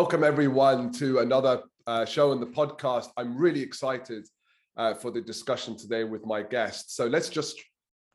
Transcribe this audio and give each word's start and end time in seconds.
Welcome, 0.00 0.22
everyone, 0.22 0.92
to 0.92 1.18
another 1.18 1.64
uh, 1.88 2.04
show 2.04 2.30
on 2.30 2.38
the 2.38 2.46
podcast. 2.46 3.08
I'm 3.16 3.36
really 3.36 3.60
excited 3.60 4.28
uh, 4.76 4.94
for 4.94 5.10
the 5.10 5.20
discussion 5.20 5.76
today 5.76 6.04
with 6.04 6.24
my 6.24 6.40
guest. 6.40 6.94
So 6.94 7.08
let's 7.08 7.28
just 7.28 7.60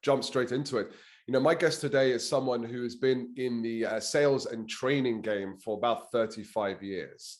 jump 0.01 0.23
straight 0.23 0.53
into 0.53 0.77
it. 0.77 0.93
You 1.27 1.33
know, 1.33 1.41
my 1.41 1.55
guest 1.55 1.81
today 1.81 2.11
is 2.11 2.27
someone 2.27 2.63
who 2.63 2.83
has 2.83 2.95
been 2.95 3.33
in 3.35 3.61
the 3.61 3.85
uh, 3.85 3.99
sales 3.99 4.45
and 4.45 4.69
training 4.69 5.23
game 5.23 5.57
for 5.57 5.77
about 5.77 6.09
35 6.13 6.81
years. 6.81 7.39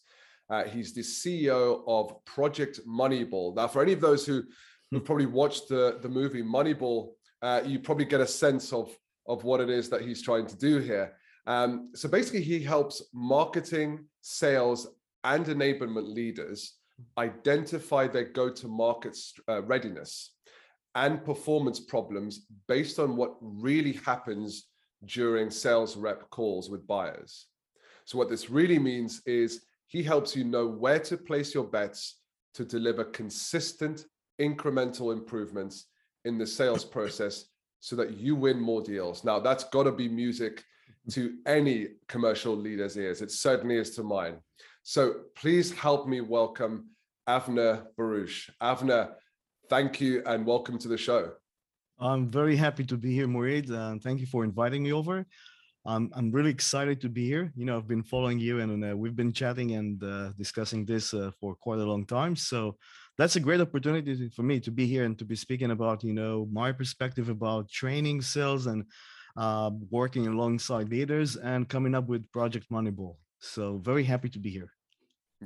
Uh, 0.50 0.66
he's 0.66 0.94
the 0.94 1.04
CEO 1.04 1.82
of 1.88 2.14
Project 2.26 2.82
Moneyball. 2.86 3.56
Now, 3.56 3.70
for 3.70 3.82
any 3.82 3.94
of 3.94 4.02
those 4.02 4.26
who 4.26 4.44
have 4.92 5.06
probably 5.06 5.26
watched 5.26 5.70
the, 5.70 6.00
the 6.02 6.10
movie 6.10 6.44
Moneyball, 6.44 7.12
uh, 7.42 7.62
you 7.66 7.80
probably 7.80 8.04
get 8.04 8.20
a 8.20 8.28
sense 8.28 8.74
of, 8.74 8.94
of 9.26 9.46
what 9.46 9.62
it 9.62 9.70
is 9.70 9.88
that 9.88 10.02
he's 10.02 10.22
trying 10.22 10.48
to 10.48 10.58
do 10.58 10.80
here. 10.80 11.14
Um, 11.46 11.92
so 11.94 12.08
basically, 12.08 12.42
he 12.42 12.62
helps 12.62 13.02
marketing, 13.14 14.06
sales, 14.22 14.88
and 15.24 15.46
enablement 15.46 16.14
leaders 16.14 16.74
identify 17.18 18.08
their 18.08 18.26
go 18.26 18.50
to 18.50 18.68
market 18.68 19.18
uh, 19.50 19.62
readiness 19.64 20.36
and 20.96 21.26
performance 21.26 21.80
problems 21.80 22.46
based 22.68 23.00
on 23.00 23.16
what 23.16 23.36
really 23.42 23.94
happens 24.06 24.68
during 25.06 25.50
sales 25.50 25.98
rep 25.98 26.30
calls 26.30 26.70
with 26.70 26.88
buyers. 26.88 27.48
So, 28.06 28.18
what 28.18 28.30
this 28.30 28.50
really 28.50 28.80
means 28.80 29.22
is 29.26 29.66
he 29.88 30.04
helps 30.04 30.36
you 30.36 30.44
know 30.44 30.68
where 30.68 31.00
to 31.00 31.18
place 31.18 31.54
your 31.54 31.66
bets 31.66 32.20
to 32.54 32.64
deliver 32.64 33.04
consistent 33.04 34.06
incremental 34.40 35.14
improvements 35.14 35.88
in 36.26 36.38
the 36.38 36.48
sales 36.48 36.86
process 36.86 37.46
so 37.80 37.96
that 37.96 38.18
you 38.18 38.36
win 38.36 38.60
more 38.60 38.82
deals. 38.82 39.24
Now, 39.24 39.40
that's 39.40 39.66
got 39.66 39.84
to 39.84 39.92
be 39.92 40.08
music 40.08 40.64
to 41.12 41.36
any 41.46 41.88
commercial 42.08 42.56
leader's 42.56 42.98
ears. 42.98 43.22
It 43.22 43.32
certainly 43.32 43.78
is 43.78 43.96
to 43.96 44.04
mine. 44.04 44.38
So 44.84 45.16
please 45.36 45.72
help 45.72 46.08
me 46.08 46.22
welcome 46.22 46.90
Avner 47.28 47.86
Baruch. 47.98 48.50
Avner, 48.62 49.12
thank 49.70 50.02
you 50.02 50.24
and 50.26 50.46
welcome 50.46 50.78
to 50.80 50.88
the 50.88 50.98
show. 50.98 51.32
I'm 52.00 52.30
very 52.30 52.56
happy 52.56 52.84
to 52.86 52.98
be 52.98 53.14
here, 53.14 53.28
Moeed, 53.28 53.70
and 53.70 54.02
thank 54.02 54.20
you 54.20 54.26
for 54.26 54.44
inviting 54.44 54.84
me 54.84 54.92
over. 54.92 55.26
I'm 55.86 56.10
I'm 56.16 56.32
really 56.32 56.50
excited 56.50 57.02
to 57.02 57.10
be 57.10 57.26
here. 57.26 57.52
You 57.56 57.66
know, 57.66 57.78
I've 57.78 57.88
been 57.88 58.04
following 58.04 58.40
you, 58.40 58.62
and 58.62 58.84
uh, 58.84 58.96
we've 58.96 59.16
been 59.16 59.34
chatting 59.34 59.72
and 59.72 60.02
uh, 60.04 60.32
discussing 60.38 60.86
this 60.86 61.14
uh, 61.14 61.32
for 61.40 61.56
quite 61.56 61.80
a 61.80 61.86
long 61.86 62.06
time. 62.06 62.36
So 62.36 62.78
that's 63.18 63.36
a 63.36 63.42
great 63.42 63.62
opportunity 63.62 64.30
for 64.30 64.44
me 64.44 64.60
to 64.62 64.72
be 64.72 64.86
here 64.86 65.04
and 65.04 65.18
to 65.20 65.26
be 65.26 65.36
speaking 65.36 65.72
about 65.72 66.04
you 66.04 66.14
know 66.14 66.48
my 66.52 66.72
perspective 66.72 67.30
about 67.30 67.70
training 67.70 68.22
sales 68.22 68.66
and 68.68 68.86
uh, 69.36 69.72
working 69.90 70.28
alongside 70.28 70.90
leaders 70.90 71.36
and 71.36 71.68
coming 71.68 71.96
up 71.96 72.08
with 72.08 72.32
Project 72.32 72.68
Moneyball. 72.72 73.16
So 73.40 73.78
very 73.78 74.04
happy 74.04 74.30
to 74.30 74.40
be 74.40 74.50
here. 74.50 74.72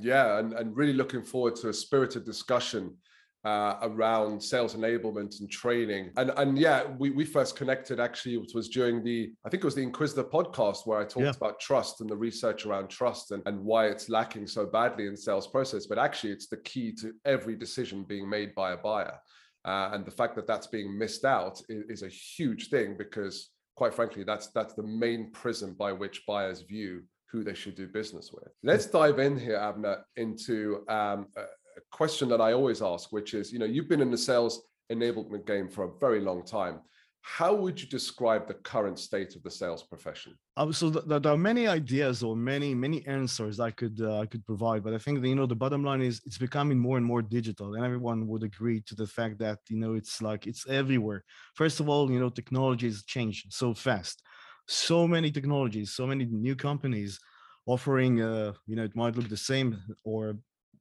Yeah, 0.00 0.38
and, 0.38 0.52
and 0.52 0.76
really 0.76 0.92
looking 0.92 1.22
forward 1.22 1.56
to 1.56 1.70
a 1.70 1.72
spirited 1.72 2.24
discussion 2.24 2.96
uh, 3.44 3.78
around 3.82 4.42
sales 4.42 4.74
enablement 4.74 5.40
and 5.40 5.50
training. 5.50 6.10
And 6.16 6.32
and 6.36 6.58
yeah, 6.58 6.84
we, 6.98 7.10
we 7.10 7.24
first 7.24 7.56
connected 7.56 8.00
actually, 8.00 8.34
it 8.34 8.54
was 8.54 8.68
during 8.68 9.02
the, 9.02 9.32
I 9.44 9.48
think 9.48 9.62
it 9.62 9.66
was 9.66 9.74
the 9.74 9.82
Inquisitor 9.82 10.24
podcast 10.24 10.86
where 10.86 10.98
I 10.98 11.04
talked 11.04 11.24
yeah. 11.24 11.32
about 11.36 11.60
trust 11.60 12.00
and 12.00 12.10
the 12.10 12.16
research 12.16 12.66
around 12.66 12.88
trust 12.88 13.30
and, 13.30 13.42
and 13.46 13.64
why 13.64 13.86
it's 13.86 14.08
lacking 14.08 14.46
so 14.46 14.66
badly 14.66 15.06
in 15.06 15.16
sales 15.16 15.46
process. 15.46 15.86
But 15.86 15.98
actually, 15.98 16.32
it's 16.32 16.48
the 16.48 16.58
key 16.58 16.92
to 17.00 17.12
every 17.24 17.56
decision 17.56 18.04
being 18.04 18.28
made 18.28 18.54
by 18.54 18.72
a 18.72 18.76
buyer. 18.76 19.18
Uh, 19.64 19.90
and 19.92 20.04
the 20.04 20.10
fact 20.10 20.34
that 20.36 20.46
that's 20.46 20.66
being 20.66 20.98
missed 20.98 21.24
out 21.24 21.60
is, 21.68 21.84
is 21.88 22.02
a 22.02 22.08
huge 22.08 22.68
thing 22.68 22.96
because 22.96 23.50
quite 23.78 23.94
frankly, 23.94 24.24
that's 24.24 24.48
that's 24.48 24.74
the 24.74 24.82
main 24.82 25.30
prism 25.30 25.72
by 25.78 25.92
which 25.92 26.26
buyers 26.26 26.62
view 26.62 27.00
who 27.30 27.44
they 27.44 27.54
should 27.54 27.76
do 27.76 27.86
business 27.86 28.32
with. 28.32 28.48
Let's 28.64 28.86
dive 28.86 29.20
in 29.20 29.38
here, 29.38 29.58
Avner, 29.58 30.02
into 30.16 30.82
um, 30.88 31.28
a 31.36 31.80
question 31.92 32.28
that 32.30 32.40
I 32.40 32.54
always 32.54 32.82
ask, 32.82 33.12
which 33.12 33.34
is, 33.34 33.52
you 33.52 33.60
know, 33.60 33.66
you've 33.66 33.88
been 33.88 34.00
in 34.00 34.10
the 34.10 34.18
sales 34.18 34.62
enablement 34.90 35.46
game 35.46 35.68
for 35.68 35.84
a 35.84 35.98
very 36.00 36.20
long 36.20 36.44
time. 36.44 36.80
How 37.22 37.54
would 37.54 37.80
you 37.80 37.86
describe 37.86 38.48
the 38.48 38.54
current 38.54 38.98
state 38.98 39.36
of 39.36 39.42
the 39.42 39.50
sales 39.50 39.82
profession? 39.82 40.34
Uh, 40.56 40.72
so 40.72 40.90
th- 40.90 41.04
there 41.06 41.32
are 41.32 41.36
many 41.36 41.68
ideas 41.68 42.22
or 42.22 42.34
many 42.34 42.74
many 42.74 43.06
answers 43.06 43.60
I 43.60 43.70
could 43.70 44.00
uh, 44.00 44.20
I 44.20 44.26
could 44.26 44.44
provide, 44.44 44.82
but 44.82 44.94
I 44.94 44.98
think 44.98 45.20
that, 45.20 45.28
you 45.28 45.34
know 45.34 45.46
the 45.46 45.54
bottom 45.54 45.84
line 45.84 46.00
is 46.00 46.20
it's 46.24 46.38
becoming 46.38 46.78
more 46.78 46.96
and 46.96 47.06
more 47.06 47.22
digital, 47.22 47.74
and 47.74 47.84
everyone 47.84 48.26
would 48.28 48.42
agree 48.42 48.80
to 48.82 48.94
the 48.94 49.06
fact 49.06 49.38
that 49.38 49.58
you 49.68 49.78
know 49.78 49.94
it's 49.94 50.20
like 50.22 50.46
it's 50.46 50.66
everywhere. 50.68 51.24
First 51.54 51.80
of 51.80 51.88
all, 51.88 52.10
you 52.10 52.18
know 52.18 52.28
technology 52.30 52.86
has 52.86 53.04
changed 53.04 53.52
so 53.52 53.74
fast, 53.74 54.22
so 54.66 55.06
many 55.06 55.30
technologies, 55.30 55.94
so 55.94 56.06
many 56.06 56.24
new 56.24 56.56
companies 56.56 57.20
offering 57.66 58.20
uh, 58.22 58.52
you 58.66 58.76
know 58.76 58.84
it 58.84 58.96
might 58.96 59.16
look 59.16 59.28
the 59.28 59.36
same 59.36 59.76
or 60.04 60.38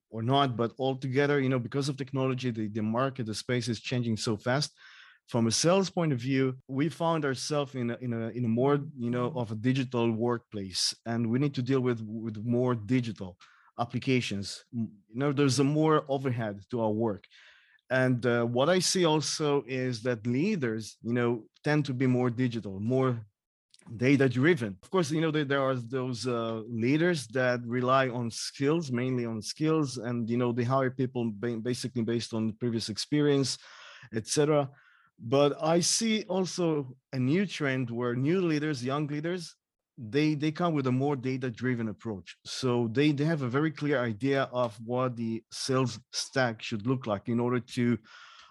or 0.09 0.22
not, 0.24 0.56
but 0.56 0.72
altogether 0.80 1.40
you 1.40 1.50
know 1.50 1.59
because 1.59 1.90
of 1.90 1.98
technology, 1.98 2.52
the 2.52 2.68
the 2.68 2.81
market, 2.81 3.25
the 3.25 3.36
space 3.36 3.68
is 3.68 3.80
changing 3.81 4.18
so 4.18 4.38
fast 4.38 4.72
from 5.28 5.48
a 5.48 5.52
sales 5.52 5.90
point 5.90 6.14
of 6.14 6.20
view, 6.20 6.56
we 6.68 6.88
found 6.90 7.26
ourselves 7.26 7.76
in 7.76 7.92
a, 7.92 7.98
in 8.00 8.14
a 8.14 8.30
in 8.30 8.46
a 8.46 8.48
more 8.48 8.80
you 8.98 9.12
know 9.12 9.34
of 9.36 9.52
a 9.52 9.56
digital 9.56 10.10
workplace, 10.12 10.96
and 11.06 11.30
we 11.30 11.38
need 11.38 11.54
to 11.56 11.62
deal 11.62 11.82
with 11.82 12.02
with 12.02 12.38
more 12.46 12.74
digital 12.76 13.38
applications. 13.80 14.64
You 14.72 14.90
know, 15.14 15.32
there's 15.34 15.60
a 15.60 15.64
more 15.64 16.06
overhead 16.08 16.62
to 16.72 16.82
our 16.82 16.92
work, 16.92 17.26
and 17.90 18.26
uh, 18.26 18.46
what 18.46 18.70
I 18.70 18.80
see 18.80 19.06
also 19.06 19.64
is 19.68 20.02
that 20.04 20.26
leaders, 20.26 20.98
you 21.04 21.14
know, 21.14 21.44
tend 21.64 21.86
to 21.86 21.94
be 21.94 22.08
more 22.08 22.30
digital, 22.30 22.80
more 22.80 23.20
data 23.98 24.28
driven. 24.30 24.78
Of 24.82 24.90
course, 24.90 25.12
you 25.12 25.20
know 25.20 25.32
there, 25.32 25.46
there 25.46 25.62
are 25.62 25.76
those 25.76 26.26
uh, 26.26 26.62
leaders 26.70 27.28
that 27.28 27.60
rely 27.66 28.08
on 28.08 28.32
skills, 28.32 28.94
mainly 28.94 29.26
on 29.26 29.42
skills, 29.42 29.98
and 29.98 30.30
you 30.30 30.38
know 30.38 30.54
they 30.54 30.64
hire 30.64 30.92
people 30.92 31.32
basically 31.32 32.04
based 32.04 32.34
on 32.34 32.54
previous 32.54 32.88
experience, 32.88 33.58
etc 34.14 34.70
but 35.20 35.62
i 35.64 35.80
see 35.80 36.24
also 36.30 36.96
a 37.14 37.20
new 37.20 37.46
trend 37.46 37.90
where 37.90 38.16
new 38.16 38.42
leaders 38.42 38.84
young 38.84 39.08
leaders 39.08 39.56
they 39.98 40.36
they 40.36 40.52
come 40.52 40.74
with 40.74 40.88
a 40.88 40.92
more 40.92 41.16
data 41.16 41.50
driven 41.50 41.90
approach. 41.90 42.38
So 42.46 42.88
they 42.92 43.12
they 43.12 43.26
have 43.26 43.42
a 43.42 43.50
very 43.50 43.72
clear 43.72 44.00
idea 44.00 44.44
of 44.54 44.78
what 44.86 45.16
the 45.16 45.44
sales 45.52 46.00
stack 46.14 46.62
should 46.62 46.86
look 46.86 47.08
like 47.08 47.28
in 47.30 47.40
order 47.40 47.60
to 47.60 47.98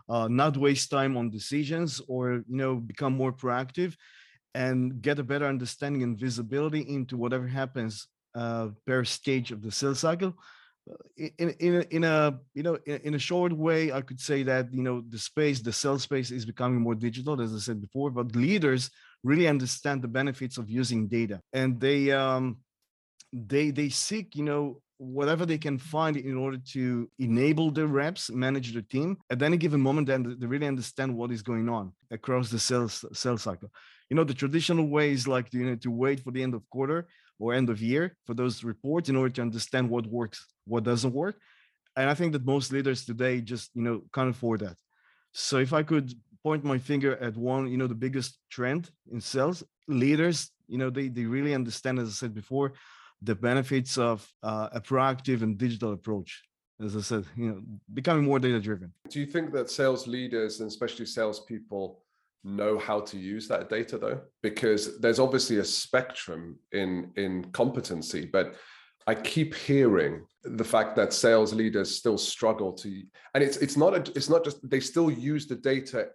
uh, 0.08 0.28
not 0.28 0.56
waste 0.56 0.90
time 0.90 1.16
on 1.16 1.30
decisions 1.30 2.00
or 2.08 2.42
you 2.48 2.56
know 2.56 2.76
become 2.76 3.12
more 3.12 3.32
proactive 3.32 3.94
and 4.54 5.00
get 5.02 5.18
a 5.18 5.24
better 5.24 5.46
understanding 5.46 6.02
and 6.02 6.18
visibility 6.18 6.80
into 6.80 7.16
whatever 7.16 7.46
happens 7.46 8.08
uh, 8.34 8.68
per 8.86 9.04
stage 9.04 9.52
of 9.52 9.62
the 9.62 9.70
sales 9.70 10.00
cycle 10.00 10.34
in 11.16 11.50
in 11.58 11.82
in 11.90 12.04
a 12.04 12.38
you 12.54 12.62
know 12.62 12.78
in, 12.86 13.00
in, 13.02 13.14
a 13.14 13.18
short 13.18 13.52
way 13.52 13.90
i 13.90 14.00
could 14.00 14.20
say 14.20 14.44
that 14.44 14.72
you 14.72 14.82
know 14.82 15.02
the 15.08 15.18
space 15.18 15.60
the 15.60 15.72
sales 15.72 16.04
space 16.04 16.30
is 16.30 16.44
becoming 16.46 16.80
more 16.80 16.94
digital 16.94 17.40
as 17.40 17.52
i 17.52 17.58
said 17.58 17.80
before 17.80 18.10
but 18.10 18.36
leaders 18.36 18.90
really 19.26 19.48
understand 19.48 20.00
the 20.00 20.08
benefits 20.08 20.56
of 20.56 20.70
using 20.70 21.08
data. 21.08 21.40
And 21.52 21.80
they 21.80 22.12
um 22.12 22.58
they 23.32 23.70
they 23.70 23.88
seek 23.88 24.36
you 24.36 24.44
know 24.44 24.80
whatever 24.98 25.44
they 25.44 25.58
can 25.58 25.78
find 25.78 26.16
in 26.16 26.36
order 26.36 26.58
to 26.72 27.10
enable 27.18 27.70
their 27.70 27.86
reps 27.86 28.30
manage 28.30 28.72
the 28.72 28.80
team 28.80 29.18
at 29.30 29.42
any 29.42 29.58
given 29.58 29.80
moment 29.80 30.08
and 30.08 30.40
they 30.40 30.46
really 30.46 30.66
understand 30.66 31.14
what 31.14 31.30
is 31.30 31.42
going 31.42 31.68
on 31.68 31.92
across 32.10 32.48
the 32.50 32.58
sales 32.58 33.04
sales 33.12 33.42
cycle. 33.42 33.70
You 34.08 34.16
know 34.16 34.24
the 34.24 34.40
traditional 34.42 34.86
way 34.88 35.10
is 35.10 35.26
like 35.26 35.52
you 35.52 35.66
know 35.66 35.76
to 35.76 35.90
wait 35.90 36.20
for 36.20 36.30
the 36.30 36.42
end 36.42 36.54
of 36.54 36.68
quarter 36.70 37.08
or 37.38 37.54
end 37.54 37.70
of 37.70 37.82
year 37.82 38.16
for 38.26 38.34
those 38.34 38.64
reports 38.64 39.08
in 39.08 39.16
order 39.16 39.32
to 39.34 39.42
understand 39.42 39.88
what 39.88 40.06
works, 40.06 40.46
what 40.66 40.84
doesn't 40.84 41.12
work. 41.12 41.36
And 41.96 42.10
I 42.10 42.14
think 42.14 42.32
that 42.32 42.44
most 42.44 42.72
leaders 42.72 43.04
today 43.04 43.40
just, 43.40 43.70
you 43.74 43.82
know, 43.82 44.02
can't 44.12 44.30
afford 44.30 44.60
that. 44.60 44.76
So 45.32 45.58
if 45.58 45.72
I 45.72 45.82
could 45.82 46.12
point 46.42 46.64
my 46.64 46.78
finger 46.78 47.16
at 47.18 47.36
one, 47.36 47.68
you 47.68 47.76
know, 47.76 47.86
the 47.86 47.94
biggest 47.94 48.38
trend 48.50 48.90
in 49.10 49.20
sales, 49.20 49.62
leaders, 49.88 50.50
you 50.68 50.78
know, 50.78 50.90
they, 50.90 51.08
they 51.08 51.24
really 51.24 51.54
understand, 51.54 51.98
as 51.98 52.08
I 52.08 52.12
said 52.12 52.34
before, 52.34 52.74
the 53.22 53.34
benefits 53.34 53.96
of 53.98 54.26
uh, 54.42 54.68
a 54.72 54.80
proactive 54.80 55.42
and 55.42 55.56
digital 55.56 55.92
approach. 55.92 56.42
As 56.84 56.94
I 56.94 57.00
said, 57.00 57.24
you 57.36 57.48
know, 57.48 57.60
becoming 57.94 58.24
more 58.24 58.38
data 58.38 58.60
driven. 58.60 58.92
Do 59.08 59.18
you 59.18 59.26
think 59.26 59.52
that 59.54 59.70
sales 59.70 60.06
leaders 60.06 60.60
and 60.60 60.68
especially 60.68 61.06
salespeople 61.06 62.02
know 62.44 62.78
how 62.78 63.00
to 63.00 63.18
use 63.18 63.48
that 63.48 63.68
data 63.68 63.98
though 63.98 64.20
because 64.42 64.98
there's 65.00 65.18
obviously 65.18 65.58
a 65.58 65.64
spectrum 65.64 66.58
in 66.72 67.10
in 67.16 67.44
competency 67.52 68.24
but 68.24 68.54
i 69.06 69.14
keep 69.14 69.54
hearing 69.54 70.24
the 70.44 70.64
fact 70.64 70.94
that 70.94 71.12
sales 71.12 71.52
leaders 71.52 71.96
still 71.96 72.16
struggle 72.16 72.72
to 72.72 73.02
and 73.34 73.42
it's 73.42 73.56
it's 73.56 73.76
not 73.76 73.94
a, 73.94 74.12
it's 74.16 74.28
not 74.28 74.44
just 74.44 74.68
they 74.68 74.80
still 74.80 75.10
use 75.10 75.46
the 75.46 75.56
data 75.56 76.06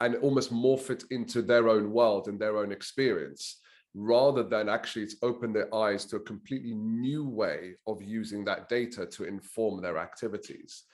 and 0.00 0.16
almost 0.16 0.52
morph 0.52 0.90
it 0.90 1.04
into 1.10 1.42
their 1.42 1.68
own 1.68 1.90
world 1.90 2.28
and 2.28 2.38
their 2.38 2.58
own 2.58 2.70
experience 2.70 3.60
rather 3.94 4.42
than 4.42 4.68
actually 4.68 5.02
it's 5.02 5.16
opened 5.22 5.54
their 5.54 5.72
eyes 5.74 6.04
to 6.06 6.16
a 6.16 6.20
completely 6.20 6.74
new 6.74 7.28
way 7.28 7.74
of 7.86 8.02
using 8.02 8.44
that 8.44 8.68
data 8.68 9.04
to 9.04 9.24
inform 9.24 9.82
their 9.82 9.98
activities 9.98 10.84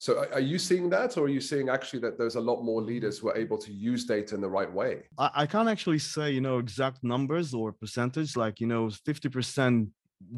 so 0.00 0.26
are 0.32 0.40
you 0.40 0.58
seeing 0.58 0.88
that, 0.90 1.18
or 1.18 1.26
are 1.26 1.28
you 1.28 1.42
seeing 1.42 1.68
actually 1.68 2.00
that 2.00 2.16
there's 2.16 2.36
a 2.36 2.40
lot 2.40 2.62
more 2.62 2.80
leaders 2.80 3.18
who 3.18 3.28
are 3.28 3.36
able 3.36 3.58
to 3.58 3.70
use 3.70 4.06
data 4.06 4.34
in 4.34 4.40
the 4.40 4.48
right 4.48 4.72
way? 4.72 5.02
I, 5.18 5.30
I 5.42 5.46
can't 5.46 5.68
actually 5.68 5.98
say, 5.98 6.30
you 6.30 6.40
know, 6.40 6.56
exact 6.56 7.04
numbers 7.04 7.52
or 7.52 7.70
percentage, 7.72 8.34
like, 8.34 8.60
you 8.60 8.66
know, 8.66 8.86
50% 8.86 9.88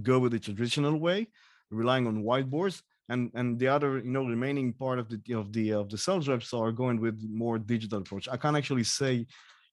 go 0.03 0.19
with 0.19 0.33
the 0.33 0.41
traditional 0.41 0.99
way, 0.99 1.29
relying 1.71 2.09
on 2.09 2.25
whiteboards, 2.25 2.83
and 3.09 3.31
and 3.35 3.57
the 3.59 3.69
other 3.69 3.99
you 3.99 4.11
know 4.11 4.25
remaining 4.25 4.73
part 4.73 4.99
of 4.99 5.09
the 5.09 5.21
of 5.35 5.53
the 5.53 5.71
of 5.73 5.89
the 5.91 5.99
sales 5.99 6.29
reps 6.29 6.53
are 6.53 6.73
going 6.73 7.01
with 7.01 7.21
more 7.31 7.57
digital 7.59 7.99
approach. 7.99 8.29
I 8.29 8.37
can't 8.37 8.57
actually 8.57 8.85
say 8.85 9.27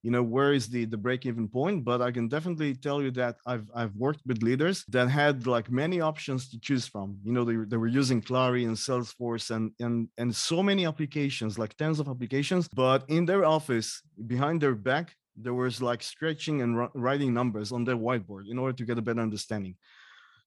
you 0.04 0.12
know 0.12 0.24
where 0.24 0.54
is 0.54 0.68
the 0.70 0.86
the 0.86 0.98
break 0.98 1.26
even 1.26 1.48
point 1.48 1.84
but 1.84 2.02
i 2.02 2.12
can 2.12 2.28
definitely 2.28 2.74
tell 2.74 3.02
you 3.02 3.12
that 3.12 3.36
i've 3.46 3.70
i've 3.76 3.96
worked 3.96 4.22
with 4.26 4.42
leaders 4.42 4.86
that 4.88 5.10
had 5.10 5.46
like 5.46 5.70
many 5.72 6.00
options 6.02 6.50
to 6.50 6.60
choose 6.60 6.88
from. 6.88 7.18
You 7.24 7.34
know 7.34 7.44
they, 7.44 7.56
they 7.68 7.78
were 7.78 7.88
using 7.88 8.22
clari 8.22 8.66
and 8.66 8.78
salesforce 8.78 9.52
and 9.56 9.72
and 9.80 10.08
and 10.18 10.36
so 10.36 10.64
many 10.64 10.86
applications 10.86 11.60
like 11.60 11.76
tens 11.76 12.00
of 12.00 12.08
applications 12.08 12.68
but 12.68 13.04
in 13.10 13.26
their 13.26 13.46
office 13.46 14.02
behind 14.28 14.62
their 14.62 14.76
back 14.76 15.16
there 15.36 15.54
was 15.54 15.82
like 15.82 16.04
stretching 16.04 16.62
and 16.62 16.90
writing 16.94 17.34
numbers 17.34 17.72
on 17.72 17.84
their 17.84 17.96
whiteboard 17.96 18.44
in 18.50 18.58
order 18.58 18.74
to 18.74 18.86
get 18.86 18.98
a 18.98 19.02
better 19.02 19.22
understanding 19.22 19.76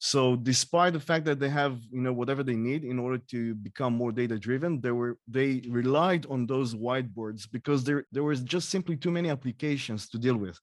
so 0.05 0.35
despite 0.35 0.93
the 0.93 0.99
fact 0.99 1.25
that 1.25 1.39
they 1.39 1.49
have 1.49 1.79
you 1.93 2.01
know 2.01 2.13
whatever 2.13 2.43
they 2.43 2.57
need 2.57 2.83
in 2.83 2.99
order 2.99 3.19
to 3.19 3.55
become 3.55 3.93
more 3.93 4.11
data 4.11 4.37
driven 4.37 4.81
they 4.81 4.91
were 4.91 5.17
they 5.29 5.63
relied 5.69 6.27
on 6.27 6.45
those 6.45 6.75
whiteboards 6.75 7.47
because 7.53 7.85
there 7.85 8.05
there 8.11 8.25
was 8.25 8.41
just 8.41 8.69
simply 8.69 8.97
too 8.97 9.13
many 9.13 9.31
applications 9.31 10.09
to 10.09 10.19
deal 10.19 10.37
with. 10.37 10.59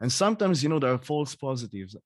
And 0.00 0.12
sometimes 0.12 0.62
you 0.62 0.68
know 0.68 0.78
there 0.78 0.92
are 0.92 1.08
false 1.12 1.34
positives 1.34 1.96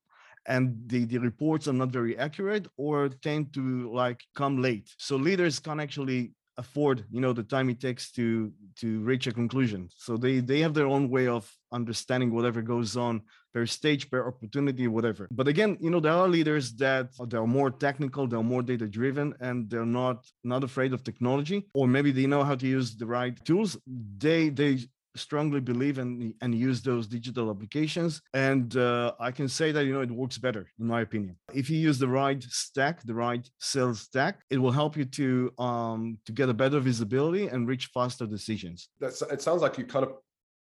and 0.47 0.75
the, 0.87 1.05
the 1.05 1.19
reports 1.19 1.69
are 1.69 1.75
not 1.75 1.91
very 1.91 2.17
accurate 2.17 2.67
or 2.79 3.11
tend 3.11 3.53
to 3.53 3.93
like 3.93 4.23
come 4.35 4.63
late. 4.63 4.89
So 4.97 5.17
leaders 5.17 5.59
can 5.59 5.81
actually 5.81 6.33
afford 6.59 7.05
you 7.11 7.21
know 7.21 7.33
the 7.33 7.43
time 7.43 7.71
it 7.71 7.81
takes 7.81 8.11
to 8.13 8.53
to 8.81 9.01
reach 9.01 9.27
a 9.27 9.33
conclusion. 9.33 9.89
So 9.97 10.17
they 10.17 10.41
they 10.41 10.61
have 10.61 10.75
their 10.75 10.87
own 10.87 11.09
way 11.09 11.27
of 11.29 11.51
understanding 11.73 12.31
whatever 12.33 12.61
goes 12.63 12.97
on 12.97 13.23
per 13.55 13.65
stage 13.67 14.11
per 14.11 14.27
opportunity 14.27 14.87
whatever. 14.89 15.29
But 15.31 15.49
again 15.49 15.79
you 15.81 15.91
know 15.91 16.01
there 16.01 16.13
are 16.13 16.29
leaders 16.29 16.75
that 16.77 17.07
they're 17.29 17.47
more 17.47 17.71
technical 17.71 18.27
they're 18.27 18.43
more 18.43 18.63
data 18.63 18.87
driven 18.87 19.35
and 19.41 19.71
they're 19.71 19.93
not 20.03 20.27
not 20.45 20.65
afraid 20.65 20.93
of 20.93 21.03
technology 21.03 21.67
or 21.75 21.87
maybe 21.87 22.11
they 22.11 22.27
know 22.27 22.45
how 22.45 22.57
to 22.57 22.67
use 22.67 22.97
the 22.97 23.07
right 23.07 23.35
tools. 23.45 23.79
They 24.19 24.51
they 24.51 24.73
strongly 25.19 25.61
believe 25.61 25.99
and 25.99 26.35
and 26.43 26.55
use 26.55 26.83
those 26.83 27.07
digital 27.07 27.51
applications. 27.51 28.23
And 28.35 28.77
uh, 28.77 29.13
i 29.21 29.31
can 29.31 29.49
say 29.49 29.73
that 29.73 29.85
you 29.85 29.93
know 29.93 30.01
it 30.01 30.11
works 30.11 30.39
better 30.39 30.65
in 30.81 30.87
my 30.87 31.01
opinion. 31.03 31.37
If 31.53 31.69
you 31.71 31.79
use 31.79 31.99
the 31.99 32.09
right 32.09 32.43
stack 32.43 33.03
the 33.03 33.15
right 33.15 33.45
sales 33.59 34.01
stack 34.01 34.35
it 34.51 34.59
will 34.59 34.77
help 34.81 34.97
you 34.97 35.07
to 35.21 35.29
um 35.59 36.19
to 36.27 36.33
get 36.33 36.49
a 36.49 36.55
better 36.55 36.81
visibility 36.81 37.49
and 37.49 37.69
reach 37.69 37.87
faster 37.87 38.27
decisions. 38.27 38.89
That's 39.01 39.23
it 39.23 39.43
sounds 39.43 39.63
like 39.63 39.79
you 39.79 39.85
kind 39.85 40.05
of 40.07 40.13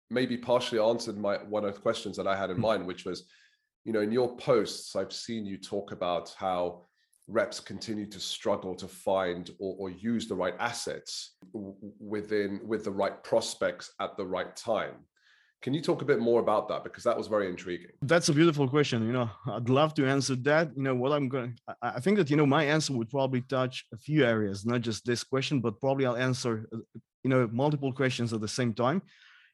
maybe 0.09 0.38
partially 0.38 0.80
answered 0.80 1.18
my 1.18 1.38
one 1.38 1.65
of 1.65 1.74
the 1.74 1.81
questions 1.81 2.15
that 2.18 2.27
i 2.27 2.36
had 2.36 2.50
in 2.50 2.56
mm-hmm. 2.56 2.63
mind 2.63 2.88
which 2.88 3.06
was 3.06 3.25
you 3.83 3.94
know 3.94 4.01
in 4.01 4.12
your 4.12 4.36
posts 4.38 4.95
i've 4.95 5.13
seen 5.13 5.45
you 5.45 5.57
talk 5.57 5.92
about 5.92 6.33
how 6.38 6.86
reps 7.27 7.59
continue 7.59 8.06
to 8.06 8.19
struggle 8.19 8.74
to 8.75 8.88
find 8.88 9.51
or, 9.59 9.75
or 9.79 9.89
use 9.89 10.27
the 10.27 10.35
right 10.35 10.56
assets 10.59 11.35
within 11.53 12.59
with 12.63 12.83
the 12.83 12.91
right 12.91 13.24
prospects 13.24 13.94
at 14.00 14.15
the 14.18 14.25
right 14.25 14.56
time. 14.56 14.95
Can 15.62 15.74
you 15.74 15.81
talk 15.81 16.01
a 16.03 16.06
bit 16.06 16.19
more 16.19 16.39
about 16.39 16.68
that? 16.69 16.83
Because 16.83 17.03
that 17.03 17.18
was 17.18 17.27
very 17.27 17.50
intriguing. 17.50 17.89
That's 18.03 18.29
a 18.29 18.33
beautiful 18.33 18.68
question 18.69 19.06
you 19.06 19.12
know. 19.12 19.29
I'd 19.51 19.69
love 19.69 19.94
to 19.95 20.07
answer 20.07 20.35
that. 20.35 20.71
You 20.75 20.83
know 20.83 20.95
what 20.95 21.12
i'm 21.12 21.27
going 21.29 21.57
i 21.81 22.00
think 22.00 22.18
that 22.18 22.29
you 22.29 22.38
know 22.38 22.45
my 22.45 22.63
answer 22.63 22.94
would 22.94 23.09
probably 23.09 23.41
touch 23.41 23.85
a 23.94 23.97
few 23.97 24.23
areas 24.25 24.65
not 24.65 24.81
just 24.81 25.06
this 25.06 25.23
question 25.23 25.59
but 25.59 25.80
probably 25.80 26.06
i'll 26.06 26.15
answer 26.15 26.68
uh, 26.73 26.77
you 27.23 27.30
know 27.30 27.50
multiple 27.51 27.91
questions 27.91 28.31
at 28.33 28.41
the 28.41 28.47
same 28.47 28.73
time 28.73 29.01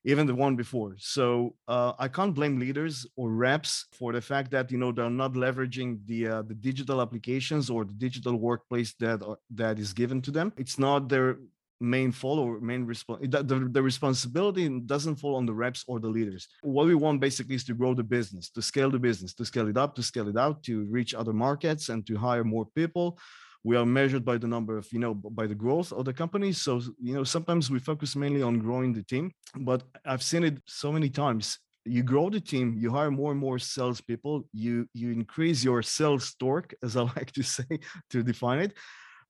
even 0.05 0.27
the 0.27 0.35
one 0.35 0.55
before. 0.55 0.95
So 0.97 1.55
uh, 1.67 1.93
I 1.97 2.07
can't 2.07 2.33
blame 2.33 2.59
leaders 2.59 3.07
or 3.15 3.29
reps 3.29 3.85
for 3.91 4.11
the 4.13 4.21
fact 4.21 4.51
that 4.51 4.71
you 4.71 4.77
know 4.77 4.91
they're 4.91 5.09
not 5.09 5.33
leveraging 5.33 6.05
the 6.05 6.27
uh, 6.27 6.41
the 6.41 6.55
digital 6.55 7.01
applications 7.01 7.69
or 7.69 7.85
the 7.85 7.93
digital 7.93 8.35
workplace 8.35 8.93
that 8.99 9.23
are, 9.23 9.37
that 9.55 9.79
is 9.79 9.93
given 9.93 10.21
to 10.23 10.31
them. 10.31 10.51
It's 10.57 10.77
not 10.77 11.09
their 11.09 11.37
main 11.79 12.11
fault 12.11 12.39
or 12.39 12.59
main 12.61 12.85
response. 12.85 13.19
The, 13.29 13.69
the 13.71 13.81
responsibility 13.81 14.67
doesn't 14.85 15.17
fall 15.17 15.35
on 15.35 15.45
the 15.45 15.53
reps 15.53 15.83
or 15.87 15.99
the 15.99 16.07
leaders. 16.07 16.47
What 16.61 16.87
we 16.87 16.95
want 16.95 17.19
basically 17.19 17.55
is 17.55 17.65
to 17.65 17.73
grow 17.73 17.93
the 17.93 18.03
business, 18.03 18.49
to 18.51 18.61
scale 18.61 18.89
the 18.89 18.99
business, 18.99 19.33
to 19.35 19.45
scale 19.45 19.67
it 19.67 19.77
up, 19.77 19.95
to 19.95 20.03
scale 20.03 20.29
it 20.29 20.37
out, 20.37 20.63
to 20.63 20.85
reach 20.85 21.13
other 21.13 21.33
markets, 21.33 21.89
and 21.89 22.05
to 22.07 22.15
hire 22.15 22.43
more 22.43 22.65
people 22.73 23.17
we 23.63 23.77
are 23.77 23.85
measured 23.85 24.25
by 24.25 24.37
the 24.37 24.47
number 24.47 24.77
of 24.77 24.87
you 24.91 24.99
know 24.99 25.13
by 25.13 25.47
the 25.47 25.55
growth 25.55 25.91
of 25.93 26.05
the 26.05 26.13
company. 26.13 26.51
So 26.51 26.81
you 26.99 27.13
know 27.15 27.23
sometimes 27.23 27.71
we 27.71 27.79
focus 27.79 28.15
mainly 28.15 28.41
on 28.41 28.59
growing 28.59 28.93
the 28.93 29.03
team 29.03 29.31
but 29.59 29.83
i've 30.05 30.23
seen 30.23 30.43
it 30.43 30.57
so 30.65 30.91
many 30.91 31.09
times. 31.09 31.59
You 31.85 32.03
grow 32.03 32.29
the 32.29 32.39
team 32.39 32.75
you 32.77 32.91
hire 32.91 33.11
more 33.11 33.31
and 33.31 33.39
more 33.39 33.59
salespeople 33.59 34.45
you 34.53 34.87
you 34.93 35.11
increase 35.11 35.63
your 35.63 35.81
sales 35.81 36.35
torque 36.39 36.73
as 36.83 36.95
i 36.99 37.01
like 37.01 37.31
to 37.33 37.43
say 37.43 37.79
to 38.09 38.23
define 38.23 38.59
it. 38.59 38.73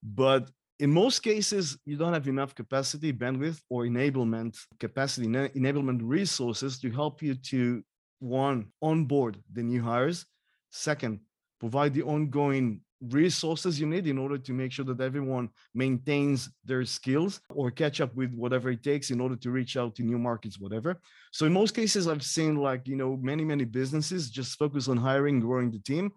But 0.04 0.50
in 0.80 0.92
most 0.92 1.20
cases 1.20 1.78
you 1.86 1.96
don't 1.98 2.14
have 2.14 2.28
enough 2.28 2.56
capacity 2.56 3.14
bandwidth 3.14 3.60
or 3.70 3.86
enablement 3.86 4.58
capacity 4.80 5.28
enablement 5.28 6.02
resources 6.04 6.80
to 6.80 6.90
help 6.92 7.22
you 7.22 7.36
to 7.36 7.84
one 8.20 8.68
onboard 8.82 9.38
the 9.52 9.64
new 9.64 9.82
hires. 9.82 10.26
Second 10.72 11.20
provide 11.60 11.94
the 11.94 12.04
ongoing 12.04 12.82
resources 13.12 13.80
you 13.80 13.86
need 13.86 14.08
in 14.08 14.18
order 14.18 14.38
to 14.38 14.54
make 14.54 14.72
sure 14.72 14.86
that 14.86 15.02
everyone 15.02 15.50
maintains 15.74 16.50
their 16.64 16.86
skills 16.86 17.42
or 17.50 17.72
catch 17.72 18.02
up 18.02 18.16
with 18.16 18.34
whatever 18.34 18.70
it 18.70 18.84
takes 18.84 19.12
in 19.12 19.20
order 19.20 19.36
to 19.36 19.52
reach 19.52 19.76
out 19.78 19.96
to 19.96 20.04
new 20.04 20.18
markets 20.18 20.60
whatever. 20.60 21.00
So 21.32 21.46
in 21.46 21.54
most 21.54 21.76
cases 21.76 22.08
i've 22.08 22.24
seen 22.24 22.56
like 22.56 22.88
you 22.88 22.96
know 22.96 23.18
many 23.18 23.44
many 23.44 23.66
businesses 23.66 24.30
just 24.30 24.58
focus 24.58 24.88
on 24.88 24.98
hiring 24.98 25.40
growing 25.40 25.72
the 25.72 25.80
team 25.80 26.12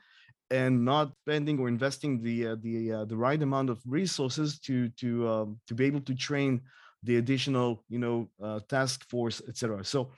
and 0.51 0.85
not 0.85 1.13
spending 1.23 1.59
or 1.59 1.69
investing 1.69 2.23
the 2.23 2.49
uh, 2.49 2.57
the 2.63 2.93
uh, 2.93 3.05
the 3.05 3.17
right 3.17 3.43
amount 3.43 3.71
of 3.71 3.81
resources 3.87 4.59
to 4.61 4.89
to 4.91 5.29
um, 5.29 5.61
to 5.67 5.75
be 5.75 5.85
able 5.85 6.01
to 6.01 6.15
train 6.15 6.61
the 7.03 7.17
additional 7.17 7.83
you 7.89 7.99
know 7.99 8.29
uh, 8.43 8.61
task 8.69 9.09
force 9.09 9.43
etc 9.49 9.85
so 9.85 10.11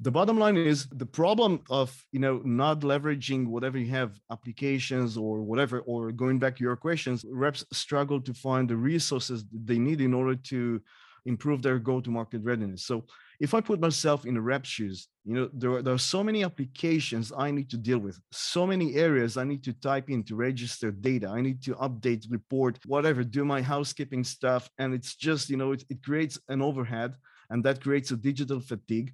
the 0.00 0.10
bottom 0.10 0.38
line 0.38 0.56
is 0.56 0.86
the 0.86 1.06
problem 1.06 1.60
of 1.70 1.88
you 2.12 2.20
know 2.20 2.40
not 2.44 2.80
leveraging 2.80 3.46
whatever 3.46 3.78
you 3.78 3.90
have 3.90 4.18
applications 4.30 5.16
or 5.16 5.42
whatever 5.42 5.80
or 5.80 6.12
going 6.12 6.38
back 6.38 6.56
to 6.56 6.64
your 6.64 6.76
questions 6.76 7.24
reps 7.30 7.64
struggle 7.72 8.20
to 8.20 8.34
find 8.34 8.68
the 8.68 8.76
resources 8.76 9.44
they 9.52 9.78
need 9.78 10.00
in 10.00 10.14
order 10.14 10.34
to 10.36 10.80
improve 11.24 11.62
their 11.62 11.78
go-to-market 11.78 12.40
readiness. 12.42 12.84
So 12.84 13.04
if 13.42 13.54
i 13.54 13.60
put 13.60 13.80
myself 13.80 14.24
in 14.24 14.34
the 14.34 14.40
rep 14.40 14.64
shoes 14.64 15.08
you 15.24 15.34
know 15.34 15.50
there 15.52 15.72
are, 15.72 15.82
there 15.82 15.94
are 15.94 16.10
so 16.14 16.22
many 16.22 16.44
applications 16.44 17.32
i 17.36 17.50
need 17.50 17.68
to 17.68 17.76
deal 17.76 17.98
with 17.98 18.18
so 18.30 18.66
many 18.66 18.94
areas 18.94 19.36
i 19.36 19.44
need 19.44 19.64
to 19.64 19.72
type 19.72 20.08
in 20.08 20.22
to 20.22 20.36
register 20.36 20.90
data 20.92 21.28
i 21.28 21.40
need 21.40 21.60
to 21.62 21.74
update 21.86 22.24
report 22.30 22.78
whatever 22.86 23.24
do 23.24 23.44
my 23.44 23.60
housekeeping 23.60 24.22
stuff 24.22 24.70
and 24.78 24.94
it's 24.94 25.16
just 25.16 25.50
you 25.50 25.56
know 25.56 25.72
it, 25.72 25.84
it 25.90 26.02
creates 26.04 26.38
an 26.48 26.62
overhead 26.62 27.14
and 27.50 27.64
that 27.64 27.82
creates 27.82 28.12
a 28.12 28.16
digital 28.16 28.60
fatigue 28.60 29.12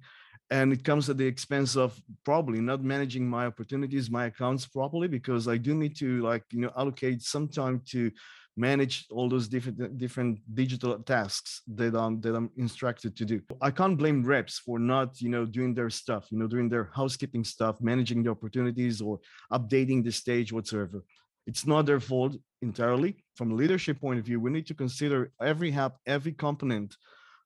and 0.51 0.73
it 0.73 0.83
comes 0.83 1.09
at 1.09 1.17
the 1.17 1.25
expense 1.25 1.75
of 1.75 2.01
probably 2.25 2.59
not 2.59 2.83
managing 2.83 3.27
my 3.27 3.45
opportunities 3.45 4.09
my 4.09 4.25
accounts 4.25 4.65
properly 4.65 5.07
because 5.07 5.47
i 5.47 5.57
do 5.57 5.73
need 5.75 5.95
to 5.95 6.21
like 6.21 6.43
you 6.51 6.61
know 6.61 6.71
allocate 6.77 7.21
some 7.21 7.47
time 7.47 7.81
to 7.85 8.11
manage 8.59 9.05
all 9.09 9.29
those 9.29 9.47
different 9.47 9.97
different 9.97 10.39
digital 10.53 10.99
tasks 10.99 11.61
that 11.67 11.95
i'm 11.95 12.19
that 12.19 12.35
i'm 12.35 12.49
instructed 12.57 13.15
to 13.15 13.23
do. 13.23 13.41
I 13.61 13.71
can't 13.71 13.97
blame 13.97 14.23
reps 14.23 14.59
for 14.59 14.77
not 14.79 15.21
you 15.21 15.29
know 15.29 15.45
doing 15.45 15.73
their 15.73 15.89
stuff 15.89 16.27
you 16.31 16.37
know 16.39 16.47
doing 16.47 16.67
their 16.67 16.89
housekeeping 16.93 17.45
stuff 17.45 17.79
managing 17.79 18.23
the 18.23 18.31
opportunities 18.31 19.01
or 19.01 19.19
updating 19.51 20.03
the 20.03 20.11
stage 20.11 20.51
whatsoever. 20.51 21.03
It's 21.47 21.65
not 21.65 21.85
their 21.85 22.01
fault 22.01 22.35
entirely. 22.61 23.23
From 23.37 23.51
a 23.51 23.55
leadership 23.55 23.99
point 24.01 24.19
of 24.19 24.25
view 24.25 24.39
we 24.41 24.51
need 24.51 24.67
to 24.67 24.73
consider 24.73 25.31
every 25.41 25.71
app 25.71 25.93
every 26.05 26.33
component 26.33 26.97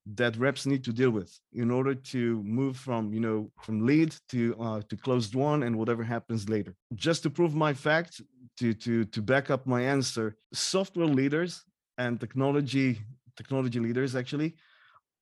that 0.06 0.36
reps 0.38 0.66
need 0.66 0.84
to 0.84 0.92
deal 0.92 1.12
with 1.12 1.32
in 1.54 1.72
order 1.72 1.96
to 1.96 2.44
move 2.44 2.76
from 2.76 3.14
you 3.14 3.20
know 3.20 3.50
from 3.62 3.86
lead 3.86 4.16
to 4.30 4.56
uh, 4.60 4.82
to 4.90 4.98
closed 4.98 5.34
won 5.34 5.64
and 5.64 5.78
whatever 5.78 6.04
happens 6.04 6.50
later. 6.50 6.76
Just 6.96 7.24
to 7.24 7.30
prove 7.30 7.56
my 7.56 7.74
fact 7.74 8.22
to 8.58 8.74
to 8.74 9.06
to 9.06 9.22
back 9.22 9.50
up 9.50 9.66
my 9.66 9.82
answer 9.82 10.36
software 10.54 11.08
leaders 11.08 11.64
and 11.98 12.20
technology 12.20 13.00
technology 13.38 13.80
leaders 13.80 14.16
actually 14.16 14.56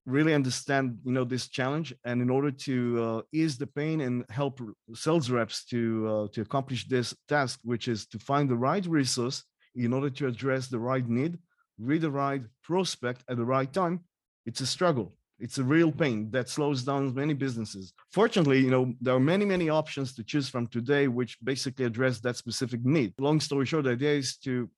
really 0.05 0.33
understand 0.33 0.97
you 1.05 1.11
know 1.11 1.23
this 1.23 1.47
challenge 1.47 1.93
and 2.05 2.21
in 2.21 2.29
order 2.29 2.49
to 2.49 3.03
uh, 3.03 3.21
ease 3.31 3.57
the 3.57 3.67
pain 3.67 4.01
and 4.01 4.25
help 4.29 4.59
sales 4.93 5.29
reps 5.29 5.63
to 5.65 6.07
uh, 6.07 6.27
to 6.33 6.41
accomplish 6.41 6.87
this 6.87 7.15
task 7.27 7.59
which 7.63 7.87
is 7.87 8.07
to 8.07 8.17
find 8.17 8.49
the 8.49 8.55
right 8.55 8.85
resource 8.87 9.43
in 9.75 9.93
order 9.93 10.09
to 10.09 10.27
address 10.27 10.67
the 10.67 10.79
right 10.79 11.07
need 11.07 11.37
read 11.79 12.01
the 12.01 12.11
right 12.11 12.41
prospect 12.63 13.23
at 13.29 13.37
the 13.37 13.45
right 13.45 13.71
time 13.71 13.99
it's 14.45 14.61
a 14.61 14.65
struggle. 14.65 15.13
It's 15.39 15.57
a 15.57 15.63
real 15.63 15.91
pain 15.91 16.29
that 16.31 16.49
slows 16.49 16.83
down 16.83 17.15
many 17.15 17.33
businesses. 17.33 17.93
Fortunately, 18.11 18.59
you 18.59 18.69
know, 18.69 18.93
there 19.01 19.15
are 19.15 19.19
many, 19.19 19.43
many 19.43 19.69
options 19.69 20.13
to 20.15 20.23
choose 20.23 20.47
from 20.47 20.67
today, 20.67 21.07
which 21.07 21.37
basically 21.43 21.85
address 21.85 22.19
that 22.19 22.37
specific 22.37 22.85
need. 22.85 23.13
Long 23.19 23.39
story 23.39 23.65
short, 23.65 23.85
the 23.85 23.91
idea 23.91 24.13
is 24.13 24.37
to 24.37 24.69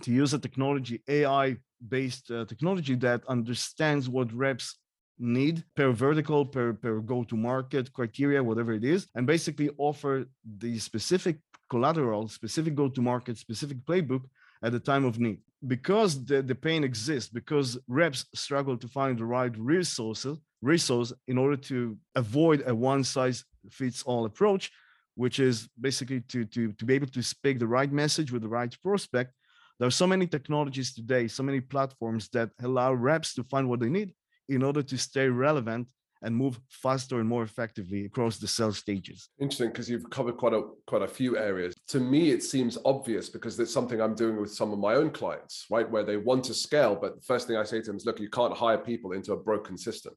to 0.00 0.10
use 0.10 0.32
a 0.32 0.38
technology, 0.38 1.02
AI 1.06 1.56
based 1.88 2.30
uh, 2.30 2.46
technology 2.46 2.94
that 2.94 3.22
understands 3.28 4.08
what 4.08 4.32
reps 4.32 4.78
need 5.18 5.62
per 5.76 5.92
vertical, 5.92 6.46
per, 6.46 6.72
per 6.72 7.00
go 7.00 7.24
to 7.24 7.36
market 7.36 7.92
criteria, 7.92 8.42
whatever 8.42 8.72
it 8.72 8.84
is, 8.84 9.06
and 9.14 9.26
basically 9.26 9.70
offer 9.78 10.24
the 10.58 10.78
specific 10.78 11.36
collateral, 11.68 12.28
specific 12.28 12.74
go 12.74 12.88
to 12.88 13.02
market, 13.02 13.36
specific 13.36 13.78
playbook 13.84 14.22
at 14.62 14.72
the 14.72 14.80
time 14.80 15.04
of 15.04 15.18
need. 15.18 15.40
Because 15.66 16.24
the, 16.24 16.42
the 16.42 16.54
pain 16.54 16.82
exists, 16.82 17.30
because 17.30 17.78
reps 17.86 18.24
struggle 18.34 18.76
to 18.76 18.88
find 18.88 19.18
the 19.18 19.24
right 19.24 19.56
resources, 19.56 20.38
resource 20.60 21.12
in 21.28 21.38
order 21.38 21.56
to 21.56 21.96
avoid 22.14 22.62
a 22.66 22.74
one 22.74 23.04
size 23.04 23.44
fits 23.70 24.02
all 24.02 24.24
approach, 24.24 24.70
which 25.14 25.38
is 25.38 25.68
basically 25.80 26.20
to, 26.22 26.44
to, 26.46 26.72
to 26.72 26.84
be 26.84 26.94
able 26.94 27.06
to 27.06 27.22
speak 27.22 27.58
the 27.58 27.66
right 27.66 27.92
message 27.92 28.32
with 28.32 28.42
the 28.42 28.48
right 28.48 28.76
prospect. 28.82 29.32
There 29.78 29.86
are 29.86 29.92
so 29.92 30.06
many 30.06 30.26
technologies 30.26 30.94
today, 30.94 31.28
so 31.28 31.42
many 31.42 31.60
platforms 31.60 32.28
that 32.30 32.50
allow 32.62 32.92
reps 32.92 33.34
to 33.34 33.44
find 33.44 33.68
what 33.68 33.80
they 33.80 33.88
need 33.88 34.14
in 34.48 34.62
order 34.62 34.82
to 34.82 34.98
stay 34.98 35.28
relevant 35.28 35.88
and 36.22 36.34
move 36.34 36.60
faster 36.68 37.20
and 37.20 37.28
more 37.28 37.42
effectively 37.42 38.04
across 38.04 38.38
the 38.38 38.48
cell 38.48 38.72
stages. 38.72 39.28
Interesting, 39.40 39.68
because 39.68 39.90
you've 39.90 40.08
covered 40.10 40.36
quite 40.36 40.52
a 40.54 40.62
quite 40.86 41.02
a 41.02 41.08
few 41.08 41.36
areas. 41.36 41.74
To 41.88 42.00
me, 42.00 42.30
it 42.30 42.42
seems 42.42 42.78
obvious 42.84 43.28
because 43.28 43.58
it's 43.58 43.72
something 43.72 44.00
I'm 44.00 44.14
doing 44.14 44.40
with 44.40 44.52
some 44.52 44.72
of 44.72 44.78
my 44.78 44.94
own 44.94 45.10
clients, 45.10 45.66
right? 45.70 45.88
Where 45.88 46.04
they 46.04 46.16
want 46.16 46.44
to 46.44 46.54
scale, 46.54 46.96
but 47.00 47.16
the 47.16 47.22
first 47.22 47.46
thing 47.46 47.56
I 47.56 47.64
say 47.64 47.80
to 47.80 47.86
them 47.86 47.96
is, 47.96 48.06
look, 48.06 48.20
you 48.20 48.30
can't 48.30 48.56
hire 48.56 48.78
people 48.78 49.12
into 49.12 49.32
a 49.32 49.36
broken 49.36 49.76
system. 49.76 50.14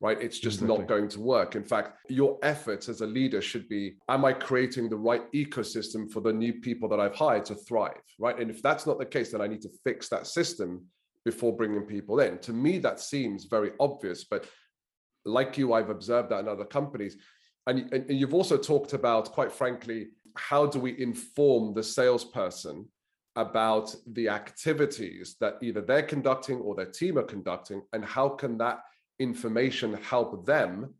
Right. 0.00 0.20
It's 0.20 0.40
just 0.40 0.60
exactly. 0.60 0.78
not 0.78 0.88
going 0.88 1.08
to 1.10 1.20
work. 1.20 1.54
In 1.54 1.62
fact, 1.62 1.96
your 2.08 2.36
efforts 2.42 2.88
as 2.88 3.02
a 3.02 3.06
leader 3.06 3.40
should 3.40 3.68
be 3.68 3.94
Am 4.08 4.24
I 4.24 4.32
creating 4.32 4.88
the 4.88 4.96
right 4.96 5.30
ecosystem 5.32 6.10
for 6.10 6.20
the 6.20 6.32
new 6.32 6.54
people 6.54 6.88
that 6.88 6.98
I've 6.98 7.14
hired 7.14 7.44
to 7.44 7.54
thrive? 7.54 8.02
Right. 8.18 8.36
And 8.36 8.50
if 8.50 8.60
that's 8.62 8.84
not 8.84 8.98
the 8.98 9.06
case, 9.06 9.30
then 9.30 9.40
I 9.40 9.46
need 9.46 9.62
to 9.62 9.70
fix 9.84 10.08
that 10.08 10.26
system 10.26 10.86
before 11.24 11.56
bringing 11.56 11.82
people 11.82 12.20
in. 12.20 12.38
To 12.38 12.52
me, 12.52 12.78
that 12.78 13.00
seems 13.00 13.44
very 13.44 13.72
obvious, 13.78 14.24
but 14.24 14.46
like 15.24 15.58
you, 15.58 15.72
I've 15.72 15.90
observed 15.90 16.30
that 16.30 16.40
in 16.40 16.48
other 16.48 16.64
companies. 16.64 17.16
And, 17.66 17.92
and 17.92 18.10
you've 18.10 18.34
also 18.34 18.56
talked 18.56 18.92
about, 18.92 19.32
quite 19.32 19.52
frankly, 19.52 20.08
how 20.36 20.66
do 20.66 20.78
we 20.80 21.00
inform 21.00 21.74
the 21.74 21.82
salesperson 21.82 22.88
about 23.36 23.94
the 24.12 24.28
activities 24.28 25.36
that 25.40 25.54
either 25.62 25.80
they're 25.80 26.02
conducting 26.02 26.58
or 26.58 26.74
their 26.74 26.90
team 26.90 27.18
are 27.18 27.22
conducting, 27.22 27.82
and 27.92 28.04
how 28.04 28.28
can 28.28 28.58
that 28.58 28.80
information 29.18 29.94
help 30.02 30.44
them 30.44 30.92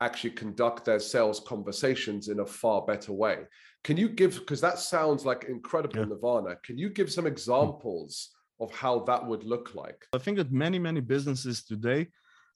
actually 0.00 0.30
conduct 0.30 0.84
their 0.84 1.00
sales 1.00 1.40
conversations 1.40 2.28
in 2.28 2.40
a 2.40 2.46
far 2.46 2.82
better 2.82 3.12
way? 3.12 3.38
Can 3.84 3.96
you 3.96 4.08
give, 4.08 4.34
because 4.34 4.60
that 4.60 4.78
sounds 4.78 5.24
like 5.24 5.44
incredible 5.44 5.98
yeah. 5.98 6.04
nirvana, 6.06 6.56
can 6.64 6.78
you 6.78 6.88
give 6.88 7.12
some 7.12 7.26
examples 7.26 8.30
of 8.60 8.72
how 8.72 9.00
that 9.00 9.24
would 9.24 9.44
look 9.44 9.74
like? 9.74 10.04
I 10.12 10.18
think 10.18 10.38
that 10.38 10.50
many, 10.50 10.78
many 10.78 11.00
businesses 11.00 11.64
today 11.64 12.08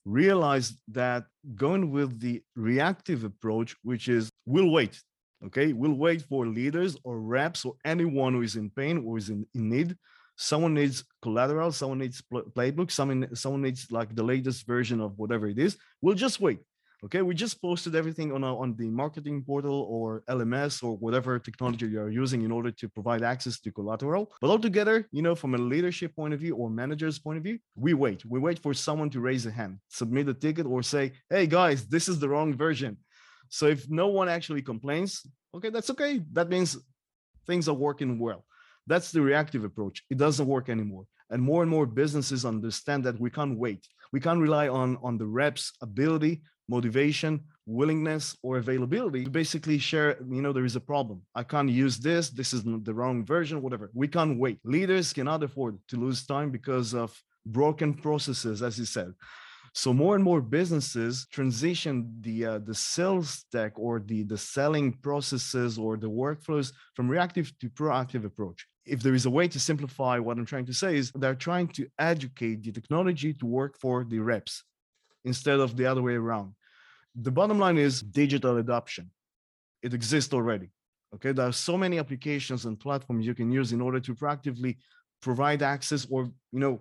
realize 0.04 0.74
that 0.88 1.24
going 1.54 1.90
with 1.90 2.20
the 2.20 2.42
reactive 2.56 3.24
approach, 3.24 3.76
which 3.82 4.08
is 4.08 4.30
we'll 4.46 4.70
wait, 4.70 5.00
okay? 5.46 5.72
We'll 5.72 5.94
wait 5.94 6.22
for 6.22 6.46
leaders 6.46 6.96
or 7.04 7.20
reps 7.20 7.64
or 7.64 7.74
anyone 7.84 8.34
who 8.34 8.42
is 8.42 8.56
in 8.56 8.70
pain 8.70 9.04
or 9.06 9.18
is 9.18 9.30
in, 9.30 9.46
in 9.54 9.68
need. 9.68 9.96
Someone 10.36 10.74
needs 10.74 11.04
collateral, 11.20 11.72
someone 11.72 11.98
needs 11.98 12.22
playbook, 12.32 12.90
someone, 12.90 13.34
someone 13.36 13.62
needs 13.62 13.90
like 13.90 14.14
the 14.14 14.22
latest 14.22 14.66
version 14.66 15.00
of 15.00 15.18
whatever 15.18 15.46
it 15.46 15.58
is. 15.58 15.76
We'll 16.00 16.16
just 16.16 16.40
wait. 16.40 16.60
Okay, 17.04 17.20
we 17.20 17.34
just 17.34 17.60
posted 17.60 17.96
everything 17.96 18.30
on, 18.32 18.44
on 18.44 18.76
the 18.76 18.88
marketing 18.88 19.42
portal 19.42 19.88
or 19.90 20.22
LMS 20.28 20.84
or 20.84 20.96
whatever 20.98 21.36
technology 21.40 21.86
you 21.86 22.00
are 22.00 22.08
using 22.08 22.42
in 22.42 22.52
order 22.52 22.70
to 22.70 22.88
provide 22.88 23.24
access 23.24 23.58
to 23.58 23.72
collateral. 23.72 24.30
But 24.40 24.50
altogether, 24.50 25.08
you 25.10 25.20
know, 25.20 25.34
from 25.34 25.56
a 25.56 25.58
leadership 25.58 26.14
point 26.14 26.32
of 26.32 26.38
view 26.38 26.54
or 26.54 26.70
manager's 26.70 27.18
point 27.18 27.38
of 27.38 27.42
view, 27.42 27.58
we 27.74 27.92
wait. 27.94 28.24
We 28.24 28.38
wait 28.38 28.60
for 28.60 28.72
someone 28.72 29.10
to 29.10 29.20
raise 29.20 29.46
a 29.46 29.50
hand, 29.50 29.80
submit 29.88 30.28
a 30.28 30.34
ticket, 30.34 30.64
or 30.64 30.80
say, 30.84 31.12
hey 31.28 31.48
guys, 31.48 31.86
this 31.86 32.08
is 32.08 32.20
the 32.20 32.28
wrong 32.28 32.54
version. 32.54 32.96
So 33.48 33.66
if 33.66 33.90
no 33.90 34.06
one 34.06 34.28
actually 34.28 34.62
complains, 34.62 35.26
okay, 35.56 35.70
that's 35.70 35.90
okay. 35.90 36.22
That 36.32 36.50
means 36.50 36.78
things 37.48 37.68
are 37.68 37.74
working 37.74 38.20
well. 38.20 38.44
That's 38.86 39.10
the 39.10 39.22
reactive 39.22 39.64
approach. 39.64 40.04
It 40.08 40.18
doesn't 40.18 40.46
work 40.46 40.68
anymore. 40.68 41.06
And 41.30 41.42
more 41.42 41.62
and 41.62 41.70
more 41.70 41.86
businesses 41.86 42.44
understand 42.44 43.02
that 43.04 43.18
we 43.18 43.30
can't 43.30 43.58
wait. 43.58 43.88
We 44.12 44.20
can't 44.20 44.40
rely 44.40 44.68
on, 44.68 44.98
on 45.02 45.18
the 45.18 45.26
reps' 45.26 45.72
ability 45.80 46.42
motivation, 46.76 47.32
willingness, 47.80 48.24
or 48.42 48.52
availability 48.64 49.22
to 49.24 49.30
basically 49.42 49.78
share, 49.90 50.10
you 50.36 50.42
know, 50.42 50.52
there 50.52 50.70
is 50.70 50.76
a 50.82 50.86
problem. 50.92 51.18
I 51.40 51.44
can't 51.52 51.70
use 51.84 51.96
this. 51.98 52.24
This 52.30 52.50
is 52.56 52.62
the 52.88 52.94
wrong 52.98 53.24
version, 53.34 53.62
whatever. 53.64 53.86
We 54.02 54.08
can't 54.16 54.38
wait. 54.44 54.58
Leaders 54.64 55.12
cannot 55.12 55.42
afford 55.48 55.74
to 55.90 55.96
lose 56.04 56.26
time 56.34 56.50
because 56.58 56.88
of 56.94 57.08
broken 57.46 57.90
processes, 58.06 58.62
as 58.68 58.78
you 58.80 58.86
said. 58.96 59.12
So 59.74 59.88
more 59.94 60.14
and 60.16 60.24
more 60.30 60.42
businesses 60.42 61.26
transition 61.38 61.94
the 62.26 62.36
uh, 62.44 62.58
the 62.68 62.74
sales 62.74 63.30
tech 63.54 63.72
or 63.86 63.94
the 64.10 64.20
the 64.32 64.36
selling 64.54 64.88
processes 65.06 65.72
or 65.84 65.92
the 65.96 66.12
workflows 66.24 66.68
from 66.94 67.08
reactive 67.08 67.46
to 67.60 67.66
proactive 67.70 68.24
approach. 68.30 68.60
If 68.94 68.98
there 69.02 69.16
is 69.20 69.26
a 69.26 69.34
way 69.38 69.46
to 69.48 69.58
simplify 69.70 70.14
what 70.18 70.36
I'm 70.36 70.50
trying 70.52 70.68
to 70.72 70.74
say 70.82 70.92
is 71.00 71.06
they're 71.20 71.44
trying 71.48 71.68
to 71.76 71.82
educate 71.98 72.58
the 72.62 72.72
technology 72.78 73.30
to 73.40 73.46
work 73.46 73.72
for 73.84 73.96
the 74.12 74.20
reps 74.32 74.54
instead 75.24 75.58
of 75.60 75.70
the 75.76 75.86
other 75.86 76.02
way 76.02 76.16
around. 76.24 76.52
The 77.14 77.30
bottom 77.30 77.58
line 77.58 77.78
is 77.78 78.02
digital 78.02 78.56
adoption. 78.56 79.10
It 79.82 79.94
exists 79.94 80.32
already. 80.32 80.70
Okay, 81.14 81.32
there 81.32 81.46
are 81.46 81.52
so 81.52 81.76
many 81.76 81.98
applications 81.98 82.64
and 82.64 82.80
platforms 82.80 83.26
you 83.26 83.34
can 83.34 83.52
use 83.52 83.72
in 83.72 83.80
order 83.80 84.00
to 84.00 84.14
proactively 84.14 84.78
provide 85.20 85.62
access 85.62 86.06
or, 86.10 86.24
you 86.24 86.58
know, 86.58 86.80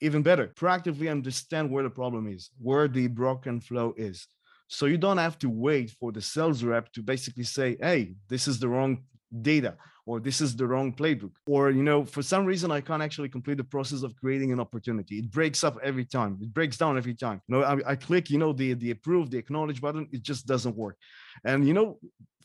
even 0.00 0.22
better, 0.22 0.48
proactively 0.48 1.10
understand 1.10 1.70
where 1.70 1.82
the 1.82 1.90
problem 1.90 2.28
is, 2.28 2.50
where 2.60 2.88
the 2.88 3.08
broken 3.08 3.60
flow 3.60 3.92
is. 3.96 4.26
So 4.68 4.86
you 4.86 4.98
don't 4.98 5.18
have 5.18 5.38
to 5.40 5.50
wait 5.50 5.90
for 5.90 6.12
the 6.12 6.22
sales 6.22 6.62
rep 6.64 6.92
to 6.92 7.02
basically 7.02 7.44
say, 7.44 7.76
hey, 7.80 8.14
this 8.28 8.48
is 8.48 8.58
the 8.58 8.68
wrong 8.68 9.02
data 9.42 9.76
or 10.06 10.20
this 10.20 10.40
is 10.40 10.56
the 10.56 10.66
wrong 10.66 10.92
playbook. 10.92 11.32
Or 11.46 11.70
you 11.70 11.82
know 11.82 12.04
for 12.04 12.22
some 12.22 12.44
reason 12.44 12.70
i 12.70 12.80
can't 12.80 13.02
actually 13.02 13.28
complete 13.28 13.58
the 13.58 13.64
process 13.64 14.02
of 14.02 14.16
creating 14.16 14.52
an 14.52 14.60
opportunity. 14.60 15.18
It 15.18 15.30
breaks 15.30 15.64
up 15.64 15.78
every 15.82 16.04
time. 16.04 16.38
It 16.40 16.52
breaks 16.52 16.76
down 16.76 16.96
every 16.96 17.14
time. 17.14 17.40
You 17.46 17.56
know 17.56 17.62
i, 17.62 17.92
I 17.92 17.96
click 17.96 18.30
you 18.30 18.38
know 18.38 18.52
the 18.52 18.74
the 18.74 18.90
approve 18.90 19.30
the 19.30 19.38
acknowledge 19.38 19.80
button. 19.80 20.08
It 20.12 20.22
just 20.22 20.46
doesn't 20.46 20.76
work. 20.76 20.96
And 21.44 21.66
you 21.66 21.74
know 21.74 21.98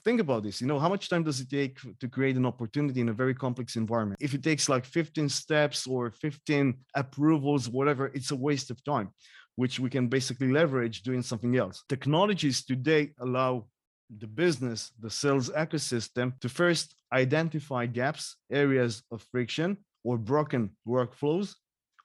think 0.04 0.22
about 0.22 0.44
this. 0.44 0.62
You 0.62 0.68
know 0.68 0.80
how 0.80 0.90
much 0.90 1.10
time 1.10 1.24
does 1.24 1.40
it 1.42 1.50
take 1.50 1.80
to 2.00 2.08
create 2.08 2.38
an 2.38 2.46
opportunity 2.46 3.02
in 3.02 3.10
a 3.10 3.14
very 3.14 3.34
complex 3.34 3.76
environment? 3.76 4.20
If 4.22 4.34
it 4.34 4.44
takes 4.44 4.70
like 4.70 4.86
15 4.86 5.28
steps 5.28 5.88
or 5.88 6.12
15 6.12 6.76
approvals 6.96 7.70
whatever 7.70 8.08
it's 8.14 8.32
a 8.32 8.36
waste 8.36 8.72
of 8.72 8.84
time 8.84 9.12
which 9.58 9.80
we 9.80 9.90
can 9.90 10.08
basically 10.08 10.52
leverage 10.52 11.02
doing 11.02 11.24
something 11.24 11.58
else. 11.58 11.84
Technologies 11.90 12.64
today 12.64 13.10
allow 13.20 13.66
the 14.16 14.28
business, 14.28 14.92
the 15.00 15.10
sales 15.10 15.50
ecosystem 15.50 16.40
to 16.40 16.50
first 16.50 16.96
identify 17.14 17.86
gaps, 17.86 18.38
areas 18.52 19.04
of 19.12 19.26
friction, 19.32 19.78
or 20.04 20.18
broken 20.18 20.70
workflows 20.88 21.56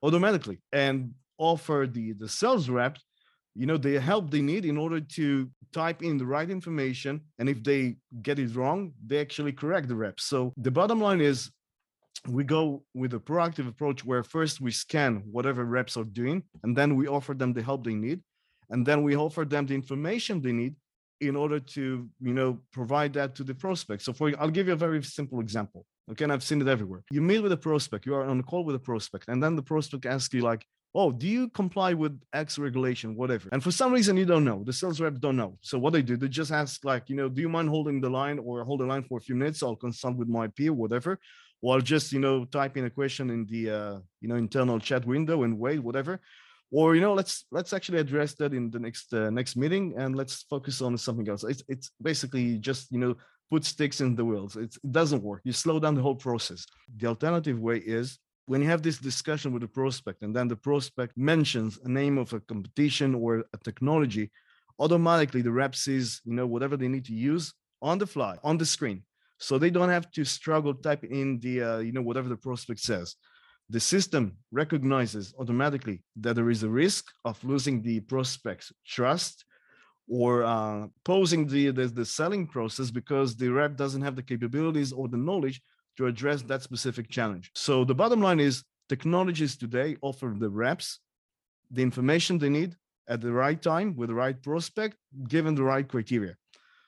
automatically 0.03 0.59
and 0.73 1.15
offer 1.39 1.89
the, 1.91 2.13
the 2.15 2.29
sales 2.29 2.69
rep 2.69 2.99
you 3.55 3.67
know 3.67 3.77
the 3.77 4.01
help 4.01 4.31
they 4.31 4.41
need 4.41 4.65
in 4.65 4.77
order 4.77 5.01
to 5.01 5.51
type 5.73 6.03
in 6.03 6.17
the 6.19 6.27
right 6.27 6.51
information. 6.51 7.21
And 7.39 7.49
if 7.49 7.63
they 7.63 7.97
get 8.23 8.39
it 8.39 8.55
wrong 8.55 8.93
they 9.07 9.21
actually 9.21 9.53
correct 9.53 9.89
the 9.89 9.95
reps. 9.95 10.25
So 10.25 10.53
the 10.57 10.71
bottom 10.71 11.01
line 11.01 11.21
is 11.21 11.51
we 12.29 12.45
go 12.45 12.83
with 12.95 13.15
a 13.15 13.19
proactive 13.19 13.69
approach 13.69 14.05
where 14.05 14.23
first 14.23 14.61
we 14.61 14.71
scan 14.71 15.23
whatever 15.31 15.65
reps 15.65 15.97
are 15.97 16.05
doing 16.05 16.43
and 16.63 16.77
then 16.77 16.97
we 16.97 17.09
offer 17.09 17.35
them 17.35 17.53
the 17.53 17.63
help 17.63 17.85
they 17.85 17.95
need. 17.95 18.23
And 18.71 18.87
then 18.87 19.03
we 19.03 19.17
offer 19.17 19.45
them 19.45 19.67
the 19.67 19.75
information 19.75 20.41
they 20.41 20.53
need 20.53 20.75
in 21.23 21.37
order 21.37 21.61
to 21.61 22.09
you 22.21 22.35
know 22.35 22.59
provide 22.73 23.12
that 23.14 23.35
to 23.37 23.45
the 23.45 23.55
prospect. 23.55 24.02
So 24.02 24.12
for 24.12 24.33
i'll 24.38 24.50
give 24.50 24.67
you 24.67 24.73
a 24.75 24.85
very 24.87 25.02
simple 25.02 25.41
example 25.41 25.87
okay? 26.11 26.25
And 26.25 26.33
i've 26.33 26.43
seen 26.43 26.61
it 26.61 26.69
everywhere. 26.69 27.02
You 27.11 27.23
meet 27.23 27.41
with 27.41 27.52
a 27.52 27.57
prospect 27.57 28.07
you 28.07 28.14
are 28.14 28.25
on 28.25 28.41
a 28.41 28.43
call 28.43 28.64
with 28.64 28.76
a 28.76 28.85
prospect 28.91 29.29
and 29.29 29.43
then 29.43 29.57
the 29.57 29.62
prospect 29.62 30.05
asks 30.07 30.35
you 30.35 30.43
like 30.43 30.67
oh 30.95 31.11
do 31.11 31.26
you 31.26 31.49
comply 31.49 31.95
with 31.95 32.21
x 32.33 32.59
regulation 32.59 33.14
whatever? 33.17 33.49
And 33.52 33.62
for 33.62 33.71
some 33.71 33.93
reason 33.93 34.17
you 34.17 34.26
don't 34.26 34.45
know. 34.45 34.62
The 34.64 34.73
sales 34.73 35.00
rep 35.00 35.19
don't 35.21 35.37
know. 35.37 35.59
So 35.61 35.79
what 35.79 35.93
they 35.93 36.02
do 36.02 36.17
they 36.17 36.29
just 36.29 36.52
ask 36.52 36.85
like 36.85 37.05
you 37.11 37.17
know 37.17 37.29
do 37.29 37.41
you 37.41 37.49
mind 37.49 37.69
holding 37.69 38.00
the 38.00 38.11
line 38.11 38.38
or 38.38 38.64
hold 38.64 38.81
the 38.81 38.87
line 38.87 39.05
for 39.05 39.19
a 39.19 39.23
few 39.23 39.37
minutes? 39.37 39.62
I'll 39.62 39.76
consult 39.76 40.17
with 40.17 40.29
my 40.29 40.49
peer 40.49 40.73
whatever. 40.73 41.19
Or 41.64 41.75
I'll 41.75 41.81
just 41.81 42.12
you 42.12 42.19
know 42.19 42.45
type 42.45 42.76
in 42.76 42.87
a 42.87 42.91
question 42.91 43.31
in 43.31 43.47
the 43.47 43.62
uh, 43.71 43.99
you 44.21 44.29
know 44.29 44.35
internal 44.35 44.81
chat 44.81 45.07
window 45.07 45.45
and 45.45 45.59
wait 45.59 45.79
whatever 45.79 46.21
or 46.73 46.95
you 46.95 47.00
know 47.00 47.12
let's 47.12 47.45
let's 47.52 47.73
actually 47.73 47.99
address 47.99 48.35
that 48.35 48.52
in 48.55 48.71
the 48.71 48.79
next 48.79 49.12
uh, 49.14 49.31
next 49.31 49.55
meeting 49.57 49.95
and 49.97 50.17
let's 50.17 50.43
focus 50.45 50.81
on 50.83 50.97
something 50.99 51.29
else. 51.29 51.45
It's, 51.45 51.62
it's 51.69 51.91
basically 52.00 52.59
just 52.59 52.91
you 52.91 52.99
know 52.99 53.14
put 53.50 53.64
sticks 53.64 54.00
in 54.00 54.17
the 54.17 54.25
wheels. 54.25 54.57
It's, 54.57 54.76
it 54.76 54.93
doesn't 54.93 55.23
work. 55.23 55.43
You 55.45 55.52
slow 55.52 55.79
down 55.79 55.95
the 55.95 56.02
whole 56.02 56.17
process. 56.17 56.67
The 56.97 57.07
alternative 57.07 57.61
way 57.61 57.76
is 57.76 58.19
when 58.47 58.62
you 58.62 58.69
have 58.69 58.83
this 58.83 58.99
discussion 58.99 59.52
with 59.52 59.62
the 59.62 59.69
prospect 59.69 60.23
and 60.23 60.35
then 60.35 60.49
the 60.49 60.57
prospect 60.57 61.17
mentions 61.17 61.79
a 61.85 61.88
name 61.88 62.19
of 62.19 62.33
a 62.33 62.41
competition 62.41 63.14
or 63.14 63.45
a 63.52 63.59
technology 63.62 64.31
automatically 64.79 65.43
the 65.43 65.52
rep 65.52 65.75
sees 65.75 66.21
you 66.25 66.35
know 66.35 66.47
whatever 66.47 66.76
they 66.76 66.88
need 66.88 67.05
to 67.05 67.14
use 67.14 67.52
on 67.83 67.99
the 67.99 68.07
fly 68.07 68.37
on 68.43 68.57
the 68.59 68.67
screen. 68.67 69.02
So 69.38 69.59
they 69.59 69.71
don't 69.71 69.88
have 69.88 70.11
to 70.12 70.25
struggle 70.25 70.73
type 70.73 71.05
in 71.05 71.38
the 71.41 71.62
uh, 71.62 71.79
you 71.79 71.93
know 71.93 72.02
whatever 72.02 72.29
the 72.29 72.37
prospect 72.37 72.81
says 72.81 73.17
the 73.73 73.81
system 73.81 74.37
recognizes 74.50 75.35
automatically 75.38 76.02
that 76.17 76.37
there 76.37 76.50
is 76.50 76.62
a 76.62 76.69
risk 76.69 77.07
of 77.25 77.43
losing 77.43 77.81
the 77.81 78.00
prospect's 78.00 78.71
trust 78.87 79.47
or 80.07 80.45
uh, 80.45 80.87
posing 81.05 81.47
the, 81.47 81.71
the, 81.71 81.87
the 81.87 82.05
selling 82.05 82.47
process 82.47 82.91
because 82.91 83.35
the 83.35 83.49
rep 83.49 83.75
doesn't 83.76 84.02
have 84.02 84.14
the 84.14 84.23
capabilities 84.23 84.93
or 84.93 85.09
the 85.09 85.17
knowledge 85.17 85.62
to 85.97 86.07
address 86.07 86.43
that 86.43 86.61
specific 86.62 87.09
challenge. 87.09 87.50
So 87.55 87.83
the 87.83 87.95
bottom 87.95 88.21
line 88.21 88.41
is 88.41 88.62
technologies 88.91 89.57
today 89.57 89.97
offer 90.02 90.35
the 90.38 90.50
reps 90.50 91.00
the 91.71 91.83
information 91.83 92.37
they 92.37 92.50
need 92.50 92.76
at 93.09 93.23
the 93.23 93.33
right 93.33 93.61
time 93.62 93.97
with 93.97 94.11
the 94.11 94.14
right 94.14 94.41
prospect, 94.43 94.99
given 95.29 95.55
the 95.55 95.62
right 95.62 95.88
criteria. 95.88 96.37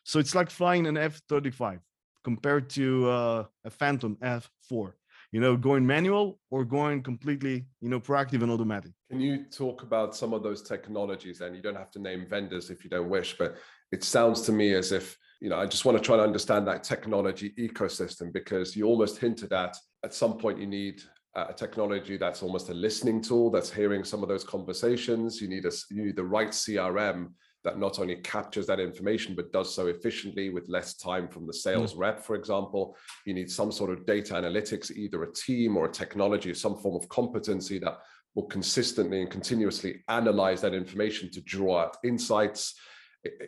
So 0.03 0.19
it's 0.19 0.35
like 0.35 0.51
flying 0.51 0.87
an 0.87 0.99
F-35 0.99 1.81
compared 2.23 2.69
to 2.71 3.09
uh, 3.09 3.45
a 3.65 3.71
Phantom 3.71 4.19
F4 4.21 4.93
you 5.35 5.41
know, 5.41 5.57
going 5.57 5.85
manual 5.85 6.39
or 6.53 6.65
going 6.65 7.03
completely, 7.03 7.67
you 7.81 7.89
know, 7.89 7.99
proactive 7.99 8.45
and 8.45 8.53
automatic. 8.53 8.93
Can 9.11 9.21
you 9.21 9.47
talk 9.47 9.83
about 9.83 10.15
some 10.15 10.33
of 10.33 10.45
those 10.45 10.63
technologies? 10.63 11.41
And 11.41 11.57
you 11.57 11.61
don't 11.61 11.75
have 11.75 11.91
to 11.91 11.99
name 11.99 12.25
vendors 12.31 12.71
if 12.71 12.85
you 12.85 12.89
don't 12.89 13.09
wish, 13.09 13.37
but 13.37 13.57
it 13.91 14.05
sounds 14.05 14.43
to 14.43 14.53
me 14.53 14.75
as 14.75 14.93
if, 14.93 15.19
you 15.41 15.51
know, 15.51 15.59
I 15.59 15.67
just 15.67 15.85
want 15.85 15.99
to 15.99 16.05
try 16.05 16.17
to 16.17 16.23
understand 16.23 16.69
that 16.69 16.85
technology 16.85 17.53
ecosystem 17.59 18.33
because 18.33 18.77
you 18.77 18.87
almost 18.87 19.19
hinted 19.19 19.53
at 19.53 19.77
at 20.05 20.15
some 20.15 20.39
point 20.39 20.61
you 20.61 20.69
need 20.69 21.03
a 21.35 21.53
technology 21.53 22.17
that's 22.17 22.45
almost 22.45 22.69
a 22.69 22.75
listening 22.75 23.21
tool 23.21 23.51
that's 23.51 23.73
hearing 23.73 24.05
some 24.05 24.23
of 24.23 24.29
those 24.29 24.45
conversations. 24.45 25.41
You 25.41 25.49
need 25.49 25.65
a 25.65 25.73
you 25.91 26.05
need 26.05 26.15
the 26.15 26.23
right 26.23 26.51
CRM 26.51 27.31
that 27.65 27.79
not 27.79 27.99
only 27.99 28.17
captures 28.17 28.67
that 28.67 28.79
information, 28.79 29.35
but 29.35 29.53
does 29.53 29.75
so 29.75 29.87
efficiently 29.87 30.51
with 30.51 30.69
less 30.69 30.95
time 30.95 31.29
from 31.29 31.47
the 31.47 31.53
sales 31.53 31.95
mm. 31.95 31.99
rep, 31.99 32.23
for 32.23 32.37
example. 32.37 32.97
You 33.25 33.35
need 33.35 33.51
some 33.51 33.73
sort 33.73 33.91
of 33.91 34.05
data 34.07 34.35
analytics, 34.35 34.91
either 34.91 35.23
a 35.23 35.33
team 35.33 35.77
or 35.77 35.87
a 35.87 35.93
technology, 35.93 36.53
some 36.53 36.77
form 36.77 36.95
of 36.95 37.09
competency 37.09 37.79
that 37.79 37.99
will 38.35 38.45
consistently 38.45 39.23
and 39.23 39.31
continuously 39.31 40.03
analyze 40.09 40.61
that 40.61 40.75
information 40.75 41.31
to 41.31 41.41
draw 41.41 41.81
out 41.81 41.97
insights. 42.05 42.75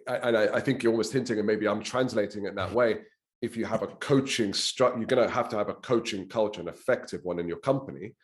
And 0.07 0.37
I, 0.37 0.61
think 0.61 0.83
you're 0.83 0.93
almost 0.93 1.13
hinting, 1.13 1.39
and 1.39 1.47
maybe 1.47 1.69
I'm 1.69 1.83
translating 1.83 2.47
it 2.47 2.55
that 2.55 2.73
way. 2.73 2.99
If 3.43 3.57
you 3.57 3.67
have 3.67 3.83
a 3.83 3.89
coaching 3.89 4.55
structure, 4.55 4.99
you're 4.99 5.07
going 5.07 5.29
to 5.29 5.33
have 5.33 5.51
to 5.51 5.59
have 5.59 5.69
a 5.69 5.75
coaching 5.75 6.27
culture, 6.27 6.63
an 6.63 6.69
effective 6.69 7.21
one 7.25 7.39
in 7.39 7.47
your 7.47 7.59
company 7.59 8.15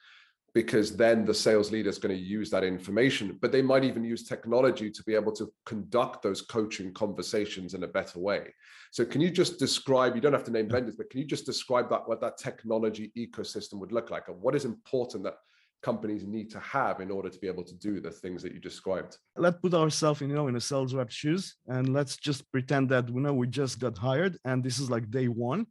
because 0.54 0.96
then 0.96 1.24
the 1.24 1.34
sales 1.34 1.72
leader 1.72 1.88
is 1.88 1.98
going 1.98 2.14
to 2.14 2.22
use 2.22 2.50
that 2.50 2.64
information 2.64 3.38
but 3.40 3.52
they 3.52 3.62
might 3.62 3.84
even 3.84 4.04
use 4.04 4.22
technology 4.22 4.90
to 4.90 5.02
be 5.04 5.14
able 5.14 5.32
to 5.32 5.52
conduct 5.64 6.22
those 6.22 6.42
coaching 6.42 6.92
conversations 6.92 7.74
in 7.74 7.84
a 7.84 7.88
better 7.88 8.18
way. 8.18 8.52
So 8.90 9.04
can 9.04 9.20
you 9.20 9.30
just 9.30 9.58
describe 9.58 10.14
you 10.14 10.20
don't 10.20 10.32
have 10.32 10.44
to 10.44 10.50
name 10.50 10.68
vendors 10.68 10.96
but 10.96 11.10
can 11.10 11.20
you 11.20 11.26
just 11.26 11.46
describe 11.46 11.88
that 11.90 12.06
what 12.06 12.20
that 12.20 12.36
technology 12.36 13.12
ecosystem 13.16 13.74
would 13.74 13.92
look 13.92 14.10
like 14.10 14.28
and 14.28 14.40
what 14.40 14.54
is 14.54 14.64
important 14.64 15.24
that 15.24 15.36
companies 15.82 16.24
need 16.24 16.48
to 16.50 16.60
have 16.60 17.00
in 17.00 17.10
order 17.10 17.28
to 17.28 17.38
be 17.38 17.48
able 17.48 17.64
to 17.64 17.74
do 17.74 18.00
the 18.00 18.10
things 18.10 18.42
that 18.42 18.52
you 18.52 18.60
described? 18.60 19.18
Let's 19.36 19.58
put 19.60 19.74
ourselves 19.74 20.22
in 20.22 20.28
you 20.30 20.36
know 20.36 20.48
in 20.48 20.56
a 20.56 20.60
sales 20.60 20.94
rep 20.94 21.10
shoes 21.10 21.56
and 21.66 21.92
let's 21.92 22.16
just 22.16 22.50
pretend 22.52 22.88
that 22.90 23.08
you 23.08 23.20
know 23.20 23.34
we 23.34 23.46
just 23.46 23.78
got 23.78 23.96
hired 23.98 24.38
and 24.44 24.62
this 24.62 24.78
is 24.78 24.90
like 24.90 25.10
day 25.10 25.28
one 25.28 25.66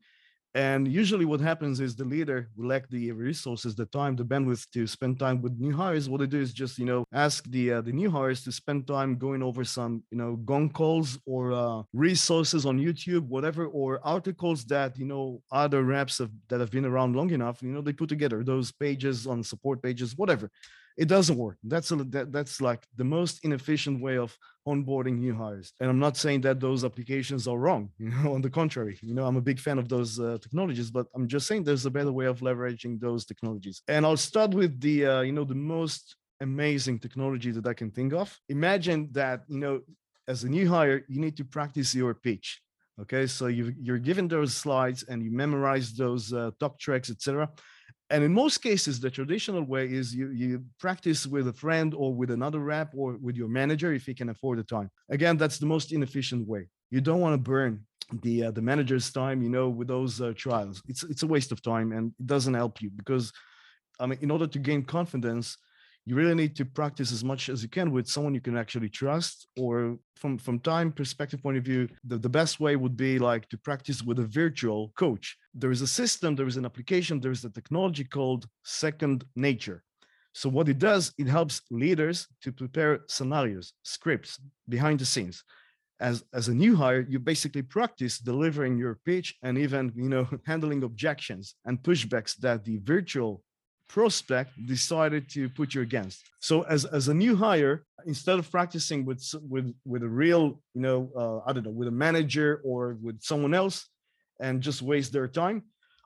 and 0.53 0.87
usually 0.87 1.23
what 1.23 1.39
happens 1.39 1.79
is 1.79 1.95
the 1.95 2.03
leader 2.03 2.49
will 2.57 2.67
lack 2.67 2.89
the 2.89 3.11
resources, 3.13 3.73
the 3.73 3.85
time, 3.85 4.15
the 4.17 4.25
bandwidth 4.25 4.69
to 4.71 4.85
spend 4.85 5.17
time 5.17 5.41
with 5.41 5.57
new 5.59 5.75
hires. 5.75 6.09
What 6.09 6.19
they 6.19 6.27
do 6.27 6.41
is 6.41 6.51
just, 6.51 6.77
you 6.77 6.85
know, 6.85 7.05
ask 7.13 7.45
the 7.49 7.73
uh, 7.73 7.81
the 7.81 7.93
new 7.93 8.11
hires 8.11 8.43
to 8.43 8.51
spend 8.51 8.85
time 8.85 9.17
going 9.17 9.41
over 9.41 9.63
some, 9.63 10.03
you 10.11 10.17
know, 10.17 10.35
gong 10.37 10.69
calls 10.69 11.17
or 11.25 11.53
uh, 11.53 11.83
resources 11.93 12.65
on 12.65 12.79
YouTube, 12.79 13.27
whatever, 13.27 13.67
or 13.67 13.99
articles 14.03 14.65
that, 14.65 14.97
you 14.97 15.05
know, 15.05 15.41
other 15.51 15.83
reps 15.83 16.17
have, 16.17 16.31
that 16.49 16.59
have 16.59 16.71
been 16.71 16.85
around 16.85 17.15
long 17.15 17.29
enough, 17.31 17.61
you 17.61 17.69
know, 17.69 17.81
they 17.81 17.93
put 17.93 18.09
together 18.09 18.43
those 18.43 18.71
pages 18.71 19.25
on 19.27 19.43
support 19.43 19.81
pages, 19.81 20.17
whatever 20.17 20.51
it 20.97 21.07
doesn't 21.07 21.37
work. 21.37 21.57
That's 21.63 21.91
a, 21.91 21.95
that, 21.95 22.31
that's 22.31 22.61
like 22.61 22.83
the 22.95 23.03
most 23.03 23.43
inefficient 23.43 24.01
way 24.01 24.17
of 24.17 24.37
onboarding 24.67 25.19
new 25.19 25.35
hires. 25.35 25.73
And 25.79 25.89
I'm 25.89 25.99
not 25.99 26.17
saying 26.17 26.41
that 26.41 26.59
those 26.59 26.83
applications 26.83 27.47
are 27.47 27.57
wrong. 27.57 27.89
You 27.99 28.09
know, 28.09 28.33
on 28.33 28.41
the 28.41 28.49
contrary, 28.49 28.97
you 29.01 29.13
know, 29.13 29.25
I'm 29.25 29.37
a 29.37 29.41
big 29.41 29.59
fan 29.59 29.77
of 29.77 29.87
those 29.87 30.19
uh, 30.19 30.37
technologies, 30.41 30.91
but 30.91 31.07
I'm 31.15 31.27
just 31.27 31.47
saying 31.47 31.63
there's 31.63 31.85
a 31.85 31.91
better 31.91 32.11
way 32.11 32.25
of 32.25 32.39
leveraging 32.39 32.99
those 32.99 33.25
technologies. 33.25 33.81
And 33.87 34.05
I'll 34.05 34.17
start 34.17 34.51
with 34.51 34.79
the, 34.81 35.05
uh, 35.05 35.21
you 35.21 35.31
know, 35.31 35.43
the 35.45 35.55
most 35.55 36.15
amazing 36.41 36.99
technology 36.99 37.51
that 37.51 37.67
I 37.67 37.73
can 37.73 37.91
think 37.91 38.13
of. 38.13 38.37
Imagine 38.49 39.09
that, 39.13 39.43
you 39.47 39.59
know, 39.59 39.81
as 40.27 40.43
a 40.43 40.49
new 40.49 40.67
hire, 40.67 41.03
you 41.07 41.19
need 41.19 41.37
to 41.37 41.45
practice 41.45 41.95
your 41.95 42.13
pitch. 42.13 42.61
Okay, 42.99 43.25
so 43.25 43.47
you 43.47 43.73
you're 43.81 43.97
given 43.97 44.27
those 44.27 44.53
slides 44.53 45.03
and 45.09 45.23
you 45.23 45.31
memorize 45.31 45.93
those 45.93 46.33
uh, 46.33 46.51
talk 46.59 46.77
tracks, 46.77 47.09
etc 47.09 47.49
and 48.11 48.23
in 48.23 48.33
most 48.33 48.57
cases 48.59 48.99
the 48.99 49.09
traditional 49.09 49.63
way 49.63 49.85
is 49.85 50.13
you 50.13 50.29
you 50.31 50.63
practice 50.79 51.25
with 51.25 51.47
a 51.47 51.53
friend 51.53 51.93
or 51.95 52.13
with 52.13 52.31
another 52.31 52.59
rep 52.59 52.89
or 52.95 53.17
with 53.25 53.35
your 53.35 53.47
manager 53.47 53.93
if 53.93 54.05
he 54.05 54.13
can 54.13 54.29
afford 54.29 54.59
the 54.59 54.63
time. 54.63 54.89
Again 55.09 55.37
that's 55.37 55.57
the 55.57 55.65
most 55.65 55.91
inefficient 55.91 56.47
way. 56.47 56.67
You 56.89 57.01
don't 57.01 57.21
want 57.21 57.33
to 57.33 57.49
burn 57.51 57.73
the 58.21 58.45
uh, 58.45 58.51
the 58.51 58.61
manager's 58.61 59.11
time 59.11 59.41
you 59.41 59.49
know 59.49 59.69
with 59.69 59.87
those 59.87 60.19
uh, 60.21 60.33
trials. 60.35 60.81
It's 60.87 61.03
it's 61.03 61.23
a 61.23 61.27
waste 61.27 61.51
of 61.51 61.61
time 61.61 61.91
and 61.93 62.13
it 62.19 62.27
doesn't 62.27 62.53
help 62.53 62.81
you 62.81 62.89
because 63.01 63.31
i 64.01 64.05
mean 64.05 64.19
in 64.21 64.31
order 64.31 64.47
to 64.47 64.59
gain 64.59 64.83
confidence 64.83 65.57
you 66.05 66.15
really 66.15 66.33
need 66.33 66.55
to 66.55 66.65
practice 66.65 67.11
as 67.11 67.23
much 67.23 67.47
as 67.47 67.61
you 67.61 67.69
can 67.69 67.91
with 67.91 68.07
someone 68.07 68.33
you 68.33 68.41
can 68.41 68.57
actually 68.57 68.89
trust 68.89 69.47
or 69.57 69.97
from 70.15 70.37
from 70.37 70.59
time 70.59 70.91
perspective 70.91 71.41
point 71.41 71.57
of 71.57 71.63
view 71.63 71.87
the, 72.03 72.17
the 72.17 72.29
best 72.29 72.59
way 72.59 72.75
would 72.75 72.97
be 72.97 73.19
like 73.19 73.47
to 73.49 73.57
practice 73.57 74.01
with 74.01 74.19
a 74.19 74.25
virtual 74.25 74.91
coach 74.97 75.37
there 75.53 75.71
is 75.71 75.81
a 75.81 75.87
system 75.87 76.35
there 76.35 76.47
is 76.47 76.57
an 76.57 76.65
application 76.65 77.19
there 77.19 77.31
is 77.31 77.43
a 77.45 77.49
technology 77.49 78.03
called 78.03 78.47
second 78.63 79.23
nature 79.35 79.83
so 80.33 80.47
what 80.49 80.69
it 80.69 80.79
does 80.79 81.13
it 81.17 81.27
helps 81.27 81.61
leaders 81.69 82.27
to 82.41 82.51
prepare 82.51 83.01
scenarios 83.07 83.73
scripts 83.83 84.39
behind 84.69 84.99
the 84.99 85.05
scenes 85.05 85.43
as 85.99 86.23
as 86.33 86.47
a 86.47 86.53
new 86.53 86.75
hire 86.75 87.05
you 87.09 87.19
basically 87.19 87.61
practice 87.61 88.17
delivering 88.17 88.77
your 88.77 88.99
pitch 89.05 89.35
and 89.43 89.57
even 89.57 89.91
you 89.95 90.09
know 90.09 90.27
handling 90.45 90.83
objections 90.83 91.55
and 91.65 91.83
pushbacks 91.83 92.35
that 92.37 92.63
the 92.63 92.77
virtual 92.83 93.43
prospect 93.91 94.51
decided 94.67 95.29
to 95.29 95.49
put 95.49 95.73
you 95.73 95.81
against. 95.81 96.23
So 96.39 96.61
as, 96.61 96.85
as 96.85 97.09
a 97.09 97.13
new 97.13 97.35
hire, 97.35 97.83
instead 98.05 98.39
of 98.39 98.49
practicing 98.49 99.03
with, 99.05 99.21
with, 99.49 99.75
with 99.83 100.01
a 100.03 100.07
real, 100.07 100.61
you 100.73 100.81
know, 100.81 101.09
uh, 101.13 101.39
I 101.45 101.51
don't 101.51 101.65
know, 101.65 101.71
with 101.71 101.89
a 101.89 101.97
manager 102.07 102.61
or 102.63 102.97
with 103.01 103.21
someone 103.21 103.53
else 103.53 103.89
and 104.41 104.61
just 104.61 104.81
waste 104.81 105.13
their 105.13 105.27
time, 105.27 105.63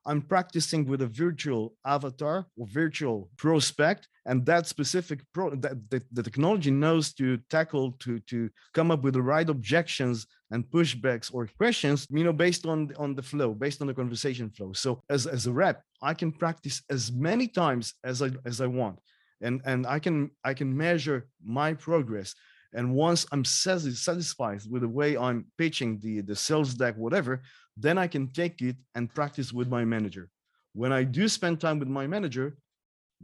I'm 0.07 0.21
practicing 0.21 0.85
with 0.85 1.01
a 1.01 1.07
virtual 1.07 1.73
avatar 1.85 2.45
or 2.57 2.67
virtual 2.67 3.29
prospect, 3.37 4.07
and 4.27 4.45
that 4.45 4.67
specific 4.67 5.21
pro 5.33 5.55
that 5.55 5.77
the, 5.89 6.23
technology 6.23 6.69
knows 6.69 7.13
to 7.13 7.37
tackle 7.49 7.93
to 8.03 8.19
to 8.31 8.49
come 8.73 8.91
up 8.91 9.01
with 9.01 9.15
the 9.15 9.21
right 9.21 9.49
objections 9.49 10.27
and 10.51 10.63
pushbacks 10.69 11.33
or 11.33 11.49
questions, 11.57 12.07
you 12.11 12.23
know, 12.23 12.33
based 12.33 12.65
on 12.67 12.91
on 12.97 13.15
the 13.15 13.23
flow, 13.23 13.53
based 13.53 13.81
on 13.81 13.87
the 13.87 13.93
conversation 13.93 14.49
flow. 14.51 14.73
So 14.73 15.01
as 15.09 15.25
as 15.25 15.47
a 15.47 15.51
rep, 15.51 15.81
I 16.03 16.13
can 16.13 16.31
practice 16.31 16.83
as 16.89 17.11
many 17.11 17.47
times 17.47 17.95
as 18.03 18.21
I 18.21 18.29
as 18.45 18.61
I 18.61 18.67
want, 18.67 18.99
and 19.41 19.61
and 19.65 19.87
I 19.87 19.97
can 19.97 20.29
I 20.43 20.53
can 20.53 20.75
measure 20.77 21.27
my 21.43 21.73
progress. 21.73 22.35
And 22.73 22.93
once 22.93 23.25
I'm 23.31 23.45
satisfied 23.45 24.59
with 24.69 24.81
the 24.81 24.89
way 24.89 25.17
I'm 25.17 25.45
pitching 25.57 25.97
the 26.03 26.21
the 26.21 26.35
sales 26.35 26.73
deck, 26.75 26.95
whatever, 26.97 27.41
then 27.77 27.97
I 27.97 28.07
can 28.07 28.27
take 28.27 28.61
it 28.61 28.77
and 28.95 29.13
practice 29.13 29.51
with 29.51 29.67
my 29.67 29.83
manager. 29.83 30.29
When 30.73 30.91
I 30.91 31.03
do 31.03 31.27
spend 31.27 31.59
time 31.59 31.79
with 31.79 31.87
my 31.87 32.07
manager, 32.07 32.57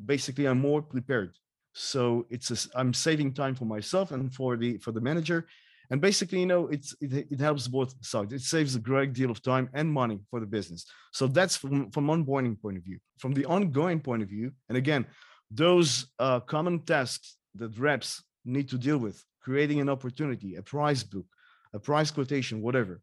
basically 0.05 0.45
I'm 0.45 0.59
more 0.59 0.81
prepared. 0.81 1.35
So 1.73 2.25
it's 2.29 2.51
a, 2.51 2.79
I'm 2.79 2.93
saving 2.93 3.33
time 3.33 3.55
for 3.55 3.65
myself 3.65 4.11
and 4.11 4.33
for 4.33 4.57
the 4.57 4.77
for 4.79 4.91
the 4.91 4.99
manager, 4.99 5.47
and 5.89 6.01
basically 6.01 6.39
you 6.41 6.45
know 6.45 6.67
it's 6.67 6.93
it, 6.99 7.27
it 7.31 7.39
helps 7.39 7.67
both 7.67 7.93
sides. 8.01 8.33
It 8.33 8.41
saves 8.41 8.75
a 8.75 8.79
great 8.79 9.13
deal 9.13 9.31
of 9.31 9.41
time 9.41 9.69
and 9.73 9.89
money 9.89 10.19
for 10.29 10.41
the 10.41 10.45
business. 10.45 10.85
So 11.13 11.27
that's 11.27 11.55
from 11.55 11.89
from 11.91 12.07
onboarding 12.07 12.61
point 12.61 12.77
of 12.77 12.83
view. 12.83 12.99
From 13.19 13.33
the 13.33 13.45
ongoing 13.45 14.01
point 14.01 14.21
of 14.21 14.27
view, 14.27 14.51
and 14.67 14.77
again, 14.77 15.05
those 15.49 16.07
uh, 16.19 16.41
common 16.41 16.79
tasks 16.79 17.37
that 17.55 17.77
reps 17.77 18.21
need 18.43 18.67
to 18.69 18.77
deal 18.77 18.97
with, 18.97 19.23
creating 19.41 19.79
an 19.79 19.87
opportunity, 19.87 20.55
a 20.55 20.61
price 20.61 21.03
book, 21.03 21.25
a 21.73 21.79
price 21.79 22.11
quotation, 22.11 22.61
whatever 22.61 23.01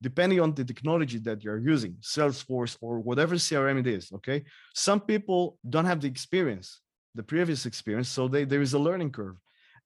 depending 0.00 0.40
on 0.40 0.54
the 0.54 0.64
technology 0.64 1.18
that 1.18 1.42
you're 1.42 1.58
using, 1.58 1.96
Salesforce 2.00 2.76
or 2.80 3.00
whatever 3.00 3.34
CRM 3.34 3.80
it 3.80 3.86
is. 3.86 4.10
Okay. 4.12 4.44
Some 4.74 5.00
people 5.00 5.58
don't 5.68 5.84
have 5.84 6.00
the 6.00 6.08
experience, 6.08 6.80
the 7.14 7.22
previous 7.22 7.66
experience. 7.66 8.08
So 8.08 8.28
they, 8.28 8.44
there 8.44 8.62
is 8.62 8.74
a 8.74 8.78
learning 8.78 9.12
curve. 9.12 9.36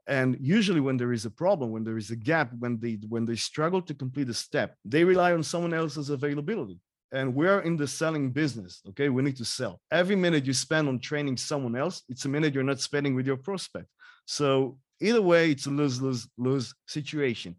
And 0.07 0.37
usually 0.40 0.81
when 0.81 0.96
there 0.96 1.12
is 1.12 1.25
a 1.27 1.31
problem, 1.31 1.70
when 1.70 1.85
there 1.85 1.96
is 1.96 2.11
a 2.11 2.16
gap, 2.16 2.51
when 2.59 2.79
they 2.81 2.98
when 3.09 3.25
they 3.25 3.37
struggle 3.37 3.81
to 3.83 3.94
complete 3.94 4.29
a 4.29 4.35
step, 4.35 4.75
they 4.85 5.05
rely 5.05 5.33
on 5.33 5.44
someone 5.44 5.72
else's 5.72 6.11
availability. 6.11 6.81
And 7.12 7.35
we're 7.35 7.61
in 7.61 7.77
the 7.77 7.87
selling 7.87 8.31
business. 8.31 8.83
Okay. 8.88 9.09
We 9.11 9.22
need 9.22 9.37
to 9.37 9.44
sell. 9.44 9.81
Every 9.90 10.16
minute 10.16 10.44
you 10.44 10.55
spend 10.55 10.88
on 10.88 10.98
training 10.98 11.37
someone 11.37 11.77
else, 11.77 12.03
it's 12.09 12.25
a 12.25 12.29
minute 12.29 12.55
you're 12.55 12.64
not 12.64 12.81
spending 12.81 13.14
with 13.14 13.27
your 13.27 13.37
prospect. 13.37 13.87
So 14.27 14.79
either 15.01 15.22
way, 15.22 15.51
it's 15.51 15.66
a 15.66 15.70
lose-lose-lose 15.70 16.75
situation. 16.87 17.57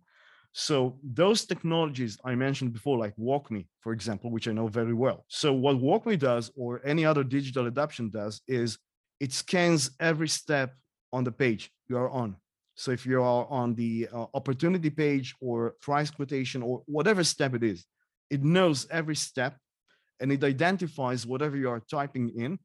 So 0.53 0.99
those 1.03 1.45
technologies 1.45 2.19
I 2.23 2.35
mentioned 2.35 2.73
before, 2.73 2.99
like 2.99 3.15
WalkMe, 3.17 3.65
for 3.81 3.91
example, 3.91 4.29
which 4.29 4.47
I 4.47 4.51
know 4.51 4.67
very 4.67 4.93
well. 4.93 5.25
So 5.27 5.51
what 5.51 5.77
WalkMe 5.77 6.17
does, 6.17 6.51
or 6.55 6.79
any 6.85 7.05
other 7.05 7.23
digital 7.23 7.65
adoption 7.65 8.11
does, 8.11 8.41
is 8.47 8.77
it 9.19 9.33
scans 9.33 9.91
every 9.99 10.27
step 10.27 10.75
on 11.11 11.23
the 11.23 11.31
page 11.31 11.71
you 11.89 11.97
are 11.97 12.09
on. 12.09 12.35
So 12.75 12.91
if 12.91 13.03
you 13.05 13.21
are 13.21 13.47
on 13.49 13.73
the 13.73 14.07
uh, 14.13 14.25
opportunity 14.35 14.91
page 14.91 15.33
or 15.41 15.75
price 15.81 16.11
quotation 16.11 16.61
or 16.61 16.83
whatever 16.85 17.23
step 17.23 17.55
it 17.55 17.63
is, 17.63 17.85
it 18.29 18.43
knows 18.43 18.87
every 18.91 19.15
step 19.15 19.57
and 20.19 20.31
it 20.31 20.43
identifies 20.43 21.25
whatever 21.25 21.57
you 21.57 21.69
are 21.69 21.81
typing 21.89 22.29
in. 22.29 22.59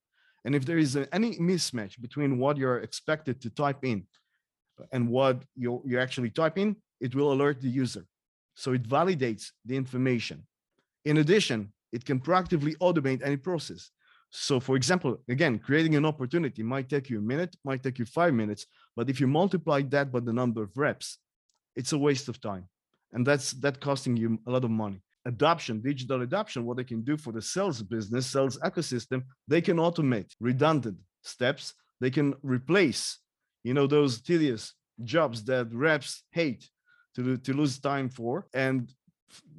And 0.44 0.54
if 0.54 0.66
there 0.66 0.78
is 0.78 0.96
any 1.12 1.36
mismatch 1.36 2.00
between 2.00 2.38
what 2.38 2.58
you're 2.58 2.80
expected 2.80 3.40
to 3.42 3.50
type 3.50 3.82
in 3.82 4.06
and 4.92 5.08
what 5.08 5.42
you, 5.56 5.82
you 5.86 5.98
actually 5.98 6.30
type 6.30 6.58
in, 6.58 6.76
it 7.00 7.14
will 7.14 7.32
alert 7.32 7.60
the 7.60 7.68
user. 7.68 8.04
So 8.54 8.72
it 8.72 8.88
validates 8.88 9.52
the 9.64 9.76
information. 9.76 10.46
In 11.04 11.18
addition, 11.18 11.72
it 11.92 12.04
can 12.04 12.20
proactively 12.20 12.76
automate 12.78 13.22
any 13.24 13.36
process. 13.36 13.90
So 14.30 14.60
for 14.60 14.76
example, 14.76 15.22
again, 15.28 15.58
creating 15.58 15.94
an 15.94 16.04
opportunity 16.04 16.62
might 16.62 16.88
take 16.88 17.08
you 17.08 17.18
a 17.18 17.22
minute, 17.22 17.56
might 17.64 17.82
take 17.82 17.98
you 17.98 18.04
five 18.04 18.34
minutes, 18.34 18.66
but 18.94 19.08
if 19.08 19.20
you 19.20 19.26
multiply 19.26 19.80
that 19.82 20.12
by 20.12 20.20
the 20.20 20.32
number 20.32 20.62
of 20.62 20.76
reps, 20.76 21.18
it's 21.76 21.92
a 21.92 21.98
waste 21.98 22.28
of 22.28 22.40
time. 22.40 22.68
And 23.12 23.26
that's 23.26 23.52
that 23.52 23.80
costing 23.80 24.16
you 24.16 24.38
a 24.46 24.50
lot 24.50 24.64
of 24.64 24.70
money. 24.70 25.00
Adoption, 25.24 25.80
digital 25.80 26.22
adoption, 26.22 26.64
what 26.66 26.76
they 26.76 26.84
can 26.84 27.02
do 27.02 27.16
for 27.16 27.32
the 27.32 27.40
sales 27.40 27.82
business, 27.82 28.26
sales 28.26 28.58
ecosystem, 28.58 29.22
they 29.46 29.60
can 29.60 29.76
automate 29.76 30.32
redundant 30.40 30.98
steps. 31.22 31.74
They 32.00 32.10
can 32.10 32.34
replace, 32.42 33.18
you 33.64 33.74
know, 33.74 33.86
those 33.86 34.20
tedious 34.20 34.74
jobs 35.04 35.44
that 35.44 35.72
reps 35.72 36.22
hate 36.32 36.68
to, 37.18 37.36
to 37.36 37.52
lose 37.52 37.78
time 37.78 38.08
for 38.08 38.46
and 38.54 38.92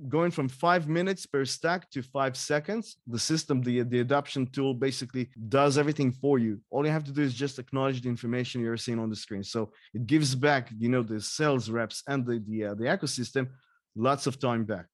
going 0.07 0.31
from 0.31 0.47
five 0.47 0.87
minutes 0.87 1.25
per 1.25 1.45
stack 1.45 1.89
to 1.91 2.01
five 2.01 2.35
seconds 2.35 2.97
the 3.05 3.19
system 3.19 3.61
the 3.61 3.83
the 3.83 3.99
adoption 3.99 4.47
tool 4.47 4.73
basically 4.73 5.29
does 5.49 5.77
everything 5.77 6.11
for 6.11 6.39
you. 6.39 6.59
All 6.71 6.85
you 6.85 6.91
have 6.91 7.03
to 7.03 7.11
do 7.11 7.21
is 7.21 7.33
just 7.33 7.59
acknowledge 7.59 8.01
the 8.01 8.09
information 8.09 8.61
you're 8.61 8.77
seeing 8.77 8.99
on 8.99 9.09
the 9.09 9.15
screen. 9.15 9.43
So 9.43 9.71
it 9.93 10.07
gives 10.07 10.33
back 10.35 10.69
you 10.79 10.89
know 10.89 11.03
the 11.03 11.21
sales 11.21 11.69
reps 11.69 12.01
and 12.07 12.25
the 12.25 12.43
the, 12.47 12.65
uh, 12.65 12.73
the 12.75 12.85
ecosystem 12.85 13.49
lots 13.95 14.25
of 14.25 14.39
time 14.39 14.63
back 14.63 14.85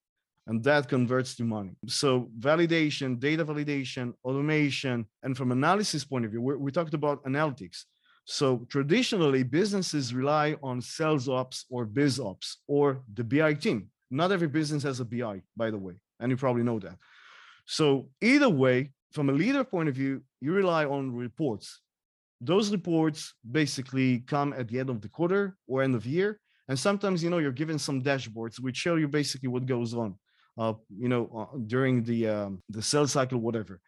and 0.47 0.63
that 0.63 0.89
converts 0.89 1.35
to 1.35 1.43
money. 1.43 1.75
So 1.87 2.29
validation 2.39 3.19
data 3.19 3.45
validation 3.45 4.13
automation 4.25 5.05
and 5.23 5.37
from 5.37 5.51
analysis 5.51 6.03
point 6.03 6.25
of 6.25 6.31
view 6.31 6.41
we 6.41 6.71
talked 6.71 6.95
about 6.95 7.23
analytics 7.23 7.85
so 8.25 8.65
traditionally 8.69 9.43
businesses 9.43 10.13
rely 10.13 10.55
on 10.61 10.81
sales 10.81 11.29
ops 11.29 11.65
or 11.69 11.85
biz 11.85 12.19
ops 12.19 12.57
or 12.67 13.01
the 13.13 13.23
bi 13.23 13.53
team 13.53 13.89
not 14.11 14.31
every 14.31 14.47
business 14.47 14.83
has 14.83 14.99
a 14.99 15.05
BI, 15.05 15.41
by 15.55 15.71
the 15.71 15.77
way, 15.77 15.93
and 16.19 16.29
you 16.29 16.37
probably 16.37 16.63
know 16.63 16.79
that. 16.79 16.97
So 17.65 18.09
either 18.21 18.49
way, 18.49 18.91
from 19.11 19.29
a 19.29 19.33
leader 19.33 19.63
point 19.63 19.89
of 19.89 19.95
view, 19.95 20.21
you 20.41 20.53
rely 20.53 20.85
on 20.85 21.11
reports. 21.11 21.81
Those 22.41 22.71
reports 22.71 23.33
basically 23.49 24.19
come 24.19 24.53
at 24.53 24.67
the 24.67 24.79
end 24.79 24.89
of 24.89 25.01
the 25.01 25.09
quarter 25.09 25.57
or 25.67 25.81
end 25.81 25.95
of 25.95 26.05
year, 26.05 26.39
and 26.67 26.77
sometimes 26.77 27.23
you 27.23 27.29
know 27.29 27.39
you're 27.39 27.51
given 27.51 27.79
some 27.79 28.03
dashboards 28.03 28.59
which 28.59 28.77
show 28.77 28.95
you 28.95 29.07
basically 29.07 29.49
what 29.49 29.65
goes 29.65 29.93
on, 29.93 30.15
uh, 30.57 30.73
you 30.89 31.09
know, 31.09 31.29
uh, 31.35 31.57
during 31.65 32.03
the 32.03 32.27
um, 32.27 32.61
the 32.69 32.81
sales 32.81 33.13
cycle, 33.13 33.39
whatever 33.39 33.79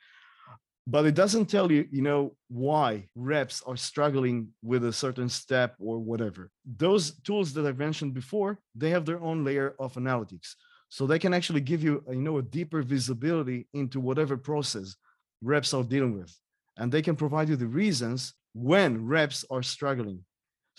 but 0.90 1.06
it 1.06 1.16
doesn't 1.16 1.48
tell 1.48 1.70
you 1.70 1.86
you 1.92 2.02
know 2.02 2.34
why 2.48 3.06
reps 3.14 3.62
are 3.68 3.76
struggling 3.76 4.48
with 4.64 4.86
a 4.86 4.94
certain 4.94 5.28
step 5.28 5.76
or 5.80 6.00
whatever. 6.00 6.50
Those 6.66 7.20
tools 7.28 7.54
that 7.54 7.68
i 7.68 7.74
mentioned 7.74 8.14
before 8.14 8.60
they 8.74 8.90
have 8.90 9.06
their 9.06 9.22
own 9.22 9.44
layer 9.44 9.76
of 9.80 9.94
analytics. 9.96 10.56
So 10.90 11.06
they 11.06 11.20
can 11.20 11.34
actually 11.34 11.62
give 11.62 11.84
you 11.84 12.02
you 12.10 12.22
know 12.28 12.38
a 12.38 12.42
deeper 12.58 12.82
visibility 12.82 13.68
into 13.74 14.00
whatever 14.00 14.38
process 14.38 14.96
reps 15.42 15.74
are 15.74 15.84
dealing 15.84 16.18
with. 16.18 16.34
And 16.78 16.90
they 16.90 17.02
can 17.02 17.18
provide 17.18 17.50
you 17.50 17.58
the 17.58 17.68
reasons 17.68 18.34
when 18.54 19.06
reps 19.06 19.44
are 19.52 19.64
struggling 19.64 20.24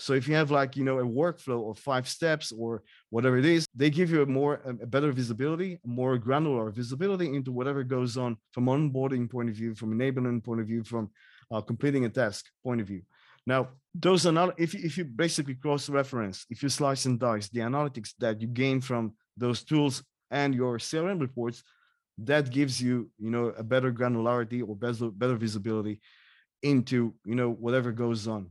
so 0.00 0.12
if 0.12 0.28
you 0.28 0.36
have 0.36 0.52
like, 0.52 0.76
you 0.76 0.84
know, 0.84 1.00
a 1.00 1.04
workflow 1.04 1.70
of 1.70 1.78
five 1.78 2.08
steps 2.08 2.52
or 2.52 2.84
whatever 3.10 3.36
it 3.36 3.44
is, 3.44 3.66
they 3.74 3.90
give 3.90 4.10
you 4.10 4.22
a 4.22 4.26
more, 4.26 4.60
a 4.64 4.86
better 4.86 5.10
visibility, 5.10 5.80
more 5.84 6.16
granular 6.18 6.70
visibility 6.70 7.34
into 7.34 7.50
whatever 7.50 7.82
goes 7.82 8.16
on 8.16 8.36
from 8.52 8.66
onboarding 8.66 9.28
point 9.28 9.48
of 9.48 9.56
view, 9.56 9.74
from 9.74 9.92
enablement 9.92 10.44
point 10.44 10.60
of 10.60 10.68
view, 10.68 10.84
from 10.84 11.10
uh, 11.50 11.60
completing 11.60 12.04
a 12.04 12.08
task 12.08 12.46
point 12.62 12.80
of 12.80 12.86
view. 12.86 13.02
Now, 13.44 13.70
those 13.92 14.24
are 14.24 14.30
not, 14.30 14.54
if 14.56 14.72
you, 14.72 14.80
if 14.84 14.96
you 14.98 15.04
basically 15.04 15.56
cross 15.56 15.88
reference, 15.88 16.46
if 16.48 16.62
you 16.62 16.68
slice 16.68 17.04
and 17.06 17.18
dice 17.18 17.48
the 17.48 17.60
analytics 17.60 18.12
that 18.20 18.40
you 18.40 18.46
gain 18.46 18.80
from 18.80 19.14
those 19.36 19.64
tools 19.64 20.04
and 20.30 20.54
your 20.54 20.78
CRM 20.78 21.20
reports, 21.20 21.64
that 22.18 22.50
gives 22.50 22.80
you, 22.80 23.10
you 23.18 23.30
know, 23.30 23.46
a 23.46 23.64
better 23.64 23.92
granularity 23.92 24.62
or 24.66 24.76
better, 24.76 25.10
better 25.10 25.36
visibility 25.36 26.00
into, 26.62 27.14
you 27.24 27.34
know, 27.34 27.50
whatever 27.50 27.90
goes 27.90 28.28
on 28.28 28.50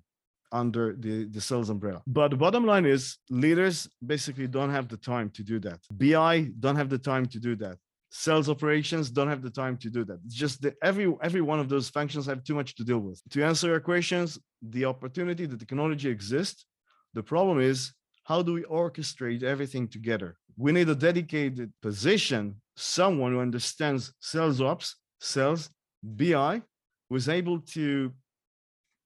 under 0.51 0.95
the, 0.97 1.25
the 1.25 1.41
sales 1.41 1.69
umbrella. 1.69 2.01
But 2.07 2.31
the 2.31 2.37
bottom 2.37 2.65
line 2.65 2.85
is 2.85 3.17
leaders 3.29 3.87
basically 4.05 4.47
don't 4.47 4.71
have 4.71 4.87
the 4.87 4.97
time 4.97 5.29
to 5.31 5.43
do 5.43 5.59
that. 5.59 5.79
BI 5.91 6.51
don't 6.59 6.75
have 6.75 6.89
the 6.89 6.97
time 6.97 7.25
to 7.27 7.39
do 7.39 7.55
that. 7.57 7.77
Sales 8.09 8.49
operations 8.49 9.09
don't 9.09 9.27
have 9.27 9.41
the 9.41 9.49
time 9.49 9.77
to 9.77 9.89
do 9.89 10.05
that. 10.05 10.19
It's 10.25 10.35
just 10.35 10.61
that 10.61 10.75
every 10.81 11.13
every 11.21 11.41
one 11.41 11.59
of 11.59 11.67
those 11.67 11.89
functions 11.89 12.25
have 12.25 12.43
too 12.43 12.55
much 12.55 12.75
to 12.75 12.83
deal 12.83 12.99
with. 12.99 13.21
To 13.31 13.43
answer 13.43 13.67
your 13.67 13.81
questions, 13.81 14.39
the 14.61 14.85
opportunity, 14.85 15.45
the 15.45 15.57
technology 15.57 16.09
exists. 16.09 16.65
The 17.13 17.23
problem 17.23 17.59
is 17.59 17.93
how 18.23 18.41
do 18.41 18.53
we 18.53 18.63
orchestrate 18.63 19.43
everything 19.43 19.87
together? 19.87 20.37
We 20.57 20.71
need 20.71 20.89
a 20.89 20.95
dedicated 20.95 21.71
position, 21.81 22.61
someone 22.75 23.33
who 23.33 23.39
understands 23.39 24.13
sales 24.19 24.61
ops, 24.61 24.95
sales, 25.19 25.69
BI, 26.03 26.61
who 27.09 27.15
is 27.15 27.29
able 27.29 27.59
to 27.59 28.11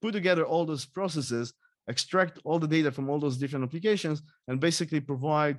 put 0.01 0.13
together 0.13 0.45
all 0.45 0.65
those 0.65 0.85
processes, 0.85 1.53
extract 1.87 2.39
all 2.43 2.59
the 2.59 2.67
data 2.67 2.91
from 2.91 3.09
all 3.09 3.19
those 3.19 3.37
different 3.37 3.65
applications, 3.65 4.21
and 4.47 4.59
basically 4.59 4.99
provide 4.99 5.57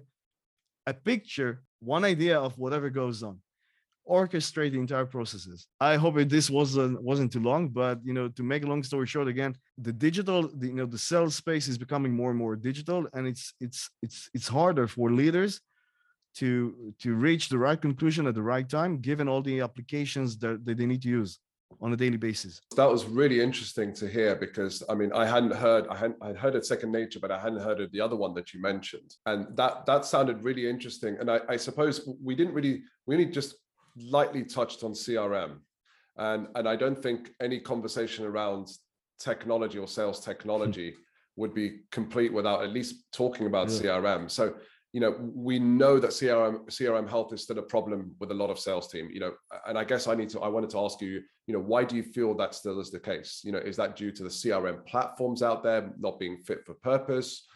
a 0.86 0.94
picture, 0.94 1.62
one 1.80 2.04
idea 2.04 2.38
of 2.38 2.58
whatever 2.58 2.90
goes 2.90 3.22
on 3.22 3.40
orchestrate 4.08 4.72
the 4.72 4.78
entire 4.78 5.06
processes. 5.06 5.66
I 5.80 5.96
hope 5.96 6.16
this 6.28 6.50
wasn't 6.50 7.02
wasn't 7.02 7.32
too 7.32 7.40
long, 7.40 7.68
but 7.68 8.00
you 8.04 8.12
know, 8.12 8.28
to 8.28 8.42
make 8.42 8.64
a 8.64 8.66
long 8.66 8.82
story 8.82 9.06
short, 9.06 9.28
again, 9.28 9.56
the 9.78 9.92
digital, 9.92 10.48
the, 10.54 10.66
you 10.66 10.74
know, 10.74 10.86
the 10.86 10.98
sales 10.98 11.36
space 11.36 11.68
is 11.68 11.78
becoming 11.78 12.12
more 12.12 12.30
and 12.30 12.38
more 12.38 12.56
digital, 12.56 13.06
and 13.12 13.26
it's 13.26 13.54
it's 13.60 13.90
it's 14.02 14.28
it's 14.34 14.48
harder 14.48 14.86
for 14.88 15.12
leaders 15.12 15.60
to 16.36 16.94
to 17.00 17.14
reach 17.14 17.48
the 17.48 17.58
right 17.58 17.80
conclusion 17.80 18.26
at 18.26 18.34
the 18.34 18.42
right 18.42 18.68
time, 18.68 19.00
given 19.00 19.28
all 19.28 19.42
the 19.42 19.60
applications 19.60 20.38
that, 20.38 20.64
that 20.64 20.76
they 20.78 20.86
need 20.86 21.02
to 21.02 21.08
use 21.08 21.38
on 21.80 21.92
a 21.92 21.96
daily 21.96 22.16
basis. 22.16 22.60
That 22.76 22.90
was 22.90 23.04
really 23.04 23.40
interesting 23.40 23.92
to 23.94 24.08
hear 24.08 24.34
because 24.36 24.82
I 24.88 24.94
mean 24.94 25.12
I 25.12 25.26
hadn't 25.26 25.54
heard 25.54 25.86
I 25.88 25.96
hadn't 25.96 26.16
I'd 26.22 26.36
heard 26.36 26.54
of 26.54 26.66
Second 26.66 26.92
Nature, 26.92 27.20
but 27.20 27.30
I 27.30 27.38
hadn't 27.38 27.60
heard 27.60 27.80
of 27.80 27.90
the 27.92 28.00
other 28.00 28.16
one 28.16 28.34
that 28.34 28.52
you 28.52 28.60
mentioned, 28.60 29.14
and 29.26 29.56
that 29.56 29.86
that 29.86 30.04
sounded 30.04 30.42
really 30.42 30.68
interesting. 30.68 31.16
And 31.18 31.30
I, 31.30 31.40
I 31.48 31.56
suppose 31.56 32.08
we 32.22 32.34
didn't 32.34 32.54
really 32.54 32.82
we 33.06 33.14
only 33.14 33.26
just 33.26 33.56
lightly 33.96 34.44
touched 34.44 34.84
on 34.84 34.92
CRM, 34.92 35.58
and 36.16 36.48
and 36.54 36.68
I 36.68 36.76
don't 36.76 37.00
think 37.00 37.30
any 37.40 37.60
conversation 37.60 38.24
around 38.24 38.68
technology 39.18 39.78
or 39.78 39.86
sales 39.86 40.20
technology 40.20 40.90
hmm. 40.90 40.96
would 41.36 41.54
be 41.54 41.80
complete 41.90 42.32
without 42.32 42.62
at 42.62 42.70
least 42.70 43.04
talking 43.12 43.46
about 43.46 43.68
yeah. 43.68 43.80
CRM. 43.80 44.30
So 44.30 44.54
you 44.92 45.00
know 45.00 45.16
we 45.34 45.58
know 45.58 45.98
that 45.98 46.10
crm 46.10 46.64
crm 46.66 47.08
health 47.08 47.32
is 47.32 47.42
still 47.42 47.58
a 47.58 47.62
problem 47.62 48.14
with 48.20 48.30
a 48.30 48.34
lot 48.34 48.50
of 48.50 48.58
sales 48.58 48.88
team 48.88 49.08
you 49.10 49.20
know 49.20 49.32
and 49.66 49.78
i 49.78 49.84
guess 49.84 50.06
i 50.06 50.14
need 50.14 50.28
to 50.28 50.40
i 50.40 50.48
wanted 50.48 50.70
to 50.70 50.78
ask 50.78 51.00
you 51.00 51.22
you 51.46 51.54
know 51.54 51.60
why 51.60 51.82
do 51.82 51.96
you 51.96 52.02
feel 52.02 52.34
that 52.34 52.54
still 52.54 52.78
is 52.78 52.90
the 52.90 53.00
case? 53.00 53.40
You 53.44 53.52
know 53.52 53.58
is 53.58 53.76
that 53.76 53.96
due 53.96 54.12
to 54.12 54.22
the 54.22 54.28
crm 54.28 54.84
platforms 54.86 55.42
out 55.42 55.62
there 55.62 55.92
not 55.98 56.20
being 56.20 56.38
fit 56.38 56.64
for 56.64 56.74
purpose 56.74 57.46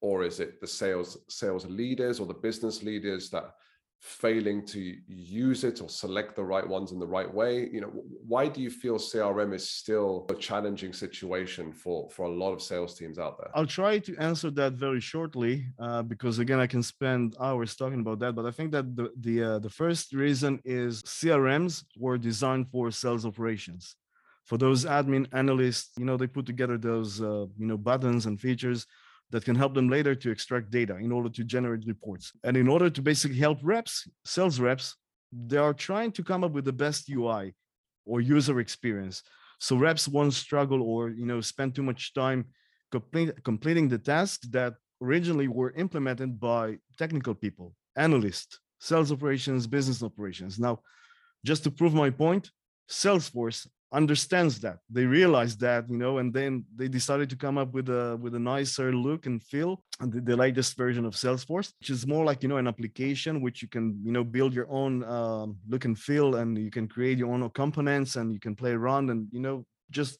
or 0.00 0.24
is 0.24 0.40
it 0.40 0.60
the 0.60 0.66
sales 0.66 1.18
sales 1.28 1.66
leaders 1.66 2.18
or 2.18 2.26
the 2.26 2.34
business 2.34 2.82
leaders 2.82 3.30
that 3.30 3.52
failing 4.00 4.64
to 4.66 4.94
use 5.06 5.64
it 5.64 5.80
or 5.80 5.88
select 5.88 6.36
the 6.36 6.44
right 6.44 6.66
ones 6.66 6.92
in 6.92 6.98
the 6.98 7.06
right 7.06 7.32
way? 7.32 7.68
You 7.72 7.80
know 7.80 7.92
why 8.26 8.48
do 8.48 8.60
you 8.60 8.70
feel 8.70 8.96
crm 8.96 9.54
is 9.54 9.68
still 9.68 10.26
a 10.30 10.34
challenging 10.34 10.92
situation 10.92 11.72
for 11.72 12.08
for 12.10 12.26
a 12.26 12.28
lot 12.28 12.52
of 12.52 12.62
sales 12.62 12.96
teams 12.98 13.18
out 13.18 13.38
there? 13.38 13.50
I'll 13.54 13.66
try 13.66 13.98
to 13.98 14.16
answer 14.18 14.50
that 14.52 14.74
very 14.74 15.00
shortly 15.00 15.66
uh, 15.78 16.02
because 16.02 16.38
again 16.38 16.60
i 16.60 16.66
can 16.66 16.82
spend 16.82 17.36
hours 17.40 17.74
talking 17.74 18.00
about 18.00 18.18
that 18.20 18.34
but 18.34 18.46
i 18.46 18.50
think 18.50 18.70
that 18.72 18.94
the 18.96 19.10
the, 19.20 19.42
uh, 19.42 19.58
the 19.58 19.70
first 19.70 20.12
reason 20.12 20.60
is 20.64 21.02
crms 21.02 21.84
were 21.98 22.18
designed 22.18 22.68
for 22.70 22.90
sales 22.90 23.24
operations. 23.26 23.96
For 24.44 24.58
those 24.58 24.84
admin 24.84 25.26
analysts 25.32 25.90
you 25.98 26.04
know 26.04 26.16
they 26.16 26.28
put 26.28 26.46
together 26.46 26.78
those 26.78 27.20
uh, 27.20 27.46
you 27.58 27.66
know 27.66 27.76
buttons 27.76 28.26
and 28.26 28.40
features 28.40 28.86
that 29.30 29.44
can 29.44 29.56
help 29.56 29.74
them 29.74 29.88
later 29.88 30.14
to 30.14 30.30
extract 30.30 30.70
data 30.70 30.96
in 30.96 31.10
order 31.12 31.28
to 31.28 31.44
generate 31.44 31.86
reports. 31.86 32.32
And 32.44 32.56
in 32.56 32.68
order 32.68 32.88
to 32.90 33.02
basically 33.02 33.38
help 33.38 33.58
reps, 33.62 34.08
sales 34.24 34.60
reps, 34.60 34.96
they 35.32 35.56
are 35.56 35.74
trying 35.74 36.12
to 36.12 36.22
come 36.22 36.44
up 36.44 36.52
with 36.52 36.64
the 36.64 36.72
best 36.72 37.08
UI 37.10 37.54
or 38.04 38.20
user 38.20 38.60
experience. 38.60 39.22
So 39.58 39.76
reps 39.76 40.06
won't 40.06 40.34
struggle 40.34 40.82
or 40.82 41.10
you 41.10 41.26
know 41.26 41.40
spend 41.40 41.74
too 41.74 41.82
much 41.82 42.14
time 42.14 42.46
complete, 42.92 43.42
completing 43.42 43.88
the 43.88 43.98
tasks 43.98 44.46
that 44.48 44.74
originally 45.02 45.48
were 45.48 45.72
implemented 45.72 46.38
by 46.38 46.76
technical 46.98 47.34
people, 47.34 47.74
analysts, 47.96 48.60
sales 48.80 49.10
operations, 49.10 49.66
business 49.66 50.02
operations. 50.02 50.58
Now, 50.58 50.80
just 51.44 51.64
to 51.64 51.70
prove 51.70 51.94
my 51.94 52.10
point, 52.10 52.50
Salesforce 52.88 53.66
understands 53.92 54.60
that. 54.60 54.78
They 54.90 55.04
realize 55.04 55.56
that 55.58 55.88
you 55.88 55.96
know 55.96 56.18
and 56.18 56.32
then 56.32 56.64
they 56.74 56.88
decided 56.88 57.30
to 57.30 57.36
come 57.36 57.56
up 57.58 57.72
with 57.72 57.88
a 57.88 58.18
with 58.20 58.34
a 58.34 58.38
nicer 58.38 58.92
look 58.92 59.26
and 59.26 59.42
feel. 59.42 59.82
And 60.00 60.12
the, 60.12 60.20
the 60.20 60.36
latest 60.36 60.76
version 60.76 61.04
of 61.04 61.14
salesforce 61.14 61.72
which 61.80 61.90
is 61.90 62.06
more 62.06 62.24
like 62.24 62.42
you 62.42 62.48
know 62.48 62.58
an 62.58 62.66
application 62.66 63.40
which 63.40 63.62
you 63.62 63.68
can 63.68 63.98
you 64.04 64.12
know 64.12 64.24
build 64.24 64.52
your 64.54 64.70
own 64.70 65.04
um, 65.04 65.56
look 65.68 65.84
and 65.84 65.98
feel 65.98 66.36
and 66.36 66.58
you 66.58 66.70
can 66.70 66.88
create 66.88 67.18
your 67.18 67.32
own 67.32 67.48
components 67.50 68.16
and 68.16 68.32
you 68.32 68.40
can 68.40 68.54
play 68.54 68.72
around 68.72 69.10
and 69.10 69.28
you 69.32 69.40
know 69.40 69.64
just 69.90 70.18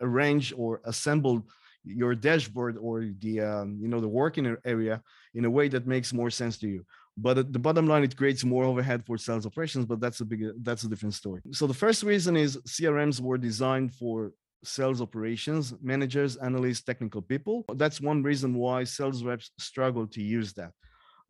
arrange 0.00 0.52
or 0.56 0.80
assemble 0.84 1.46
your 1.84 2.14
dashboard 2.14 2.76
or 2.76 3.06
the 3.20 3.40
um, 3.40 3.78
you 3.80 3.88
know 3.88 4.00
the 4.00 4.08
working 4.08 4.56
area 4.64 5.00
in 5.34 5.44
a 5.44 5.50
way 5.50 5.68
that 5.68 5.86
makes 5.86 6.12
more 6.12 6.30
sense 6.30 6.58
to 6.58 6.68
you 6.68 6.84
but 7.16 7.52
the 7.52 7.58
bottom 7.58 7.86
line, 7.86 8.04
it 8.04 8.16
creates 8.16 8.44
more 8.44 8.64
overhead 8.64 9.04
for 9.06 9.16
sales 9.16 9.46
operations, 9.46 9.86
but 9.86 10.00
that's 10.00 10.20
a 10.20 10.24
big, 10.24 10.44
that's 10.62 10.84
a 10.84 10.88
different 10.88 11.14
story. 11.14 11.40
So 11.52 11.66
the 11.66 11.74
first 11.74 12.02
reason 12.02 12.36
is 12.36 12.58
CRMs 12.58 13.20
were 13.20 13.38
designed 13.38 13.94
for 13.94 14.32
sales 14.62 15.00
operations, 15.00 15.72
managers, 15.80 16.36
analysts, 16.36 16.82
technical 16.82 17.22
people. 17.22 17.64
That's 17.74 18.00
one 18.00 18.22
reason 18.22 18.54
why 18.54 18.84
sales 18.84 19.22
reps 19.24 19.50
struggle 19.58 20.06
to 20.08 20.22
use 20.22 20.52
that. 20.54 20.72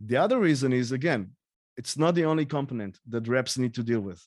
The 0.00 0.16
other 0.16 0.40
reason 0.40 0.72
is 0.72 0.90
again, 0.92 1.30
it's 1.76 1.96
not 1.96 2.14
the 2.14 2.24
only 2.24 2.46
component 2.46 2.98
that 3.08 3.28
reps 3.28 3.56
need 3.56 3.74
to 3.74 3.82
deal 3.82 4.00
with. 4.00 4.26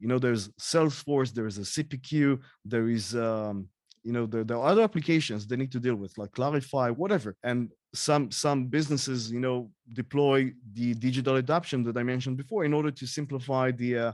You 0.00 0.08
know, 0.08 0.18
there's 0.18 0.48
Salesforce, 0.60 1.32
there's 1.32 1.58
a 1.58 1.62
CPQ, 1.62 2.40
there 2.64 2.88
is 2.88 3.16
um, 3.16 3.68
you 4.04 4.12
know 4.12 4.26
there, 4.26 4.44
there 4.44 4.56
are 4.56 4.68
other 4.68 4.82
applications 4.82 5.46
they 5.46 5.56
need 5.56 5.72
to 5.72 5.80
deal 5.80 5.94
with 5.94 6.16
like 6.16 6.32
clarify 6.32 6.90
whatever 6.90 7.36
and 7.42 7.70
some 7.94 8.30
some 8.30 8.66
businesses 8.66 9.30
you 9.30 9.40
know 9.40 9.70
deploy 9.94 10.52
the 10.74 10.92
digital 10.94 11.36
adoption 11.36 11.82
that 11.82 11.96
i 11.96 12.02
mentioned 12.02 12.36
before 12.36 12.64
in 12.64 12.74
order 12.74 12.90
to 12.90 13.06
simplify 13.06 13.70
the 13.70 13.96
uh, 13.96 14.12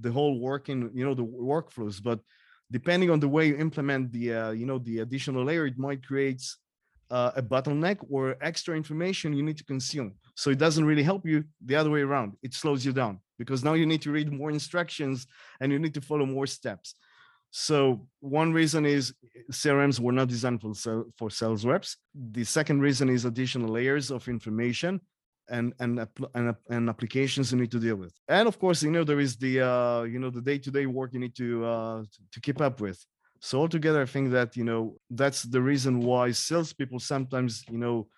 the 0.00 0.10
whole 0.10 0.38
working 0.38 0.90
you 0.94 1.04
know 1.04 1.14
the 1.14 1.24
workflows. 1.24 2.02
But 2.02 2.20
depending 2.70 3.10
on 3.10 3.20
the 3.20 3.28
way 3.28 3.48
you 3.48 3.56
implement 3.56 4.12
the 4.12 4.34
uh, 4.34 4.50
you 4.50 4.66
know 4.66 4.78
the 4.78 5.00
additional 5.00 5.44
layer 5.44 5.66
it 5.66 5.78
might 5.78 6.04
create 6.06 6.42
uh, 7.10 7.32
a 7.36 7.42
bottleneck 7.42 7.98
or 8.10 8.36
extra 8.40 8.76
information 8.76 9.32
you 9.34 9.42
need 9.42 9.58
to 9.58 9.64
consume. 9.64 10.14
So 10.34 10.50
it 10.50 10.58
doesn't 10.58 10.84
really 10.84 11.02
help 11.02 11.26
you 11.26 11.44
the 11.64 11.76
other 11.76 11.90
way 11.90 12.00
around. 12.00 12.32
It 12.42 12.54
slows 12.54 12.84
you 12.84 12.92
down 12.92 13.20
because 13.38 13.62
now 13.62 13.74
you 13.74 13.86
need 13.86 14.02
to 14.02 14.10
read 14.10 14.32
more 14.32 14.50
instructions 14.50 15.26
and 15.60 15.70
you 15.70 15.78
need 15.78 15.94
to 15.94 16.00
follow 16.00 16.26
more 16.26 16.46
steps 16.46 16.94
so 17.56 18.04
one 18.18 18.52
reason 18.52 18.84
is 18.84 19.14
CRMs 19.52 20.00
were 20.00 20.10
not 20.10 20.26
designed 20.26 20.60
for, 20.60 21.04
for 21.16 21.30
sales 21.30 21.64
reps. 21.64 21.96
The 22.12 22.42
second 22.42 22.80
reason 22.80 23.08
is 23.08 23.24
additional 23.24 23.68
layers 23.68 24.10
of 24.10 24.26
information 24.26 25.00
and 25.48 25.72
and 25.78 26.04
and, 26.34 26.56
and 26.68 26.88
applications 26.88 27.52
you 27.52 27.58
need 27.58 27.70
to 27.70 27.78
deal 27.78 27.94
with. 27.94 28.12
And 28.26 28.48
of 28.48 28.58
course, 28.58 28.82
you 28.82 28.90
know 28.90 29.04
there 29.04 29.20
is 29.20 29.36
the 29.36 29.60
uh, 29.60 30.02
you 30.02 30.18
know 30.18 30.30
the 30.30 30.40
day-to-day 30.40 30.86
work 30.86 31.12
you 31.12 31.20
need 31.20 31.36
to 31.36 31.64
uh, 31.64 32.02
to 32.32 32.40
keep 32.40 32.60
up 32.60 32.80
with. 32.80 32.98
So 33.38 33.60
altogether, 33.60 34.02
I 34.02 34.06
think 34.06 34.32
that 34.32 34.56
you 34.56 34.64
know 34.64 34.96
that's 35.10 35.44
the 35.44 35.62
reason 35.62 36.00
why 36.00 36.32
salespeople 36.32 36.98
sometimes 36.98 37.64
you 37.70 37.78
know 37.78 38.08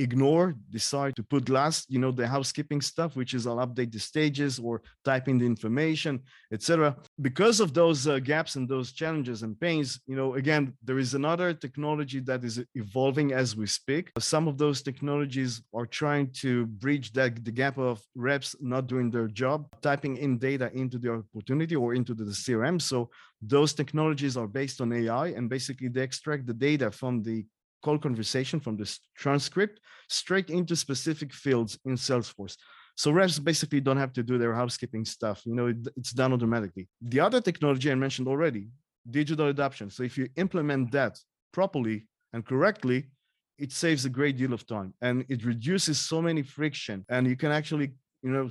ignore, 0.00 0.54
decide 0.70 1.14
to 1.16 1.22
put 1.22 1.48
last, 1.48 1.90
you 1.90 1.98
know, 1.98 2.10
the 2.10 2.26
housekeeping 2.26 2.80
stuff, 2.80 3.16
which 3.16 3.34
is 3.34 3.46
I'll 3.46 3.64
update 3.66 3.92
the 3.92 3.98
stages 3.98 4.58
or 4.58 4.82
type 5.04 5.28
in 5.28 5.38
the 5.38 5.46
information, 5.46 6.20
etc. 6.52 6.96
Because 7.20 7.60
of 7.60 7.74
those 7.74 8.08
uh, 8.08 8.18
gaps 8.18 8.56
and 8.56 8.68
those 8.68 8.92
challenges 8.92 9.42
and 9.42 9.58
pains, 9.60 10.00
you 10.06 10.16
know, 10.16 10.34
again, 10.34 10.74
there 10.82 10.98
is 10.98 11.14
another 11.14 11.52
technology 11.52 12.20
that 12.20 12.42
is 12.44 12.62
evolving 12.74 13.32
as 13.32 13.56
we 13.56 13.66
speak. 13.66 14.10
Some 14.18 14.48
of 14.48 14.56
those 14.58 14.82
technologies 14.82 15.62
are 15.74 15.86
trying 15.86 16.30
to 16.42 16.66
bridge 16.66 17.12
that 17.12 17.44
the 17.44 17.52
gap 17.52 17.76
of 17.78 18.00
reps 18.14 18.56
not 18.60 18.86
doing 18.86 19.10
their 19.10 19.28
job, 19.28 19.66
typing 19.82 20.16
in 20.16 20.38
data 20.38 20.70
into 20.74 20.98
the 20.98 21.10
opportunity 21.12 21.76
or 21.76 21.94
into 21.94 22.14
the 22.14 22.24
CRM. 22.24 22.80
So 22.80 23.10
those 23.42 23.72
technologies 23.72 24.36
are 24.36 24.46
based 24.46 24.80
on 24.80 24.92
AI 24.92 25.28
and 25.28 25.48
basically 25.48 25.88
they 25.88 26.02
extract 26.02 26.46
the 26.46 26.54
data 26.54 26.90
from 26.90 27.22
the 27.22 27.44
call 27.82 27.98
conversation 27.98 28.60
from 28.60 28.76
this 28.76 29.00
transcript 29.16 29.80
straight 30.08 30.50
into 30.50 30.76
specific 30.76 31.32
fields 31.32 31.78
in 31.84 31.94
Salesforce. 31.94 32.56
So 32.96 33.10
reps 33.10 33.38
basically 33.38 33.80
don't 33.80 33.96
have 33.96 34.12
to 34.14 34.22
do 34.22 34.36
their 34.36 34.54
housekeeping 34.54 35.04
stuff. 35.04 35.42
You 35.46 35.54
know, 35.54 35.68
it, 35.68 35.76
it's 35.96 36.12
done 36.12 36.32
automatically. 36.32 36.88
The 37.00 37.20
other 37.20 37.40
technology 37.40 37.90
I 37.90 37.94
mentioned 37.94 38.28
already, 38.28 38.68
digital 39.10 39.48
adoption. 39.48 39.88
So 39.90 40.02
if 40.02 40.18
you 40.18 40.28
implement 40.36 40.92
that 40.92 41.18
properly 41.52 42.06
and 42.32 42.44
correctly, 42.44 43.10
it 43.58 43.72
saves 43.72 44.04
a 44.04 44.10
great 44.10 44.36
deal 44.36 44.52
of 44.52 44.66
time 44.66 44.94
and 45.00 45.24
it 45.28 45.44
reduces 45.44 46.00
so 46.00 46.20
many 46.20 46.42
friction. 46.42 47.04
And 47.08 47.26
you 47.26 47.36
can 47.36 47.52
actually, 47.52 47.92
you 48.22 48.30
know, 48.30 48.50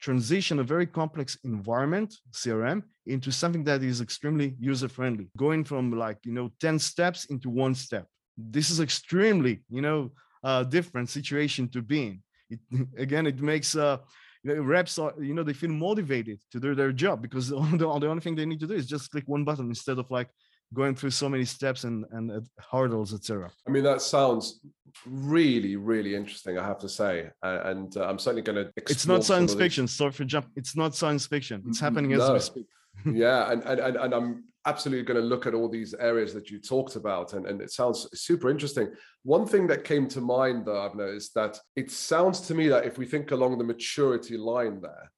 transition 0.00 0.60
a 0.60 0.62
very 0.62 0.86
complex 0.86 1.36
environment, 1.44 2.14
CRM, 2.32 2.82
into 3.06 3.32
something 3.32 3.64
that 3.64 3.82
is 3.82 4.00
extremely 4.00 4.54
user 4.58 4.88
friendly, 4.88 5.28
going 5.36 5.64
from 5.64 5.92
like, 5.96 6.18
you 6.24 6.32
know, 6.32 6.50
10 6.60 6.78
steps 6.78 7.26
into 7.26 7.50
one 7.50 7.74
step 7.74 8.06
this 8.38 8.70
is 8.70 8.80
extremely 8.80 9.60
you 9.68 9.82
know 9.82 10.10
uh, 10.44 10.62
different 10.62 11.10
situation 11.10 11.68
to 11.68 11.82
be 11.82 12.06
in. 12.06 12.22
It, 12.50 12.60
again 12.98 13.26
it 13.26 13.40
makes 13.40 13.76
uh 13.76 13.98
reps 14.44 14.98
are 14.98 15.12
you 15.20 15.34
know 15.34 15.42
they 15.42 15.52
feel 15.52 15.70
motivated 15.70 16.40
to 16.52 16.60
do 16.60 16.74
their 16.74 16.92
job 16.92 17.20
because 17.20 17.48
the, 17.48 17.56
the 17.76 17.86
only 18.08 18.20
thing 18.20 18.34
they 18.34 18.46
need 18.46 18.60
to 18.60 18.66
do 18.66 18.74
is 18.74 18.86
just 18.86 19.10
click 19.10 19.24
one 19.26 19.44
button 19.44 19.66
instead 19.66 19.98
of 19.98 20.10
like 20.10 20.28
going 20.74 20.94
through 20.94 21.10
so 21.10 21.28
many 21.28 21.44
steps 21.44 21.84
and 21.84 22.04
and 22.12 22.30
uh, 22.30 22.40
hurdles 22.70 23.14
etc 23.14 23.50
i 23.66 23.70
mean 23.70 23.82
that 23.82 24.02
sounds 24.02 24.60
really 25.06 25.76
really 25.76 26.14
interesting 26.14 26.58
i 26.58 26.64
have 26.64 26.78
to 26.78 26.88
say 26.88 27.30
uh, 27.42 27.60
and 27.64 27.96
uh, 27.96 28.06
i'm 28.06 28.18
certainly 28.18 28.42
going 28.42 28.56
to 28.56 28.70
it's 28.76 29.06
not 29.06 29.24
science 29.24 29.54
fiction 29.54 29.86
sorry 29.88 30.12
for 30.12 30.24
jump 30.24 30.46
it's 30.56 30.76
not 30.76 30.94
science 30.94 31.26
fiction 31.26 31.62
it's 31.66 31.80
happening 31.80 32.10
no. 32.10 32.22
as 32.22 32.30
we 32.30 32.40
speak. 32.40 32.66
Yeah 33.04 33.52
and, 33.52 33.62
and 33.62 33.96
and 33.96 34.14
i'm 34.14 34.44
absolutely 34.68 35.04
going 35.04 35.20
to 35.20 35.26
look 35.26 35.46
at 35.46 35.54
all 35.54 35.68
these 35.68 35.94
areas 35.94 36.34
that 36.34 36.50
you 36.50 36.58
talked 36.58 36.94
about 36.94 37.32
and, 37.32 37.46
and 37.46 37.60
it 37.62 37.70
sounds 37.70 38.06
super 38.12 38.50
interesting. 38.50 38.88
One 39.22 39.46
thing 39.46 39.66
that 39.68 39.84
came 39.84 40.06
to 40.08 40.20
mind 40.20 40.66
though 40.66 40.80
i've 40.84 40.94
noticed 40.94 41.34
that 41.34 41.58
it 41.74 41.90
sounds 41.90 42.40
to 42.42 42.54
me 42.54 42.68
that 42.68 42.84
if 42.84 42.98
we 42.98 43.06
think 43.06 43.30
along 43.30 43.56
the 43.56 43.64
maturity 43.64 44.36
line 44.36 44.80
there 44.80 45.10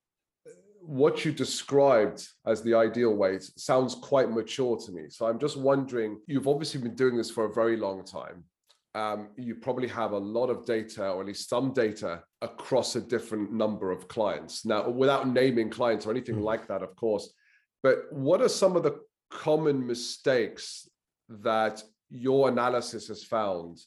what 0.80 1.24
you 1.24 1.30
described 1.32 2.26
as 2.46 2.62
the 2.62 2.74
ideal 2.74 3.14
weight 3.14 3.42
sounds 3.56 3.94
quite 3.94 4.30
mature 4.30 4.76
to 4.84 4.92
me. 4.92 5.04
So 5.08 5.26
i'm 5.26 5.38
just 5.38 5.56
wondering 5.56 6.18
you've 6.26 6.48
obviously 6.48 6.80
been 6.80 6.94
doing 6.94 7.16
this 7.16 7.30
for 7.30 7.44
a 7.46 7.52
very 7.52 7.76
long 7.76 8.04
time. 8.04 8.44
Um, 8.92 9.28
you 9.36 9.54
probably 9.54 9.86
have 9.86 10.12
a 10.12 10.24
lot 10.36 10.48
of 10.50 10.64
data 10.66 11.04
or 11.10 11.20
at 11.20 11.28
least 11.28 11.48
some 11.48 11.72
data 11.72 12.24
across 12.42 12.96
a 12.96 13.00
different 13.00 13.52
number 13.52 13.92
of 13.92 14.08
clients. 14.08 14.64
Now 14.64 14.88
without 14.88 15.28
naming 15.28 15.70
clients 15.70 16.06
or 16.06 16.10
anything 16.10 16.36
mm. 16.36 16.42
like 16.50 16.66
that 16.68 16.82
of 16.82 16.96
course 16.96 17.26
but 17.82 17.96
what 18.10 18.42
are 18.42 18.48
some 18.48 18.76
of 18.76 18.82
the 18.82 19.00
common 19.30 19.86
mistakes 19.86 20.88
that 21.28 21.82
your 22.10 22.48
analysis 22.48 23.08
has 23.08 23.24
found 23.24 23.78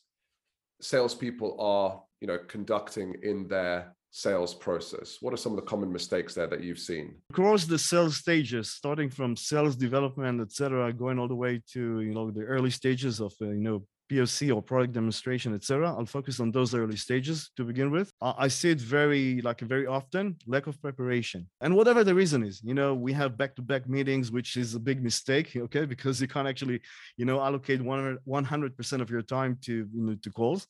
salespeople 0.82 1.60
are, 1.60 2.02
you 2.22 2.28
know, 2.28 2.38
conducting 2.48 3.16
in 3.24 3.48
their 3.48 3.96
sales 4.12 4.54
process? 4.54 5.18
What 5.22 5.34
are 5.34 5.38
some 5.38 5.54
of 5.54 5.56
the 5.58 5.64
common 5.64 5.92
mistakes 5.92 6.34
there 6.34 6.48
that 6.48 6.64
you've 6.64 6.80
seen? 6.80 7.16
Across 7.32 7.66
the 7.66 7.80
sales 7.80 8.18
stages, 8.18 8.72
starting 8.72 9.10
from 9.10 9.36
sales 9.36 9.76
development, 9.76 10.40
etc., 10.42 10.94
going 10.94 11.20
all 11.20 11.28
the 11.28 11.36
way 11.36 11.62
to 11.74 12.02
you 12.02 12.14
know 12.14 12.32
the 12.32 12.44
early 12.44 12.70
stages 12.70 13.20
of 13.20 13.34
uh, 13.42 13.50
you 13.50 13.62
know 13.62 13.84
POC 14.10 14.54
or 14.56 14.62
product 14.62 14.94
demonstration, 14.94 15.54
etc. 15.54 15.94
I'll 15.94 16.06
focus 16.06 16.40
on 16.40 16.52
those 16.52 16.74
early 16.76 16.98
stages 16.98 17.52
to 17.58 17.64
begin 17.64 17.92
with. 17.92 18.12
I 18.22 18.48
see 18.48 18.70
it 18.72 18.80
very 18.80 19.42
like 19.42 19.62
very 19.62 19.88
often 19.88 20.38
lack 20.46 20.68
of 20.68 20.82
preparation, 20.82 21.48
and 21.62 21.76
whatever 21.76 22.04
the 22.04 22.16
reason 22.16 22.44
is, 22.44 22.62
you 22.64 22.74
know, 22.74 22.94
we 22.94 23.14
have 23.14 23.38
back-to-back 23.38 23.88
meetings, 23.88 24.32
which 24.32 24.58
is 24.58 24.76
a 24.76 24.80
big 24.80 25.04
mistake, 25.04 25.56
okay, 25.66 25.86
because 25.86 26.22
you 26.22 26.28
can't 26.28 26.48
actually, 26.48 26.82
you 27.18 27.26
know, 27.26 27.42
allocate 27.42 27.82
100 27.82 28.78
percent 28.78 29.02
of 29.02 29.10
your 29.10 29.22
time 29.22 29.58
to 29.64 29.74
you 29.94 30.04
know 30.06 30.16
to 30.16 30.30
calls. 30.30 30.68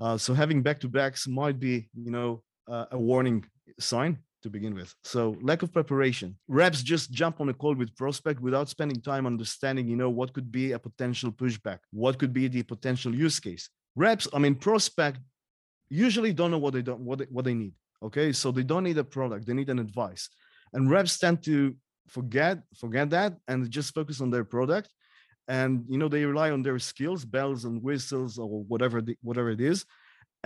Uh, 0.00 0.16
so 0.16 0.32
having 0.32 0.62
back-to-backs 0.62 1.26
might 1.26 1.58
be, 1.58 1.88
you 1.94 2.12
know, 2.12 2.42
uh, 2.70 2.86
a 2.92 2.98
warning 2.98 3.44
sign 3.80 4.18
to 4.42 4.50
begin 4.50 4.74
with. 4.74 4.94
So 5.02 5.36
lack 5.40 5.62
of 5.62 5.72
preparation. 5.72 6.36
Reps 6.48 6.82
just 6.82 7.10
jump 7.10 7.40
on 7.40 7.48
a 7.48 7.54
call 7.54 7.74
with 7.74 7.94
prospect 7.96 8.40
without 8.40 8.68
spending 8.68 9.00
time 9.00 9.26
understanding, 9.26 9.88
you 9.88 9.96
know, 9.96 10.10
what 10.10 10.32
could 10.32 10.50
be 10.50 10.72
a 10.72 10.78
potential 10.78 11.32
pushback, 11.32 11.78
what 11.90 12.18
could 12.18 12.32
be 12.32 12.48
the 12.48 12.62
potential 12.62 13.14
use 13.14 13.40
case. 13.40 13.68
Reps, 13.96 14.28
I 14.32 14.38
mean, 14.38 14.54
prospect 14.54 15.18
usually 15.90 16.32
don't 16.32 16.50
know 16.50 16.58
what 16.58 16.74
they 16.74 16.82
don't 16.82 17.00
what 17.00 17.18
they, 17.18 17.26
what 17.30 17.44
they 17.44 17.54
need. 17.54 17.72
Okay, 18.02 18.32
so 18.32 18.52
they 18.52 18.62
don't 18.62 18.84
need 18.84 18.98
a 18.98 19.04
product; 19.04 19.46
they 19.46 19.54
need 19.54 19.70
an 19.70 19.78
advice. 19.78 20.28
And 20.72 20.90
reps 20.90 21.18
tend 21.18 21.42
to 21.44 21.74
forget 22.08 22.62
forget 22.76 23.10
that 23.10 23.36
and 23.48 23.68
just 23.70 23.94
focus 23.94 24.20
on 24.20 24.30
their 24.30 24.44
product. 24.44 24.88
And 25.48 25.84
you 25.88 25.98
know 25.98 26.08
they 26.08 26.24
rely 26.24 26.50
on 26.50 26.62
their 26.62 26.78
skills, 26.78 27.24
bells 27.24 27.64
and 27.64 27.82
whistles, 27.82 28.38
or 28.38 28.62
whatever 28.64 29.00
the, 29.00 29.16
whatever 29.22 29.50
it 29.50 29.60
is, 29.60 29.84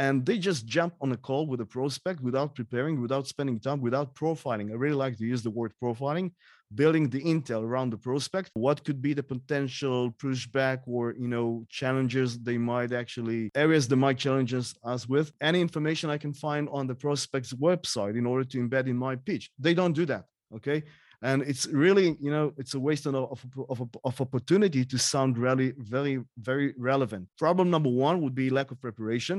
and 0.02 0.26
they 0.26 0.36
just 0.36 0.66
jump 0.66 0.94
on 1.00 1.12
a 1.12 1.16
call 1.16 1.46
with 1.46 1.60
a 1.60 1.70
prospect 1.76 2.20
without 2.28 2.56
preparing, 2.56 3.00
without 3.00 3.24
spending 3.28 3.60
time, 3.60 3.80
without 3.80 4.08
profiling. 4.16 4.66
I 4.72 4.74
really 4.74 5.00
like 5.04 5.16
to 5.18 5.24
use 5.24 5.42
the 5.44 5.54
word 5.58 5.72
profiling, 5.80 6.32
building 6.74 7.08
the 7.08 7.22
intel 7.32 7.62
around 7.62 7.90
the 7.90 8.02
prospect. 8.08 8.50
What 8.54 8.82
could 8.84 9.00
be 9.00 9.12
the 9.14 9.22
potential 9.22 10.10
pushback 10.24 10.78
or 10.88 11.14
you 11.24 11.28
know 11.34 11.64
challenges 11.80 12.28
they 12.48 12.58
might 12.58 12.92
actually 13.02 13.40
areas 13.54 13.86
they 13.86 14.00
might 14.06 14.18
challenge 14.18 14.52
us 14.92 15.02
with? 15.14 15.26
Any 15.40 15.60
information 15.60 16.10
I 16.10 16.18
can 16.24 16.34
find 16.34 16.64
on 16.78 16.88
the 16.88 16.96
prospect's 16.96 17.52
website 17.68 18.14
in 18.18 18.26
order 18.26 18.44
to 18.50 18.56
embed 18.58 18.88
in 18.88 18.98
my 19.06 19.14
pitch. 19.14 19.44
They 19.66 19.74
don't 19.80 19.96
do 20.00 20.06
that. 20.12 20.24
Okay. 20.58 20.82
and 21.30 21.38
it's 21.50 21.64
really 21.86 22.06
you 22.26 22.32
know 22.34 22.46
it's 22.60 22.74
a 22.74 22.80
waste 22.88 23.06
of, 23.06 23.14
of, 23.72 23.78
of, 24.08 24.20
opportunity 24.26 24.82
to 24.92 24.98
sound 24.98 25.32
really 25.46 25.68
very 25.96 26.16
very 26.50 26.68
relevant 26.90 27.24
problem 27.38 27.66
number 27.70 27.92
one 28.08 28.16
would 28.22 28.36
be 28.42 28.50
lack 28.50 28.70
of 28.72 28.78
preparation 28.86 29.36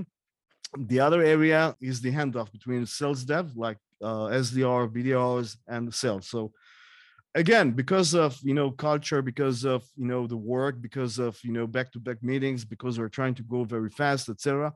the 0.77 0.99
other 0.99 1.21
area 1.21 1.75
is 1.81 2.01
the 2.01 2.11
handoff 2.11 2.51
between 2.51 2.85
sales 2.85 3.23
dev 3.23 3.55
like 3.55 3.77
uh, 4.01 4.27
sdr 4.43 4.89
bdrs 4.89 5.57
and 5.67 5.93
sales. 5.93 6.27
So 6.27 6.51
again 7.35 7.71
because 7.71 8.13
of 8.13 8.37
you 8.43 8.53
know 8.53 8.71
culture 8.71 9.21
because 9.21 9.63
of 9.65 9.83
you 9.95 10.05
know 10.05 10.27
the 10.27 10.37
work 10.37 10.81
because 10.81 11.19
of 11.19 11.37
you 11.43 11.51
know 11.51 11.65
back 11.65 11.91
to 11.91 11.99
back 11.99 12.21
meetings 12.21 12.63
because 12.63 12.99
we're 12.99 13.09
trying 13.09 13.33
to 13.33 13.43
go 13.43 13.63
very 13.63 13.89
fast 13.89 14.29
etc 14.29 14.71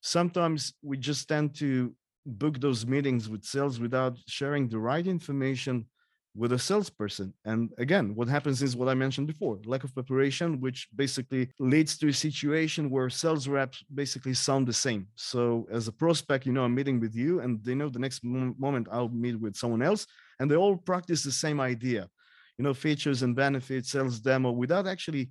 sometimes 0.00 0.74
we 0.82 0.96
just 0.96 1.28
tend 1.28 1.54
to 1.54 1.94
book 2.26 2.60
those 2.60 2.86
meetings 2.86 3.28
with 3.28 3.44
sales 3.44 3.78
without 3.78 4.16
sharing 4.26 4.68
the 4.68 4.78
right 4.78 5.06
information 5.06 5.86
with 6.34 6.52
a 6.52 6.58
salesperson. 6.58 7.34
And 7.44 7.70
again, 7.78 8.14
what 8.14 8.28
happens 8.28 8.62
is 8.62 8.76
what 8.76 8.88
I 8.88 8.94
mentioned 8.94 9.26
before 9.26 9.58
lack 9.66 9.84
of 9.84 9.94
preparation, 9.94 10.60
which 10.60 10.88
basically 10.96 11.50
leads 11.58 11.98
to 11.98 12.08
a 12.08 12.12
situation 12.12 12.90
where 12.90 13.10
sales 13.10 13.48
reps 13.48 13.82
basically 13.94 14.34
sound 14.34 14.66
the 14.66 14.72
same. 14.72 15.08
So, 15.14 15.66
as 15.70 15.88
a 15.88 15.92
prospect, 15.92 16.46
you 16.46 16.52
know, 16.52 16.64
I'm 16.64 16.74
meeting 16.74 17.00
with 17.00 17.14
you, 17.14 17.40
and 17.40 17.62
they 17.64 17.74
know 17.74 17.88
the 17.88 17.98
next 17.98 18.24
moment 18.24 18.88
I'll 18.90 19.08
meet 19.08 19.38
with 19.38 19.56
someone 19.56 19.82
else, 19.82 20.06
and 20.40 20.50
they 20.50 20.56
all 20.56 20.76
practice 20.76 21.22
the 21.22 21.32
same 21.32 21.60
idea, 21.60 22.08
you 22.56 22.64
know, 22.64 22.74
features 22.74 23.22
and 23.22 23.36
benefits, 23.36 23.90
sales 23.90 24.20
demo, 24.20 24.50
without 24.52 24.86
actually 24.86 25.30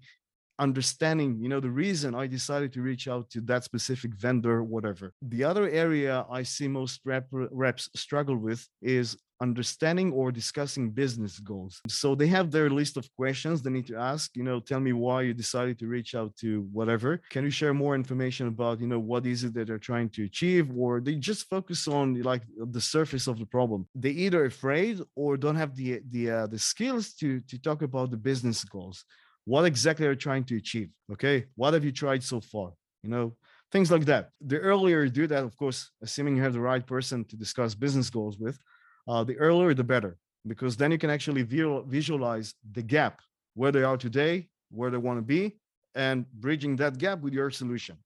understanding 0.60 1.40
you 1.42 1.50
know 1.50 1.60
the 1.60 1.70
reason 1.70 2.14
i 2.14 2.28
decided 2.28 2.72
to 2.72 2.84
reach 2.84 3.08
out 3.08 3.28
to 3.32 3.42
that 3.42 3.64
specific 3.64 4.14
vendor 4.14 4.64
whatever 4.64 5.12
the 5.24 5.44
other 5.44 5.68
area 5.70 6.24
i 6.30 6.44
see 6.44 6.68
most 6.68 7.02
rep, 7.04 7.26
reps 7.32 7.90
struggle 7.96 8.38
with 8.38 8.68
is 8.82 9.18
understanding 9.42 10.12
or 10.12 10.32
discussing 10.32 10.92
business 10.92 11.40
goals. 11.40 11.82
So 11.88 12.16
they 12.16 12.28
have 12.28 12.52
their 12.52 12.70
list 12.70 12.96
of 12.98 13.10
questions 13.16 13.62
they 13.62 13.72
need 13.72 13.88
to 13.88 13.98
ask 13.98 14.36
you 14.36 14.44
know 14.44 14.60
tell 14.60 14.80
me 14.80 14.94
why 14.94 15.24
you 15.24 15.34
decided 15.34 15.80
to 15.80 15.88
reach 15.88 16.16
out 16.16 16.36
to 16.38 16.62
whatever. 16.72 17.22
Can 17.30 17.44
you 17.44 17.50
share 17.50 17.74
more 17.74 17.96
information 17.96 18.48
about 18.48 18.80
you 18.80 18.88
know 18.88 19.00
what 19.00 19.26
is 19.26 19.44
it 19.44 19.54
that 19.56 19.68
they're 19.68 19.88
trying 19.92 20.10
to 20.10 20.24
achieve 20.26 20.66
or 20.78 21.02
they 21.02 21.16
just 21.16 21.50
focus 21.50 21.88
on 21.88 22.22
like 22.22 22.44
the 22.78 22.82
surface 22.82 23.28
of 23.28 23.40
the 23.40 23.46
problem? 23.46 23.88
They 23.96 24.12
either 24.26 24.46
afraid 24.46 25.00
or 25.16 25.38
don't 25.38 25.56
have 25.56 25.76
the 25.76 26.02
the 26.10 26.24
uh, 26.32 26.48
the 26.48 26.60
skills 26.60 27.14
to 27.16 27.42
to 27.42 27.56
talk 27.60 27.82
about 27.82 28.12
the 28.12 28.18
business 28.18 28.64
goals. 28.64 29.04
What 29.46 29.66
exactly 29.66 30.06
are 30.06 30.12
you 30.12 30.24
trying 30.28 30.46
to 30.46 30.56
achieve 30.58 30.90
okay? 31.14 31.46
What 31.56 31.74
have 31.74 31.84
you 31.84 31.92
tried 31.92 32.24
so 32.24 32.40
far? 32.42 32.70
You 33.04 33.10
know 33.10 33.36
things 33.72 33.90
like 33.90 34.06
that. 34.06 34.30
The 34.42 34.60
earlier 34.60 35.04
you 35.04 35.10
do 35.10 35.28
that 35.28 35.44
of 35.44 35.56
course 35.58 35.90
assuming 36.02 36.36
you 36.36 36.44
have 36.44 36.54
the 36.54 36.68
right 36.72 36.86
person 36.86 37.26
to 37.26 37.36
discuss 37.36 37.74
business 37.74 38.10
goals 38.10 38.38
with 38.38 38.58
uh, 39.08 39.24
the 39.24 39.38
earlier 39.38 39.74
the 39.74 39.84
better 39.84 40.18
because 40.48 40.76
then 40.76 40.92
you 40.92 40.98
can 40.98 41.10
actually 41.10 41.44
visualize 41.44 42.56
the 42.72 42.82
gap 42.82 43.22
where 43.54 43.72
they 43.72 43.84
are 43.84 43.98
today 43.98 44.48
where 44.72 44.90
they 44.90 44.98
want 44.98 45.18
to 45.18 45.24
be 45.24 45.58
and 45.96 46.26
bridging 46.34 46.76
that 46.76 46.98
gap 46.98 47.20
with 47.22 47.34
your 47.34 47.50
solution 47.50 47.98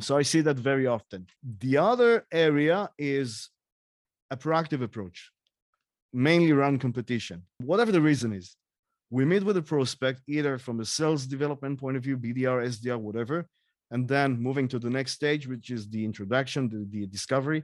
so 0.00 0.16
i 0.16 0.22
see 0.22 0.40
that 0.40 0.56
very 0.56 0.86
often 0.86 1.26
the 1.60 1.76
other 1.76 2.26
area 2.32 2.90
is 2.98 3.50
a 4.30 4.36
proactive 4.36 4.82
approach 4.82 5.30
mainly 6.12 6.50
around 6.50 6.80
competition 6.80 7.42
whatever 7.58 7.92
the 7.92 8.00
reason 8.00 8.32
is 8.32 8.56
we 9.10 9.24
meet 9.24 9.44
with 9.44 9.56
a 9.56 9.62
prospect 9.62 10.22
either 10.26 10.58
from 10.58 10.80
a 10.80 10.84
sales 10.84 11.26
development 11.26 11.78
point 11.78 11.96
of 11.96 12.02
view, 12.02 12.16
BDR, 12.16 12.66
SDR, 12.66 12.98
whatever, 12.98 13.46
and 13.90 14.08
then 14.08 14.40
moving 14.40 14.66
to 14.68 14.78
the 14.78 14.90
next 14.90 15.12
stage, 15.12 15.46
which 15.46 15.70
is 15.70 15.88
the 15.88 16.04
introduction, 16.04 16.68
the, 16.68 16.86
the 16.90 17.06
discovery. 17.06 17.62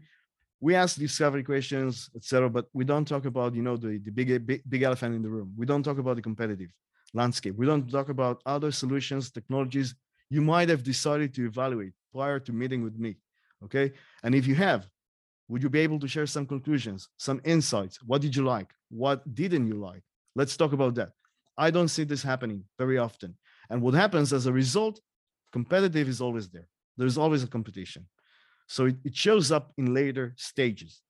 We 0.62 0.77
ask 0.77 0.96
discovery 0.96 1.42
questions, 1.42 2.09
etc., 2.16 2.48
but 2.48 2.66
we 2.72 2.85
don't 2.85 3.07
talk 3.07 3.25
about 3.25 3.55
you 3.55 3.62
know 3.62 3.77
the, 3.77 3.98
the 3.98 4.12
big, 4.12 4.46
big 4.46 4.62
big 4.72 4.83
elephant 4.83 5.12
in 5.16 5.22
the 5.22 5.29
room. 5.29 5.53
We 5.61 5.66
don't 5.66 5.83
talk 5.83 5.98
about 5.98 6.16
the 6.16 6.22
competitive 6.22 6.70
landscape. 7.12 7.55
We 7.57 7.66
don't 7.66 7.90
talk 7.90 8.09
about 8.09 8.40
other 8.46 8.70
solutions, 8.70 9.31
technologies 9.31 9.94
you 10.31 10.40
might 10.40 10.68
have 10.70 10.83
decided 10.83 11.35
to 11.35 11.44
evaluate 11.44 11.92
prior 12.14 12.38
to 12.40 12.53
meeting 12.53 12.83
with 12.83 12.96
me. 12.96 13.16
Okay, 13.64 13.92
and 14.22 14.35
if 14.35 14.46
you 14.46 14.55
have, 14.55 14.88
would 15.48 15.62
you 15.62 15.68
be 15.68 15.81
able 15.81 15.98
to 16.01 16.09
share 16.09 16.27
some 16.27 16.46
conclusions, 16.46 17.09
some 17.18 17.40
insights? 17.44 17.98
What 18.03 18.22
did 18.22 18.35
you 18.35 18.44
like? 18.44 18.70
What 18.88 19.18
didn't 19.35 19.66
you 19.66 19.75
like? 19.75 20.03
Let's 20.35 20.57
talk 20.57 20.72
about 20.72 20.94
that. 20.94 21.11
I 21.59 21.70
don't 21.70 21.88
see 21.88 22.05
this 22.05 22.22
happening 22.22 22.64
very 22.79 22.98
often. 22.98 23.37
And 23.68 23.83
what 23.83 23.94
happens 23.94 24.33
as 24.33 24.46
a 24.46 24.53
result, 24.53 25.01
competitive 25.53 26.09
is 26.09 26.20
always 26.20 26.48
there. 26.48 26.68
There's 26.96 27.18
always 27.18 27.42
a 27.42 27.46
competition. 27.46 28.07
So 28.73 28.87
it, 28.87 28.97
it 29.05 29.15
shows 29.15 29.53
up 29.53 29.71
in 29.77 29.93
later 29.93 30.33
stages. 30.39 31.03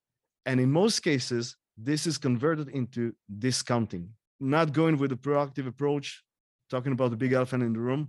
And 0.47 0.59
in 0.59 0.73
most 0.73 0.99
cases, 0.99 1.57
this 1.79 2.09
is 2.09 2.19
converted 2.19 2.69
into 2.71 3.13
discounting, 3.39 4.09
not 4.41 4.73
going 4.73 4.99
with 4.99 5.13
a 5.13 5.17
proactive 5.17 5.69
approach, 5.69 6.25
talking 6.71 6.91
about 6.91 7.13
the 7.13 7.17
big 7.17 7.33
elephant 7.33 7.63
in 7.63 7.73
the 7.73 7.79
room, 7.79 8.09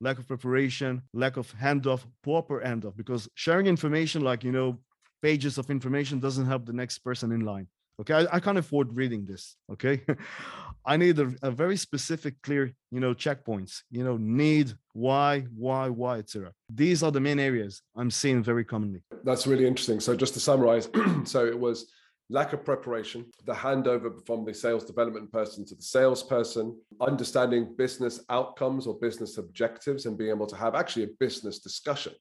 lack 0.00 0.18
of 0.18 0.26
preparation, 0.26 1.02
lack 1.12 1.36
of 1.36 1.54
handoff, 1.54 2.00
proper 2.22 2.62
handoff, 2.64 2.96
because 2.96 3.28
sharing 3.34 3.66
information 3.66 4.22
like, 4.22 4.42
you 4.42 4.52
know, 4.52 4.78
pages 5.20 5.58
of 5.58 5.68
information 5.70 6.18
doesn't 6.18 6.46
help 6.46 6.64
the 6.64 6.72
next 6.72 7.00
person 7.00 7.30
in 7.30 7.40
line. 7.40 7.68
Okay, 8.00 8.14
I, 8.14 8.36
I 8.36 8.40
can't 8.40 8.56
afford 8.56 8.96
reading 8.96 9.26
this. 9.26 9.56
Okay, 9.70 10.00
I 10.86 10.96
need 10.96 11.18
a, 11.18 11.32
a, 11.42 11.50
very 11.50 11.76
specific, 11.76 12.40
clear, 12.42 12.72
you 12.90 13.00
know, 13.00 13.14
checkpoints. 13.14 13.82
You 13.90 14.04
know, 14.04 14.16
need, 14.18 14.72
why, 14.92 15.46
why, 15.56 15.88
why, 15.88 16.18
etc. 16.18 16.52
These 16.68 17.02
are 17.02 17.10
the 17.10 17.20
main 17.20 17.38
areas 17.38 17.82
I'm 17.96 18.10
seeing 18.10 18.42
very 18.42 18.64
commonly. 18.64 19.02
That's 19.24 19.46
really 19.46 19.66
interesting. 19.66 20.00
So 20.00 20.14
just 20.14 20.34
to 20.34 20.40
summarize, 20.40 20.88
so 21.24 21.46
it 21.46 21.58
was 21.58 21.90
lack 22.30 22.52
of 22.52 22.64
preparation, 22.64 23.26
the 23.44 23.52
handover 23.52 24.24
from 24.26 24.44
the 24.44 24.54
sales 24.54 24.84
development 24.84 25.30
person 25.32 25.64
to 25.66 25.74
the 25.74 25.82
salesperson, 25.82 26.78
understanding 27.00 27.74
business 27.76 28.20
outcomes 28.30 28.86
or 28.86 28.94
business 28.98 29.38
objectives, 29.38 30.06
and 30.06 30.18
being 30.18 30.30
able 30.30 30.46
to 30.46 30.56
have 30.56 30.74
actually 30.74 31.04
a 31.04 31.10
business 31.18 31.58
discussion 31.58 32.12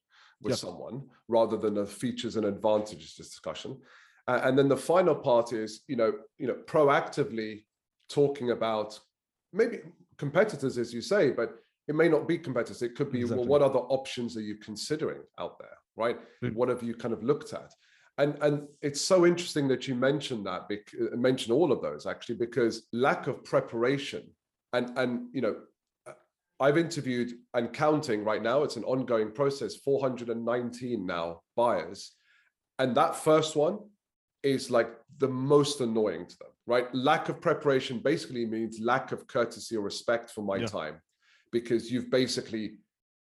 with 0.41 0.51
yep. 0.51 0.59
someone 0.59 1.03
rather 1.27 1.57
than 1.57 1.77
a 1.77 1.85
features 1.85 2.35
and 2.35 2.45
advantages 2.45 3.13
discussion 3.13 3.77
uh, 4.27 4.41
and 4.43 4.57
then 4.57 4.67
the 4.69 4.77
final 4.77 5.15
part 5.15 5.51
is, 5.51 5.81
you 5.87 5.95
know, 5.95 6.13
you 6.37 6.47
know, 6.47 6.55
proactively 6.65 7.63
talking 8.13 8.51
about 8.51 8.99
maybe 9.51 9.79
competitors, 10.17 10.77
as 10.77 10.93
you 10.93 11.01
say, 11.01 11.31
but 11.31 11.55
it 11.87 11.95
may 11.95 12.07
not 12.07 12.27
be 12.27 12.37
competitors. 12.37 12.81
It 12.81 12.95
could 12.95 13.11
be, 13.11 13.21
exactly. 13.21 13.45
well, 13.45 13.47
what 13.47 13.61
other 13.61 13.79
options 13.79 14.37
are 14.37 14.41
you 14.41 14.55
considering 14.55 15.21
out 15.39 15.57
there, 15.59 15.77
right? 15.95 16.17
Mm-hmm. 16.43 16.55
What 16.55 16.69
have 16.69 16.83
you 16.83 16.93
kind 16.93 17.13
of 17.13 17.23
looked 17.23 17.53
at? 17.53 17.73
And 18.19 18.37
and 18.41 18.67
it's 18.81 19.01
so 19.01 19.25
interesting 19.25 19.67
that 19.69 19.87
you 19.87 19.95
mentioned 19.95 20.45
that, 20.45 20.69
bec- 20.69 20.93
uh, 21.01 21.15
mention 21.17 21.51
all 21.51 21.71
of 21.71 21.81
those 21.81 22.05
actually, 22.05 22.35
because 22.35 22.83
lack 22.93 23.25
of 23.25 23.43
preparation 23.43 24.23
and 24.73 24.95
and 24.97 25.29
you 25.33 25.41
know 25.41 25.55
I've 26.59 26.77
interviewed 26.77 27.31
and 27.55 27.73
counting 27.73 28.23
right 28.23 28.41
now, 28.41 28.61
it's 28.61 28.75
an 28.75 28.83
ongoing 28.83 29.31
process, 29.31 29.77
419 29.77 31.05
now 31.05 31.41
buyers. 31.55 32.11
And 32.77 32.95
that 32.95 33.15
first 33.15 33.55
one, 33.55 33.79
is 34.43 34.69
like 34.69 34.91
the 35.19 35.27
most 35.27 35.81
annoying 35.81 36.27
to 36.27 36.37
them, 36.37 36.49
right? 36.67 36.93
Lack 36.93 37.29
of 37.29 37.41
preparation 37.41 37.99
basically 37.99 38.45
means 38.45 38.79
lack 38.79 39.11
of 39.11 39.27
courtesy 39.27 39.75
or 39.75 39.81
respect 39.81 40.29
for 40.29 40.41
my 40.41 40.57
yeah. 40.57 40.65
time 40.65 41.01
because 41.51 41.91
you've 41.91 42.09
basically 42.09 42.77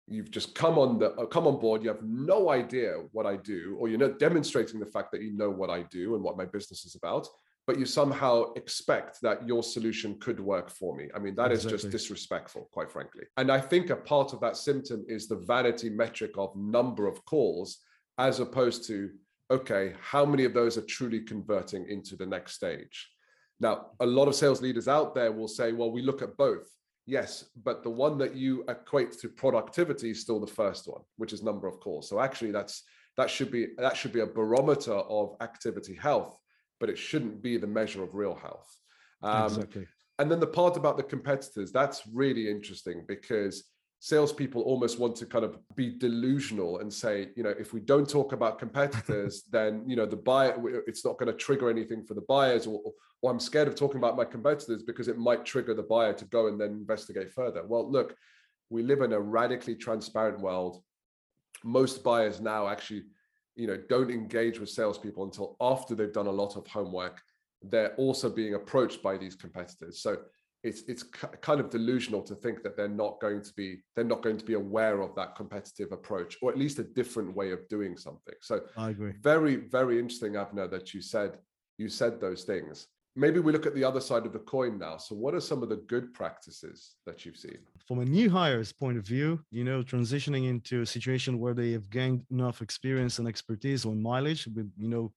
you've 0.08 0.32
just 0.32 0.56
come 0.56 0.78
on 0.78 1.00
the 1.00 1.12
uh, 1.14 1.26
come 1.26 1.48
on 1.48 1.60
board 1.60 1.84
you 1.84 1.88
have 1.88 2.04
no 2.04 2.50
idea 2.50 2.96
what 3.12 3.28
i 3.28 3.38
do 3.38 3.78
or 3.80 3.88
you're 3.88 4.00
not 4.00 4.18
demonstrating 4.18 4.80
the 4.80 4.86
fact 4.86 5.12
that 5.12 5.22
you 5.22 5.32
know 5.32 5.50
what 5.50 5.70
i 5.70 5.84
do 5.84 6.16
and 6.16 6.24
what 6.24 6.36
my 6.36 6.44
business 6.44 6.86
is 6.86 6.96
about 6.96 7.28
but 7.68 7.78
you 7.78 7.86
somehow 7.86 8.52
expect 8.54 9.22
that 9.22 9.48
your 9.48 9.62
solution 9.62 10.20
could 10.20 10.40
work 10.40 10.72
for 10.72 10.98
me 10.98 11.08
i 11.16 11.20
mean 11.20 11.36
that 11.36 11.52
exactly. 11.52 11.76
is 11.76 11.82
just 11.84 11.92
disrespectful 11.92 12.68
quite 12.72 12.92
frankly 12.92 13.24
and 13.38 13.52
i 13.52 13.62
think 13.62 13.92
a 13.92 13.96
part 13.96 14.34
of 14.34 14.40
that 14.42 14.58
symptom 14.58 15.06
is 15.08 15.28
the 15.28 15.38
vanity 15.38 15.90
metric 15.90 16.32
of 16.36 16.54
number 16.56 17.08
of 17.08 17.24
calls 17.26 17.78
as 18.18 18.40
opposed 18.40 18.86
to 18.86 19.12
okay, 19.52 19.94
how 20.02 20.26
many 20.26 20.46
of 20.46 20.54
those 20.54 20.78
are 20.78 20.86
truly 20.86 21.20
converting 21.20 21.88
into 21.90 22.16
the 22.16 22.26
next 22.26 22.54
stage? 22.54 23.10
Now, 23.62 23.92
a 24.00 24.06
lot 24.06 24.28
of 24.28 24.36
sales 24.36 24.62
leaders 24.62 24.88
out 24.88 25.14
there 25.14 25.32
will 25.32 25.48
say, 25.48 25.72
well, 25.72 25.92
we 25.92 26.02
look 26.02 26.24
at 26.24 26.36
both. 26.36 26.68
Yes, 27.06 27.46
but 27.64 27.84
the 27.84 27.90
one 27.90 28.18
that 28.18 28.36
you 28.36 28.64
equate 28.68 29.12
to 29.20 29.30
productivity 29.30 30.12
is 30.12 30.22
still 30.22 30.40
the 30.40 30.48
first 30.48 30.88
one, 30.88 31.02
which 31.18 31.32
is 31.32 31.44
number 31.44 31.68
of 31.68 31.80
calls. 31.80 32.10
So 32.10 32.20
actually 32.20 32.52
that's 32.52 32.84
that 33.18 33.30
should 33.30 33.52
be 33.52 33.68
that 33.78 33.96
should 33.98 34.14
be 34.14 34.22
a 34.22 34.26
barometer 34.26 34.94
of 34.94 35.36
activity 35.42 35.96
health, 35.96 36.38
but 36.80 36.90
it 36.90 36.98
shouldn't 36.98 37.42
be 37.42 37.58
the 37.58 37.68
measure 37.68 38.04
of 38.04 38.16
real 38.16 38.36
health. 38.36 38.70
Um, 39.22 39.46
exactly. 39.46 39.88
And 40.20 40.30
then 40.30 40.40
the 40.40 40.48
part 40.48 40.78
about 40.78 40.98
the 40.98 41.04
competitors, 41.04 41.72
that's 41.72 42.04
really 42.12 42.50
interesting 42.50 43.06
because 43.08 43.64
salespeople 44.04 44.64
almost 44.64 44.98
want 44.98 45.16
to 45.16 45.28
kind 45.28 45.46
of 45.46 45.60
be 45.76 45.92
delusional 45.92 46.80
and 46.80 46.92
say, 46.92 47.30
you 47.36 47.44
know, 47.44 47.54
if 47.60 47.72
we 47.72 47.80
don't 47.80 48.10
talk 48.10 48.34
about 48.34 48.58
competitors, 48.58 49.44
then 49.52 49.84
you 49.88 49.96
know 49.96 50.08
the 50.08 50.16
buyer 50.16 50.60
it's 50.88 51.06
not 51.06 51.20
going 51.20 51.32
to 51.32 51.38
trigger 51.38 51.70
anything 51.70 52.04
for 52.04 52.16
the 52.16 52.26
buyers, 52.28 52.66
or, 52.66 52.82
or 53.22 53.32
I'm 53.32 53.40
scared 53.40 53.68
of 53.68 53.76
talking 53.76 53.98
about 53.98 54.18
my 54.18 54.26
competitors 54.26 54.82
because 54.82 55.08
it 55.08 55.20
might 55.20 55.46
trigger 55.46 55.76
the 55.76 55.84
buyer 55.84 56.14
to 56.14 56.26
go 56.26 56.48
and 56.48 56.60
then 56.60 56.72
investigate 56.72 57.32
further. 57.32 57.64
Well, 57.64 57.90
look, 57.90 58.16
we 58.72 58.82
live 58.82 59.02
in 59.02 59.14
a 59.14 59.20
radically 59.20 59.76
transparent 59.76 60.42
world. 60.42 60.82
Most 61.64 62.04
buyers 62.04 62.42
now 62.42 62.68
actually, 62.68 63.04
you 63.56 63.68
know, 63.68 63.78
don't 63.88 64.10
engage 64.10 64.60
with 64.60 64.70
salespeople 64.70 65.26
until 65.26 65.56
after 65.62 65.94
they've 65.94 66.12
done 66.12 66.28
a 66.28 66.32
lot 66.32 66.58
of 66.58 66.66
homework 66.66 67.22
they're 67.64 67.94
also 67.96 68.30
being 68.30 68.56
approached 68.56 69.04
by 69.04 69.18
these 69.18 69.36
competitors. 69.36 70.02
So 70.02 70.18
it's 70.64 70.82
it's 70.88 71.04
kind 71.04 71.60
of 71.60 71.70
delusional 71.70 72.22
to 72.22 72.36
think 72.36 72.62
that 72.64 72.78
they're 72.78 72.88
not 72.88 73.20
going 73.20 73.42
to 73.42 73.54
be 73.54 73.80
they're 73.96 74.06
not 74.06 74.22
going 74.22 74.38
to 74.38 74.46
be 74.46 74.54
aware 74.54 75.02
of 75.02 75.16
that 75.16 75.36
competitive 75.36 75.92
approach 75.92 76.38
or 76.42 76.52
at 76.52 76.58
least 76.58 76.80
a 76.80 76.84
different 76.84 77.36
way 77.36 77.52
of 77.52 77.68
doing 77.68 77.98
something. 77.98 78.36
So 78.42 78.62
i 78.78 78.92
agree. 78.92 79.14
very 79.22 79.56
very 79.56 80.00
interesting 80.00 80.34
avner 80.34 80.70
that 80.70 80.94
you 80.94 81.02
said 81.02 81.38
you 81.78 81.90
said 81.90 82.22
those 82.22 82.44
things. 82.44 82.88
Maybe 83.16 83.40
we 83.40 83.52
look 83.52 83.66
at 83.66 83.76
the 83.76 83.84
other 83.84 84.00
side 84.00 84.26
of 84.26 84.32
the 84.32 84.40
coin 84.40 84.80
now. 84.80 84.96
So 84.96 85.16
what 85.16 85.34
are 85.34 85.42
some 85.42 85.64
of 85.64 85.68
the 85.68 85.84
good 85.94 86.14
practices 86.14 86.96
that 87.06 87.26
you've 87.26 87.36
seen? 87.36 87.58
From 87.86 88.00
a 88.00 88.06
new 88.06 88.30
hires 88.30 88.72
point 88.72 88.98
of 88.98 89.06
view 89.06 89.44
you 89.50 89.64
know 89.64 89.82
transitioning 89.82 90.48
into 90.48 90.82
a 90.82 90.86
situation 90.86 91.40
where 91.40 91.56
they 91.56 91.72
have 91.72 91.90
gained 91.90 92.24
enough 92.30 92.62
experience 92.62 93.20
and 93.20 93.28
expertise 93.28 93.86
on 93.86 94.02
mileage 94.02 94.48
with 94.56 94.72
you 94.78 94.88
know 94.88 95.12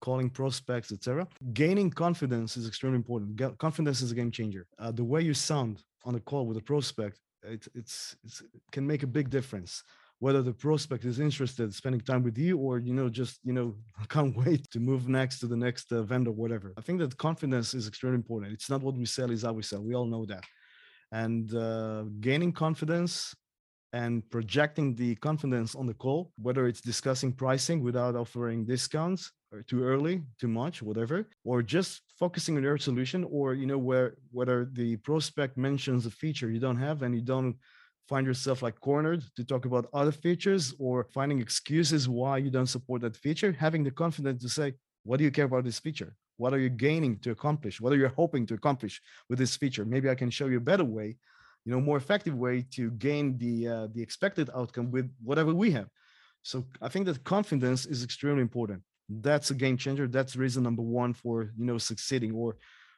calling 0.00 0.30
prospects, 0.30 0.92
etc. 0.92 1.26
Gaining 1.52 1.90
confidence 1.90 2.56
is 2.56 2.66
extremely 2.66 2.96
important. 2.96 3.58
Confidence 3.58 4.02
is 4.02 4.12
a 4.12 4.14
game 4.14 4.30
changer. 4.30 4.66
Uh, 4.78 4.92
the 4.92 5.04
way 5.04 5.22
you 5.22 5.34
sound 5.34 5.82
on 6.04 6.14
a 6.14 6.20
call 6.20 6.46
with 6.46 6.56
a 6.56 6.62
prospect, 6.62 7.18
it, 7.42 7.66
it's, 7.74 8.16
it's 8.24 8.40
it 8.40 8.62
can 8.72 8.86
make 8.86 9.02
a 9.02 9.06
big 9.06 9.30
difference. 9.30 9.82
Whether 10.18 10.40
the 10.40 10.54
prospect 10.54 11.04
is 11.04 11.20
interested 11.20 11.74
spending 11.74 12.00
time 12.00 12.22
with 12.22 12.38
you, 12.38 12.56
or 12.56 12.78
you 12.78 12.94
know, 12.94 13.08
just 13.08 13.38
you 13.44 13.52
know, 13.52 13.74
can't 14.08 14.36
wait 14.36 14.70
to 14.70 14.80
move 14.80 15.08
next 15.08 15.40
to 15.40 15.46
the 15.46 15.56
next 15.56 15.92
uh, 15.92 16.02
vendor, 16.02 16.32
whatever. 16.32 16.72
I 16.78 16.80
think 16.80 16.98
that 17.00 17.16
confidence 17.18 17.74
is 17.74 17.86
extremely 17.86 18.16
important. 18.16 18.52
It's 18.52 18.70
not 18.70 18.82
what 18.82 18.96
we 18.96 19.04
sell; 19.04 19.30
is 19.30 19.42
how 19.42 19.52
we 19.52 19.62
sell. 19.62 19.82
We 19.82 19.94
all 19.94 20.06
know 20.06 20.24
that. 20.26 20.44
And 21.12 21.54
uh, 21.54 22.04
gaining 22.20 22.52
confidence 22.52 23.34
and 23.92 24.28
projecting 24.30 24.94
the 24.94 25.14
confidence 25.16 25.74
on 25.74 25.86
the 25.86 25.94
call, 25.94 26.32
whether 26.40 26.66
it's 26.66 26.80
discussing 26.80 27.32
pricing 27.32 27.82
without 27.82 28.16
offering 28.16 28.64
discounts 28.64 29.32
or 29.52 29.62
too 29.62 29.82
early, 29.82 30.22
too 30.40 30.48
much, 30.48 30.82
whatever, 30.82 31.28
or 31.44 31.62
just 31.62 32.02
focusing 32.18 32.56
on 32.56 32.62
your 32.62 32.78
solution, 32.78 33.24
or 33.30 33.54
you 33.54 33.66
know 33.66 33.78
where 33.78 34.16
whether 34.30 34.68
the 34.72 34.96
prospect 34.96 35.56
mentions 35.56 36.06
a 36.06 36.10
feature 36.10 36.50
you 36.50 36.60
don't 36.60 36.76
have 36.78 37.02
and 37.02 37.14
you 37.14 37.20
don't 37.20 37.56
find 38.08 38.26
yourself 38.26 38.62
like 38.62 38.80
cornered 38.80 39.22
to 39.34 39.44
talk 39.44 39.64
about 39.64 39.88
other 39.92 40.12
features 40.12 40.74
or 40.78 41.04
finding 41.12 41.40
excuses 41.40 42.08
why 42.08 42.38
you 42.38 42.50
don't 42.50 42.68
support 42.68 43.02
that 43.02 43.16
feature, 43.16 43.52
having 43.52 43.82
the 43.82 43.90
confidence 43.90 44.42
to 44.42 44.48
say, 44.48 44.72
what 45.02 45.16
do 45.16 45.24
you 45.24 45.30
care 45.30 45.46
about 45.46 45.64
this 45.64 45.80
feature? 45.80 46.14
What 46.36 46.52
are 46.54 46.58
you 46.58 46.68
gaining 46.68 47.18
to 47.20 47.30
accomplish? 47.32 47.80
What 47.80 47.92
are 47.92 47.96
you 47.96 48.08
hoping 48.08 48.46
to 48.46 48.54
accomplish 48.54 49.00
with 49.28 49.38
this 49.38 49.56
feature? 49.56 49.84
Maybe 49.84 50.08
I 50.08 50.14
can 50.14 50.30
show 50.30 50.46
you 50.46 50.58
a 50.58 50.68
better 50.72 50.84
way 50.84 51.16
you 51.66 51.72
know 51.72 51.80
more 51.80 51.98
effective 51.98 52.34
way 52.34 52.64
to 52.70 52.90
gain 52.92 53.36
the 53.36 53.68
uh, 53.68 53.86
the 53.92 54.00
expected 54.00 54.48
outcome 54.54 54.90
with 54.90 55.10
whatever 55.22 55.52
we 55.52 55.70
have 55.72 55.88
so 56.42 56.64
i 56.80 56.88
think 56.88 57.04
that 57.04 57.22
confidence 57.24 57.84
is 57.84 58.04
extremely 58.04 58.40
important 58.40 58.80
that's 59.08 59.50
a 59.50 59.54
game 59.54 59.76
changer 59.76 60.06
that's 60.08 60.36
reason 60.36 60.62
number 60.62 60.82
one 60.82 61.14
for 61.14 61.52
you 61.56 61.64
know 61.64 61.78
succeeding 61.78 62.32
or 62.32 62.56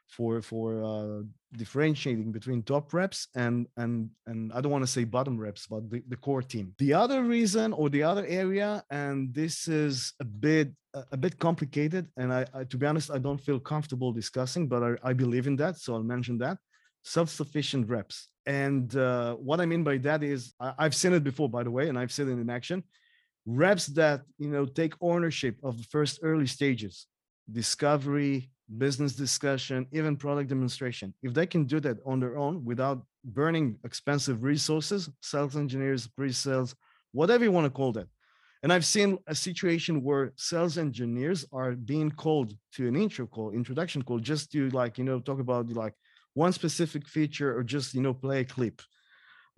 for 0.09 0.41
for 0.41 0.83
uh, 0.85 1.23
differentiating 1.57 2.33
between 2.33 2.63
top 2.63 2.93
reps 2.93 3.29
and 3.35 3.67
and 3.77 4.11
and 4.27 4.53
I 4.53 4.61
don't 4.61 4.73
want 4.73 4.85
to 4.85 4.91
say 4.91 5.05
bottom 5.05 5.39
reps, 5.39 5.67
but 5.67 5.91
the, 5.91 6.03
the 6.09 6.17
core 6.17 6.43
team. 6.43 6.75
The 6.79 6.95
other 6.95 7.23
reason 7.23 7.73
or 7.73 7.91
the 7.91 8.03
other 8.03 8.25
area, 8.27 8.83
and 8.91 9.35
this 9.35 9.69
is 9.69 10.15
a 10.21 10.25
bit 10.25 10.73
a 11.13 11.17
bit 11.17 11.39
complicated, 11.39 12.09
and 12.17 12.33
I, 12.33 12.47
I 12.55 12.65
to 12.65 12.77
be 12.79 12.87
honest, 12.87 13.11
I 13.11 13.19
don't 13.19 13.41
feel 13.41 13.61
comfortable 13.61 14.13
discussing, 14.13 14.67
but 14.67 14.83
I, 14.83 15.11
I 15.11 15.13
believe 15.13 15.47
in 15.47 15.57
that, 15.57 15.77
so 15.77 15.95
I'll 15.95 16.03
mention 16.03 16.39
that 16.39 16.59
self-sufficient 17.05 17.89
reps. 17.89 18.29
And 18.47 18.95
uh, 18.97 19.35
what 19.35 19.61
I 19.61 19.67
mean 19.67 19.85
by 19.85 19.99
that 19.99 20.23
is 20.23 20.55
I, 20.61 20.75
have 20.79 20.95
seen 20.95 21.13
it 21.13 21.25
before, 21.25 21.49
by 21.49 21.63
the 21.63 21.71
way, 21.71 21.89
and 21.89 21.99
I've 21.99 22.13
seen 22.13 22.29
it 22.29 22.41
in 22.41 22.51
action. 22.51 22.83
Reps 23.51 23.87
that 23.87 24.23
you 24.39 24.51
know 24.51 24.67
take 24.67 24.93
ownership 25.01 25.57
of 25.63 25.79
the 25.79 25.85
first 25.85 26.21
early 26.23 26.47
stages, 26.47 27.07
discovery, 27.51 28.51
business 28.77 29.15
discussion, 29.15 29.87
even 29.91 30.17
product 30.17 30.51
demonstration. 30.51 31.15
If 31.23 31.33
they 31.33 31.47
can 31.47 31.65
do 31.65 31.81
that 31.81 31.97
on 32.05 32.21
their 32.21 32.37
own 32.37 32.63
without 32.65 33.03
burning 33.25 33.79
expensive 33.85 34.45
resources, 34.45 35.09
sales 35.23 35.57
engineers, 35.57 36.07
pre-sales, 36.07 36.75
whatever 37.13 37.43
you 37.45 37.53
want 37.53 37.65
to 37.65 37.71
call 37.71 37.93
that. 37.93 38.09
And 38.63 38.71
I've 38.71 38.85
seen 38.85 39.17
a 39.27 39.35
situation 39.35 40.03
where 40.03 40.33
sales 40.37 40.77
engineers 40.77 41.47
are 41.51 41.73
being 41.73 42.11
called 42.11 42.53
to 42.75 42.87
an 42.87 42.97
intro 42.97 43.27
call, 43.27 43.53
introduction 43.53 44.03
call, 44.03 44.19
just 44.19 44.53
to 44.53 44.69
like, 44.71 44.99
you 44.99 45.05
know, 45.05 45.21
talk 45.21 45.41
about 45.41 45.71
like 45.71 45.95
one 46.35 46.53
specific 46.53 47.09
feature 47.09 47.57
or 47.57 47.63
just 47.63 47.95
you 47.95 48.01
know 48.01 48.15
play 48.15 48.41
a 48.41 48.45
clip 48.45 48.81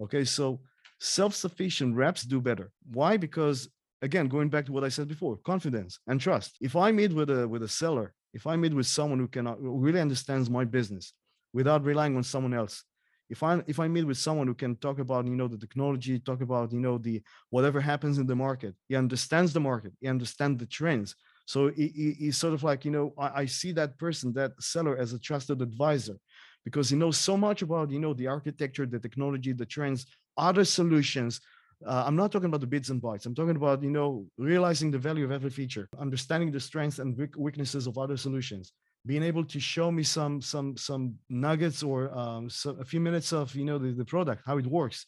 okay 0.00 0.24
so 0.24 0.60
self-sufficient 0.98 1.94
reps 1.94 2.22
do 2.22 2.40
better 2.40 2.70
why 2.90 3.16
because 3.16 3.68
again 4.02 4.28
going 4.28 4.48
back 4.48 4.66
to 4.66 4.72
what 4.72 4.84
i 4.84 4.88
said 4.88 5.08
before 5.08 5.36
confidence 5.38 5.98
and 6.06 6.20
trust. 6.20 6.56
If 6.60 6.76
i 6.76 6.90
meet 6.92 7.12
with 7.12 7.30
a 7.30 7.46
with 7.46 7.62
a 7.62 7.68
seller 7.68 8.14
if 8.32 8.46
i 8.46 8.56
meet 8.56 8.74
with 8.74 8.86
someone 8.86 9.18
who 9.18 9.28
can 9.28 9.46
who 9.46 9.78
really 9.78 10.00
understands 10.00 10.48
my 10.48 10.64
business 10.64 11.12
without 11.52 11.84
relying 11.84 12.16
on 12.16 12.22
someone 12.22 12.54
else 12.54 12.84
if 13.28 13.42
i 13.42 13.62
if 13.66 13.78
i 13.80 13.88
meet 13.88 14.06
with 14.06 14.16
someone 14.18 14.46
who 14.46 14.54
can 14.54 14.76
talk 14.76 14.98
about 14.98 15.26
you 15.26 15.36
know 15.36 15.48
the 15.48 15.58
technology 15.58 16.18
talk 16.18 16.40
about 16.40 16.72
you 16.72 16.80
know 16.80 16.98
the 16.98 17.22
whatever 17.50 17.80
happens 17.80 18.18
in 18.18 18.26
the 18.26 18.36
market 18.36 18.74
he 18.88 18.96
understands 18.96 19.52
the 19.52 19.60
market 19.60 19.92
he 20.00 20.08
understands 20.08 20.58
the 20.58 20.66
trends. 20.66 21.14
So 21.46 21.68
he, 21.68 21.88
he, 21.88 22.12
he's 22.12 22.36
sort 22.36 22.54
of 22.54 22.62
like 22.62 22.84
you 22.84 22.92
know 22.92 23.12
I, 23.18 23.42
I 23.42 23.44
see 23.46 23.72
that 23.72 23.98
person 23.98 24.32
that 24.34 24.52
seller 24.62 24.96
as 24.96 25.12
a 25.12 25.18
trusted 25.18 25.60
advisor 25.60 26.16
because 26.64 26.90
he 26.90 26.96
knows 26.96 27.18
so 27.18 27.36
much 27.36 27.62
about 27.62 27.90
you 27.90 27.98
know 27.98 28.14
the 28.14 28.28
architecture 28.28 28.86
the 28.86 29.00
technology 29.00 29.52
the 29.52 29.66
trends 29.66 30.06
other 30.36 30.64
solutions 30.64 31.40
uh, 31.86 32.04
i'm 32.06 32.16
not 32.16 32.30
talking 32.32 32.46
about 32.46 32.60
the 32.60 32.66
bits 32.66 32.90
and 32.90 33.00
bytes. 33.02 33.26
I'm 33.26 33.34
talking 33.34 33.56
about 33.56 33.82
you 33.82 33.90
know 33.90 34.26
realizing 34.38 34.90
the 34.90 34.98
value 34.98 35.24
of 35.24 35.32
every 35.32 35.50
feature 35.50 35.88
understanding 35.98 36.50
the 36.50 36.60
strengths 36.60 36.98
and 36.98 37.16
weaknesses 37.36 37.86
of 37.86 37.98
other 37.98 38.16
solutions 38.16 38.72
being 39.06 39.22
able 39.22 39.44
to 39.44 39.58
show 39.58 39.90
me 39.90 40.02
some 40.02 40.40
some 40.40 40.76
some 40.76 41.14
nuggets 41.28 41.82
or 41.82 42.16
um, 42.16 42.50
so 42.50 42.76
a 42.80 42.84
few 42.84 43.00
minutes 43.00 43.32
of 43.32 43.54
you 43.54 43.64
know 43.64 43.78
the, 43.78 43.92
the 43.92 44.04
product 44.04 44.42
how 44.46 44.58
it 44.58 44.66
works. 44.66 45.06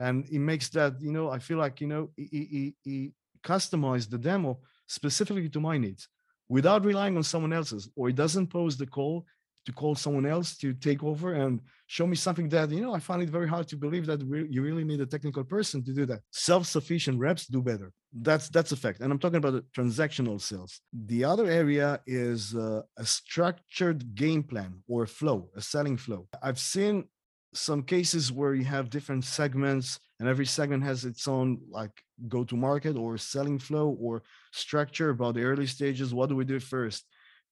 And 0.00 0.24
it 0.30 0.40
makes 0.40 0.68
that 0.70 1.00
you 1.00 1.12
know 1.12 1.30
i 1.30 1.38
feel 1.38 1.58
like 1.58 1.80
you 1.80 1.86
know 1.86 2.10
he, 2.16 2.26
he, 2.54 2.74
he 2.82 3.12
customized 3.44 4.10
the 4.10 4.18
demo 4.18 4.58
specifically 4.86 5.48
to 5.50 5.60
my 5.60 5.78
needs 5.78 6.08
without 6.48 6.84
relying 6.84 7.16
on 7.16 7.22
someone 7.22 7.52
else's 7.52 7.88
or 7.94 8.08
it 8.08 8.16
doesn't 8.16 8.48
pose 8.48 8.76
the 8.76 8.86
call 8.86 9.24
to 9.66 9.72
call 9.72 9.94
someone 9.94 10.26
else 10.26 10.56
to 10.58 10.74
take 10.74 11.02
over 11.02 11.34
and 11.34 11.60
show 11.86 12.06
me 12.06 12.16
something 12.16 12.48
that 12.48 12.70
you 12.70 12.80
know 12.80 12.94
i 12.94 12.98
find 12.98 13.22
it 13.22 13.28
very 13.28 13.48
hard 13.48 13.66
to 13.68 13.76
believe 13.76 14.06
that 14.06 14.20
you 14.50 14.62
really 14.62 14.84
need 14.84 15.00
a 15.00 15.06
technical 15.06 15.44
person 15.44 15.82
to 15.84 15.92
do 15.92 16.06
that. 16.06 16.20
Self-sufficient 16.30 17.18
reps 17.18 17.46
do 17.46 17.60
better. 17.62 17.92
That's 18.12 18.48
that's 18.48 18.72
a 18.72 18.76
fact. 18.76 19.00
And 19.00 19.12
i'm 19.12 19.18
talking 19.18 19.42
about 19.42 19.54
the 19.54 19.64
transactional 19.76 20.40
sales. 20.40 20.80
The 20.92 21.24
other 21.24 21.46
area 21.46 22.00
is 22.06 22.54
uh, 22.54 22.82
a 22.96 23.04
structured 23.04 24.14
game 24.14 24.42
plan 24.42 24.82
or 24.88 25.06
flow 25.06 25.50
a 25.56 25.60
selling 25.60 25.96
flow. 25.96 26.28
I've 26.42 26.58
seen 26.58 27.04
some 27.52 27.82
cases 27.82 28.32
where 28.32 28.54
you 28.54 28.64
have 28.64 28.90
different 28.90 29.24
segments 29.24 30.00
and 30.18 30.28
every 30.28 30.46
segment 30.46 30.82
has 30.82 31.04
its 31.04 31.26
own 31.28 31.60
like 31.70 31.92
go 32.28 32.44
to 32.44 32.56
market 32.56 32.96
or 32.96 33.16
selling 33.18 33.58
flow 33.58 33.96
or 34.00 34.22
structure 34.52 35.10
about 35.10 35.34
the 35.34 35.42
early 35.42 35.66
stages. 35.66 36.14
What 36.14 36.28
do 36.28 36.36
we 36.36 36.44
do 36.44 36.60
first 36.60 37.04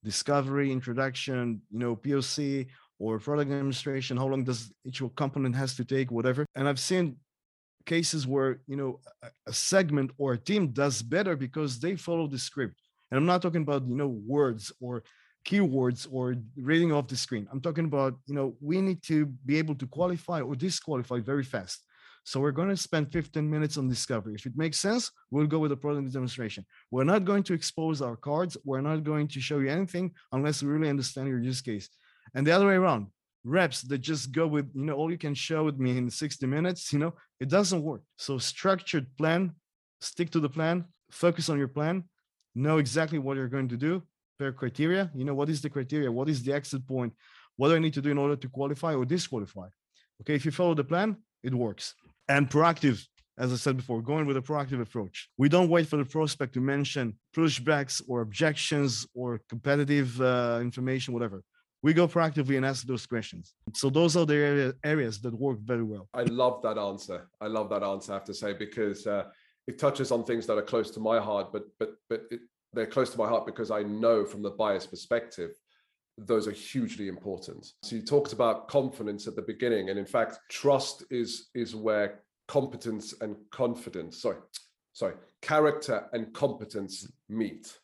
discovery, 0.05 0.73
introduction, 0.73 1.63
you 1.71 1.79
know, 1.79 1.97
POC 1.97 2.67
or 2.99 3.19
product 3.19 3.51
demonstration, 3.51 4.17
how 4.17 4.27
long 4.27 4.45
does 4.45 4.73
each 4.85 5.03
component 5.17 5.57
has 5.57 5.75
to 5.77 5.85
take, 5.85 6.11
whatever. 6.11 6.47
And 6.55 6.69
I've 6.69 6.79
seen 6.79 7.17
cases 7.87 8.27
where, 8.27 8.61
you 8.67 8.77
know, 8.77 9.01
a 9.47 9.53
segment 9.53 10.13
or 10.19 10.35
a 10.35 10.39
team 10.39 10.69
does 10.69 11.03
better 11.03 11.37
because 11.37 11.81
they 11.81 11.97
follow 11.97 12.27
the 12.27 12.39
script. 12.39 12.77
And 13.11 13.19
I'm 13.19 13.27
not 13.27 13.43
talking 13.43 13.63
about, 13.63 13.87
you 13.87 13.97
know, 13.97 14.09
words 14.27 14.73
or 14.81 15.03
keywords 15.47 16.07
or 16.11 16.37
reading 16.57 16.93
off 16.93 17.09
the 17.09 17.17
screen. 17.17 17.49
I'm 17.51 17.61
talking 17.61 17.85
about, 17.85 18.15
you 18.27 18.35
know, 18.35 18.55
we 18.61 18.81
need 18.81 19.03
to 19.05 19.27
be 19.27 19.59
able 19.59 19.75
to 19.77 19.87
qualify 19.87 20.41
or 20.41 20.55
disqualify 20.55 21.19
very 21.21 21.45
fast. 21.45 21.85
So 22.25 22.39
we're 22.41 22.53
going 22.53 22.69
to 22.69 22.77
spend 22.77 23.13
15 23.13 23.49
minutes 23.49 23.77
on 23.77 23.89
discovery. 23.89 24.35
If 24.35 24.47
it 24.47 24.57
makes 24.57 24.79
sense, 24.79 25.11
we'll 25.31 25.47
go 25.47 25.59
with 25.59 25.71
the 25.71 25.77
product 25.77 26.13
demonstration. 26.13 26.65
We're 26.91 27.05
not 27.05 27.25
going 27.25 27.43
to 27.45 27.55
expose 27.55 28.01
our 28.01 28.17
cards. 28.17 28.57
We're 28.65 28.81
not 28.81 29.03
going 29.03 29.29
to 29.29 29.41
show 29.41 29.59
you 29.59 29.69
anything 29.69 30.13
unless 30.31 30.63
we 30.63 30.69
really 30.69 30.89
understand 30.89 31.29
your 31.29 31.41
use 31.41 31.61
case. 31.61 31.89
And 32.35 32.47
the 32.47 32.53
other 32.53 32.69
way 32.69 32.75
around, 32.75 33.09
reps 33.45 33.83
that 33.83 33.99
just 33.99 34.31
go 34.31 34.47
with, 34.47 34.71
you 34.73 34.85
know, 34.85 34.95
all 34.95 35.11
you 35.11 35.19
can 35.19 35.35
show 35.35 35.65
with 35.65 35.79
me 35.79 35.99
in 35.99 36.09
60 36.09 36.47
minutes, 36.47 36.93
you 36.93 37.01
know, 37.01 37.15
it 37.41 37.49
doesn't 37.49 37.83
work. 37.83 38.03
So 38.19 38.39
structured 38.39 39.07
plan, 39.17 39.57
stick 40.01 40.31
to 40.31 40.41
the 40.41 40.49
plan, 40.49 40.85
focus 41.11 41.49
on 41.49 41.59
your 41.59 41.69
plan, 41.69 42.05
know 42.55 42.79
exactly 42.79 43.19
what 43.19 43.37
you're 43.37 43.49
going 43.49 43.69
to 43.69 43.77
do 43.77 44.01
per 44.39 44.53
criteria. 44.53 45.11
You 45.13 45.25
know, 45.25 45.35
what 45.35 45.49
is 45.49 45.61
the 45.61 45.71
criteria? 45.71 46.11
What 46.13 46.29
is 46.29 46.45
the 46.45 46.53
exit 46.53 46.87
point? 46.87 47.15
What 47.57 47.69
do 47.69 47.75
I 47.75 47.81
need 47.81 47.95
to 47.95 48.01
do 48.01 48.11
in 48.11 48.19
order 48.19 48.37
to 48.37 48.49
qualify 48.49 48.95
or 48.95 49.05
disqualify? 49.05 49.69
Okay, 50.21 50.37
if 50.37 50.45
you 50.45 50.53
follow 50.53 50.75
the 50.75 50.85
plan, 50.85 51.17
it 51.43 51.53
works 51.53 51.95
and 52.29 52.49
proactive 52.49 53.07
as 53.39 53.53
I 53.53 53.57
said 53.57 53.77
before, 53.77 54.03
going 54.03 54.27
with 54.27 54.37
a 54.37 54.43
proactive 54.43 54.81
approach. 54.81 55.29
We 55.39 55.49
don't 55.49 55.69
wait 55.69 55.89
for 55.89 55.97
the 55.97 56.05
prospect 56.05 56.55
to 56.55 56.61
mention 56.61 57.17
pushbacks 57.35 58.03
or 58.07 58.21
objections 58.21 59.07
or 59.15 59.41
competitive 59.49 60.21
uh, 60.21 60.59
information, 60.61 61.15
whatever. 61.15 61.43
We 61.83 61.93
go 61.93 62.07
proactively 62.07 62.57
and 62.57 62.65
ask 62.65 62.87
those 62.87 63.07
questions. 63.07 63.55
So 63.75 63.91
those 63.91 64.17
are 64.17 64.25
the 64.25 64.37
area, 64.37 64.75
areas 64.85 65.21
that 65.23 65.35
work 65.35 65.59
very 65.61 65.83
well. 65.83 66.09
I 66.15 66.23
love 66.23 66.63
that 66.63 66.79
answer. 66.79 67.29
I 67.41 67.49
love 67.49 67.69
that 67.71 67.83
answer. 67.83 68.13
I 68.13 68.17
have 68.17 68.25
to 68.25 68.35
say 68.35 68.53
because 68.53 69.07
uh, 69.07 69.25
it 69.67 69.79
touches 69.79 70.13
on 70.13 70.25
things 70.25 70.47
that 70.47 70.57
are 70.57 70.63
close 70.63 70.91
to 70.93 71.01
my 71.01 71.19
heart, 71.19 71.53
but 71.53 71.65
but 71.81 71.95
but 72.09 72.25
it, 72.31 72.41
they're 72.73 72.87
close 72.87 73.11
to 73.11 73.19
my 73.19 73.29
heart 73.29 73.47
because 73.47 73.71
I 73.71 73.83
know 73.83 74.25
from 74.25 74.43
the 74.43 74.51
buyer's 74.51 74.87
perspective 74.87 75.51
those 76.27 76.47
are 76.49 76.53
hugely 76.53 77.09
important. 77.09 77.73
So 77.83 77.97
you 77.97 78.03
talked 78.03 78.33
about 78.33 78.69
confidence 78.69 79.27
at 79.27 79.37
the 79.37 79.43
beginning, 79.43 79.91
and 79.91 79.99
in 79.99 80.07
fact, 80.07 80.39
trust 80.49 81.05
is 81.11 81.51
is 81.55 81.75
where 81.75 82.23
competence 82.49 83.15
and 83.21 83.37
confidence, 83.51 84.23
sorry, 84.23 84.39
sorry, 84.93 85.15
character 85.41 86.09
and 86.13 86.33
competence 86.33 87.11
meet. 87.29 87.79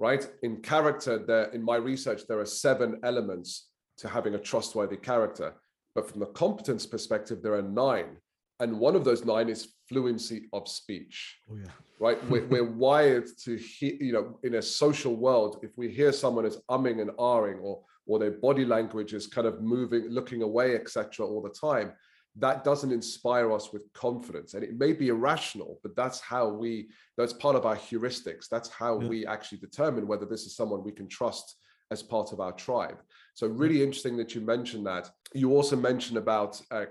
Right? 0.00 0.28
In 0.42 0.60
character, 0.60 1.18
there 1.18 1.50
in 1.52 1.62
my 1.62 1.76
research, 1.76 2.22
there 2.28 2.40
are 2.40 2.46
seven 2.46 3.00
elements 3.04 3.70
to 3.98 4.08
having 4.08 4.34
a 4.34 4.38
trustworthy 4.38 4.96
character. 4.96 5.54
But 5.94 6.10
from 6.10 6.20
the 6.20 6.26
competence 6.26 6.86
perspective, 6.86 7.42
there 7.42 7.54
are 7.54 7.62
nine. 7.62 8.16
And 8.64 8.80
one 8.80 8.96
of 8.96 9.04
those 9.04 9.24
nine 9.24 9.48
is 9.50 9.74
fluency 9.88 10.48
of 10.52 10.66
speech. 10.68 11.38
Oh, 11.50 11.56
yeah. 11.56 11.70
Right? 12.00 12.30
We're, 12.30 12.46
we're 12.52 12.72
wired 12.72 13.26
to 13.44 13.56
hear, 13.56 13.94
you 14.00 14.12
know, 14.12 14.38
in 14.42 14.54
a 14.54 14.62
social 14.62 15.14
world, 15.14 15.60
if 15.62 15.76
we 15.76 15.90
hear 15.90 16.12
someone 16.12 16.46
is 16.46 16.58
umming 16.70 17.00
and 17.00 17.10
ahhing 17.10 17.62
or 17.62 17.82
or 18.06 18.18
their 18.18 18.32
body 18.32 18.64
language 18.64 19.14
is 19.14 19.26
kind 19.26 19.46
of 19.46 19.62
moving, 19.62 20.08
looking 20.10 20.42
away, 20.42 20.74
etc., 20.74 21.26
all 21.26 21.40
the 21.40 21.48
time, 21.48 21.92
that 22.36 22.64
doesn't 22.64 22.92
inspire 22.92 23.52
us 23.52 23.72
with 23.72 23.90
confidence. 23.92 24.54
And 24.54 24.64
it 24.64 24.78
may 24.78 24.92
be 24.92 25.08
irrational, 25.08 25.78
but 25.82 25.96
that's 25.96 26.20
how 26.20 26.48
we, 26.48 26.88
that's 27.16 27.32
part 27.32 27.56
of 27.56 27.64
our 27.64 27.76
heuristics. 27.76 28.48
That's 28.50 28.68
how 28.68 29.00
yeah. 29.00 29.08
we 29.08 29.26
actually 29.26 29.58
determine 29.58 30.06
whether 30.06 30.26
this 30.26 30.44
is 30.44 30.56
someone 30.56 30.84
we 30.84 30.92
can 30.92 31.08
trust 31.08 31.56
as 31.90 32.02
part 32.02 32.32
of 32.32 32.40
our 32.40 32.52
tribe. 32.52 32.98
So 33.34 33.46
really 33.46 33.82
interesting 33.82 34.16
that 34.16 34.34
you 34.34 34.40
mentioned 34.40 34.86
that. 34.86 35.10
You 35.32 35.52
also 35.52 35.76
mentioned 35.76 36.18
about 36.18 36.60
uh, 36.70 36.86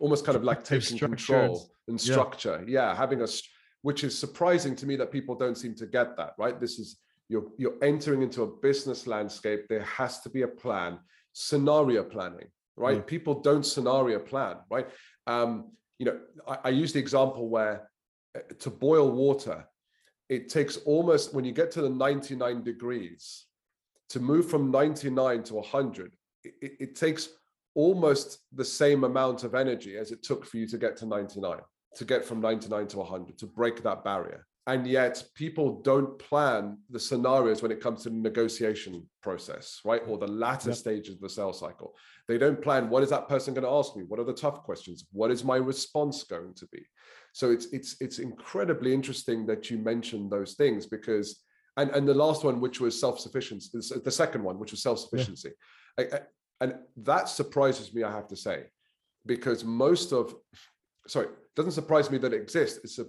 almost 0.00 0.24
kind 0.24 0.36
of 0.36 0.44
like 0.44 0.64
taking 0.64 0.98
control 0.98 1.70
and 1.88 2.00
structure. 2.00 2.64
Yeah. 2.66 2.88
yeah, 2.88 2.94
having 2.94 3.22
a 3.22 3.28
which 3.82 4.04
is 4.04 4.18
surprising 4.18 4.74
to 4.76 4.86
me 4.86 4.96
that 4.96 5.12
people 5.12 5.34
don't 5.34 5.56
seem 5.56 5.74
to 5.76 5.86
get 5.86 6.16
that, 6.16 6.34
right? 6.38 6.58
This 6.58 6.78
is 6.78 6.96
you're 7.28 7.46
you're 7.58 7.76
entering 7.82 8.22
into 8.22 8.42
a 8.42 8.46
business 8.46 9.06
landscape. 9.06 9.66
There 9.68 9.82
has 9.82 10.20
to 10.20 10.30
be 10.30 10.42
a 10.42 10.48
plan, 10.48 10.98
scenario 11.32 12.02
planning, 12.02 12.48
right? 12.76 12.96
Yeah. 12.96 13.02
People 13.02 13.40
don't 13.40 13.64
scenario 13.64 14.18
plan, 14.18 14.56
right? 14.70 14.88
Um, 15.26 15.72
you 15.98 16.06
know, 16.06 16.18
I, 16.46 16.58
I 16.64 16.68
use 16.70 16.92
the 16.92 17.00
example 17.00 17.48
where 17.48 17.90
uh, 18.36 18.40
to 18.60 18.70
boil 18.70 19.10
water, 19.10 19.66
it 20.28 20.48
takes 20.48 20.76
almost 20.78 21.34
when 21.34 21.44
you 21.44 21.52
get 21.52 21.70
to 21.72 21.82
the 21.82 21.90
99 21.90 22.62
degrees, 22.62 23.46
to 24.10 24.20
move 24.20 24.48
from 24.48 24.70
99 24.70 25.42
to 25.44 25.54
100, 25.54 26.12
it, 26.44 26.54
it 26.80 26.96
takes 26.96 27.28
almost 27.78 28.40
the 28.52 28.64
same 28.64 29.04
amount 29.04 29.44
of 29.44 29.54
energy 29.54 29.96
as 29.96 30.10
it 30.10 30.20
took 30.20 30.44
for 30.44 30.56
you 30.56 30.66
to 30.66 30.76
get 30.76 30.96
to 30.96 31.06
99, 31.06 31.58
to 31.94 32.04
get 32.04 32.24
from 32.24 32.40
99 32.40 32.88
to 32.88 32.98
100, 32.98 33.38
to 33.38 33.46
break 33.46 33.84
that 33.84 34.02
barrier. 34.02 34.44
And 34.66 34.84
yet, 34.84 35.22
people 35.36 35.80
don't 35.82 36.18
plan 36.18 36.78
the 36.90 36.98
scenarios 36.98 37.62
when 37.62 37.70
it 37.70 37.80
comes 37.80 38.02
to 38.02 38.10
the 38.10 38.16
negotiation 38.16 39.08
process, 39.22 39.80
right? 39.84 40.02
Or 40.08 40.18
the 40.18 40.26
latter 40.26 40.70
yep. 40.70 40.78
stages 40.78 41.14
of 41.14 41.20
the 41.20 41.28
sales 41.28 41.60
cycle. 41.60 41.94
They 42.26 42.36
don't 42.36 42.60
plan 42.60 42.90
what 42.90 43.04
is 43.04 43.10
that 43.10 43.28
person 43.28 43.54
going 43.54 43.64
to 43.64 43.70
ask 43.70 43.96
me? 43.96 44.02
What 44.02 44.18
are 44.18 44.24
the 44.24 44.34
tough 44.34 44.64
questions? 44.64 45.06
What 45.12 45.30
is 45.30 45.44
my 45.44 45.56
response 45.56 46.24
going 46.24 46.54
to 46.54 46.66
be? 46.72 46.84
So 47.32 47.52
it's 47.52 47.66
it's 47.66 47.96
it's 48.00 48.18
incredibly 48.18 48.92
interesting 48.92 49.46
that 49.46 49.70
you 49.70 49.78
mentioned 49.78 50.32
those 50.32 50.54
things 50.54 50.84
because 50.84 51.40
and 51.76 51.90
and 51.92 52.06
the 52.08 52.12
last 52.24 52.44
one 52.44 52.60
which 52.60 52.80
was 52.80 53.00
self-sufficiency 53.00 53.70
the 54.04 54.10
second 54.10 54.42
one 54.42 54.58
which 54.58 54.72
was 54.72 54.82
self-sufficiency 54.82 55.50
yeah. 55.98 56.18
And 56.60 56.74
that 56.96 57.28
surprises 57.28 57.92
me 57.94 58.02
i 58.02 58.10
have 58.10 58.28
to 58.28 58.36
say 58.36 58.64
because 59.26 59.64
most 59.64 60.12
of 60.12 60.34
sorry 61.06 61.28
doesn't 61.56 61.72
surprise 61.72 62.10
me 62.10 62.18
that 62.18 62.32
it 62.32 62.40
exists 62.40 62.80
it's 62.84 62.98
uh, 62.98 63.04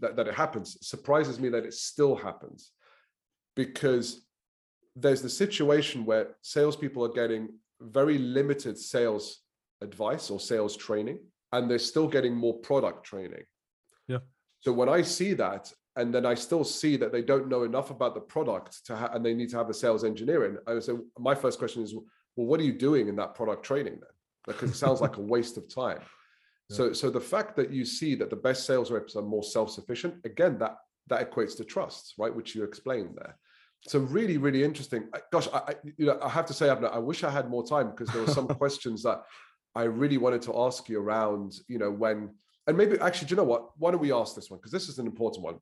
that, 0.00 0.16
that 0.16 0.28
it 0.28 0.34
happens 0.34 0.76
it 0.76 0.84
surprises 0.84 1.38
me 1.40 1.48
that 1.48 1.64
it 1.64 1.74
still 1.74 2.14
happens 2.14 2.72
because 3.56 4.26
there's 4.96 5.22
the 5.22 5.28
situation 5.28 6.04
where 6.04 6.36
salespeople 6.42 7.04
are 7.04 7.12
getting 7.12 7.48
very 7.80 8.18
limited 8.18 8.78
sales 8.78 9.40
advice 9.80 10.30
or 10.30 10.38
sales 10.38 10.76
training 10.76 11.18
and 11.52 11.70
they're 11.70 11.78
still 11.78 12.08
getting 12.08 12.34
more 12.34 12.58
product 12.58 13.04
training 13.04 13.44
yeah 14.08 14.18
so 14.60 14.72
when 14.72 14.88
i 14.88 15.02
see 15.02 15.34
that 15.34 15.72
and 15.96 16.12
then 16.12 16.26
I 16.26 16.34
still 16.34 16.64
see 16.64 16.96
that 16.96 17.12
they 17.12 17.22
don't 17.22 17.48
know 17.48 17.62
enough 17.62 17.90
about 17.90 18.14
the 18.14 18.20
product 18.20 18.84
to 18.86 18.96
ha- 18.96 19.10
and 19.12 19.24
they 19.24 19.34
need 19.34 19.50
to 19.50 19.56
have 19.56 19.70
a 19.70 19.74
sales 19.74 20.04
engineer 20.04 20.44
in. 20.46 20.58
I 20.66 20.74
would 20.74 20.82
say 20.82 20.94
my 21.18 21.34
first 21.34 21.58
question 21.58 21.82
is, 21.82 21.94
well, 22.36 22.46
what 22.46 22.60
are 22.60 22.64
you 22.64 22.72
doing 22.72 23.08
in 23.08 23.16
that 23.16 23.34
product 23.34 23.64
training 23.64 23.94
then? 23.94 24.10
Because 24.46 24.70
it 24.70 24.76
sounds 24.76 25.00
like 25.00 25.16
a 25.16 25.20
waste 25.20 25.56
of 25.56 25.72
time. 25.72 26.00
Yeah. 26.70 26.76
So, 26.78 26.92
so 26.94 27.10
the 27.10 27.20
fact 27.20 27.56
that 27.56 27.70
you 27.70 27.84
see 27.84 28.14
that 28.14 28.30
the 28.30 28.36
best 28.36 28.64
sales 28.64 28.90
reps 28.90 29.16
are 29.16 29.22
more 29.22 29.42
self-sufficient, 29.42 30.24
again, 30.24 30.56
that 30.60 30.78
that 31.08 31.30
equates 31.30 31.54
to 31.58 31.64
trust, 31.64 32.14
right? 32.16 32.34
Which 32.34 32.54
you 32.54 32.64
explained 32.64 33.18
there. 33.18 33.36
So 33.86 33.98
really, 33.98 34.38
really 34.38 34.64
interesting. 34.64 35.10
Gosh, 35.30 35.46
I, 35.52 35.58
I 35.58 35.74
you 35.98 36.06
know 36.06 36.18
I 36.22 36.30
have 36.30 36.46
to 36.46 36.54
say, 36.54 36.68
Avner, 36.68 36.90
I 36.90 37.00
wish 37.00 37.22
I 37.22 37.28
had 37.28 37.50
more 37.50 37.66
time 37.66 37.90
because 37.90 38.08
there 38.08 38.22
were 38.22 38.32
some 38.32 38.48
questions 38.62 39.02
that 39.02 39.24
I 39.74 39.82
really 39.82 40.16
wanted 40.16 40.40
to 40.42 40.58
ask 40.58 40.88
you 40.88 40.98
around, 40.98 41.52
you 41.68 41.76
know, 41.76 41.90
when 41.90 42.30
and 42.66 42.78
maybe 42.78 42.98
actually, 42.98 43.28
do 43.28 43.32
you 43.32 43.36
know 43.36 43.44
what? 43.44 43.68
Why 43.76 43.90
don't 43.90 44.00
we 44.00 44.10
ask 44.10 44.34
this 44.34 44.48
one? 44.48 44.58
Because 44.58 44.72
this 44.72 44.88
is 44.88 44.98
an 44.98 45.06
important 45.06 45.44
one 45.44 45.56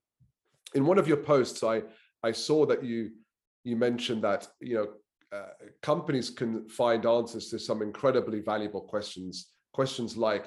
in 0.75 0.87
one 0.87 0.99
of 0.99 1.09
your 1.09 1.19
posts, 1.19 1.63
I 1.63 1.83
I 2.23 2.33
saw 2.33 2.67
that 2.67 2.85
you 2.85 3.11
you 3.65 3.77
mentioned 3.77 4.23
that 4.25 4.49
you 4.61 4.75
know 4.75 4.89
uh, 5.33 5.47
companies 5.81 6.31
can 6.31 6.69
find 6.69 7.07
answers 7.07 7.49
to 7.49 7.59
some 7.59 7.83
incredibly 7.83 8.41
valuable 8.41 8.83
questions. 8.83 9.49
Questions 9.73 10.17
like 10.17 10.47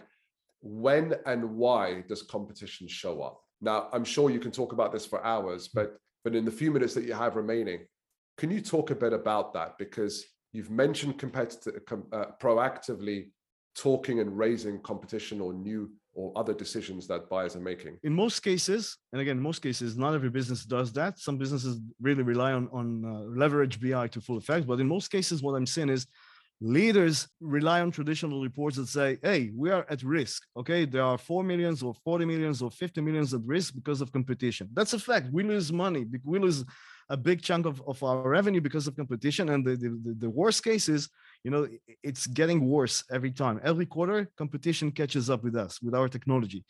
when 0.61 1.15
and 1.25 1.43
why 1.57 2.03
does 2.07 2.21
competition 2.21 2.87
show 2.87 3.21
up? 3.21 3.41
Now, 3.61 3.89
I'm 3.93 4.03
sure 4.03 4.29
you 4.29 4.39
can 4.39 4.51
talk 4.51 4.73
about 4.73 4.91
this 4.91 5.05
for 5.05 5.23
hours, 5.25 5.67
but 5.67 5.97
but 6.23 6.35
in 6.35 6.43
the 6.43 6.51
few 6.51 6.71
minutes 6.71 6.95
that 6.95 7.03
you 7.03 7.13
have 7.13 7.35
remaining, 7.35 7.85
can 8.37 8.49
you 8.49 8.59
talk 8.59 8.89
a 8.89 8.95
bit 8.95 9.13
about 9.13 9.53
that? 9.53 9.77
Because 9.77 10.25
you've 10.53 10.71
mentioned 10.71 11.19
competitive, 11.19 11.81
uh, 12.11 12.25
proactively 12.41 13.29
talking 13.75 14.19
and 14.19 14.35
raising 14.35 14.81
competition 14.81 15.39
or 15.39 15.53
new 15.53 15.91
or 16.15 16.31
other 16.35 16.53
decisions 16.53 17.07
that 17.07 17.29
buyers 17.29 17.55
are 17.55 17.59
making? 17.59 17.97
In 18.03 18.13
most 18.13 18.39
cases, 18.39 18.97
and 19.11 19.21
again, 19.21 19.39
most 19.39 19.61
cases, 19.61 19.97
not 19.97 20.13
every 20.13 20.29
business 20.29 20.65
does 20.65 20.91
that. 20.93 21.19
Some 21.19 21.37
businesses 21.37 21.79
really 22.01 22.23
rely 22.23 22.53
on, 22.53 22.67
on 22.71 23.05
uh, 23.05 23.19
leverage 23.37 23.79
BI 23.79 24.07
to 24.07 24.21
full 24.21 24.37
effect. 24.37 24.65
But 24.65 24.79
in 24.79 24.87
most 24.87 25.09
cases, 25.09 25.43
what 25.43 25.53
I'm 25.53 25.65
saying 25.65 25.89
is 25.89 26.07
leaders 26.61 27.27
rely 27.41 27.81
on 27.81 27.91
traditional 27.91 28.41
reports 28.41 28.77
that 28.77 28.87
say, 28.87 29.17
hey, 29.21 29.51
we 29.55 29.69
are 29.69 29.85
at 29.89 30.03
risk. 30.03 30.43
Okay, 30.57 30.85
there 30.85 31.03
are 31.03 31.17
4 31.17 31.43
millions 31.43 31.83
or 31.83 31.93
40 31.93 32.25
millions 32.25 32.61
or 32.61 32.71
50 32.71 33.01
millions 33.01 33.33
at 33.33 33.41
risk 33.45 33.75
because 33.75 34.01
of 34.01 34.11
competition. 34.11 34.69
That's 34.73 34.93
a 34.93 34.99
fact. 34.99 35.27
We 35.31 35.43
lose 35.43 35.71
money. 35.71 36.05
We 36.23 36.39
lose 36.39 36.63
a 37.09 37.17
big 37.17 37.41
chunk 37.41 37.65
of, 37.65 37.81
of 37.87 38.01
our 38.03 38.27
revenue 38.27 38.61
because 38.61 38.87
of 38.87 38.95
competition. 38.95 39.49
And 39.49 39.65
the, 39.65 39.75
the, 39.75 40.15
the 40.19 40.29
worst 40.29 40.63
case 40.63 40.89
is 40.89 41.09
you 41.45 41.51
know 41.51 41.67
it's 42.03 42.25
getting 42.25 42.67
worse 42.67 43.03
every 43.11 43.31
time 43.31 43.61
every 43.63 43.85
quarter 43.85 44.29
competition 44.35 44.91
catches 44.91 45.29
up 45.29 45.43
with 45.43 45.55
us 45.55 45.79
with 45.81 45.93
our 45.93 46.09
technology 46.09 46.65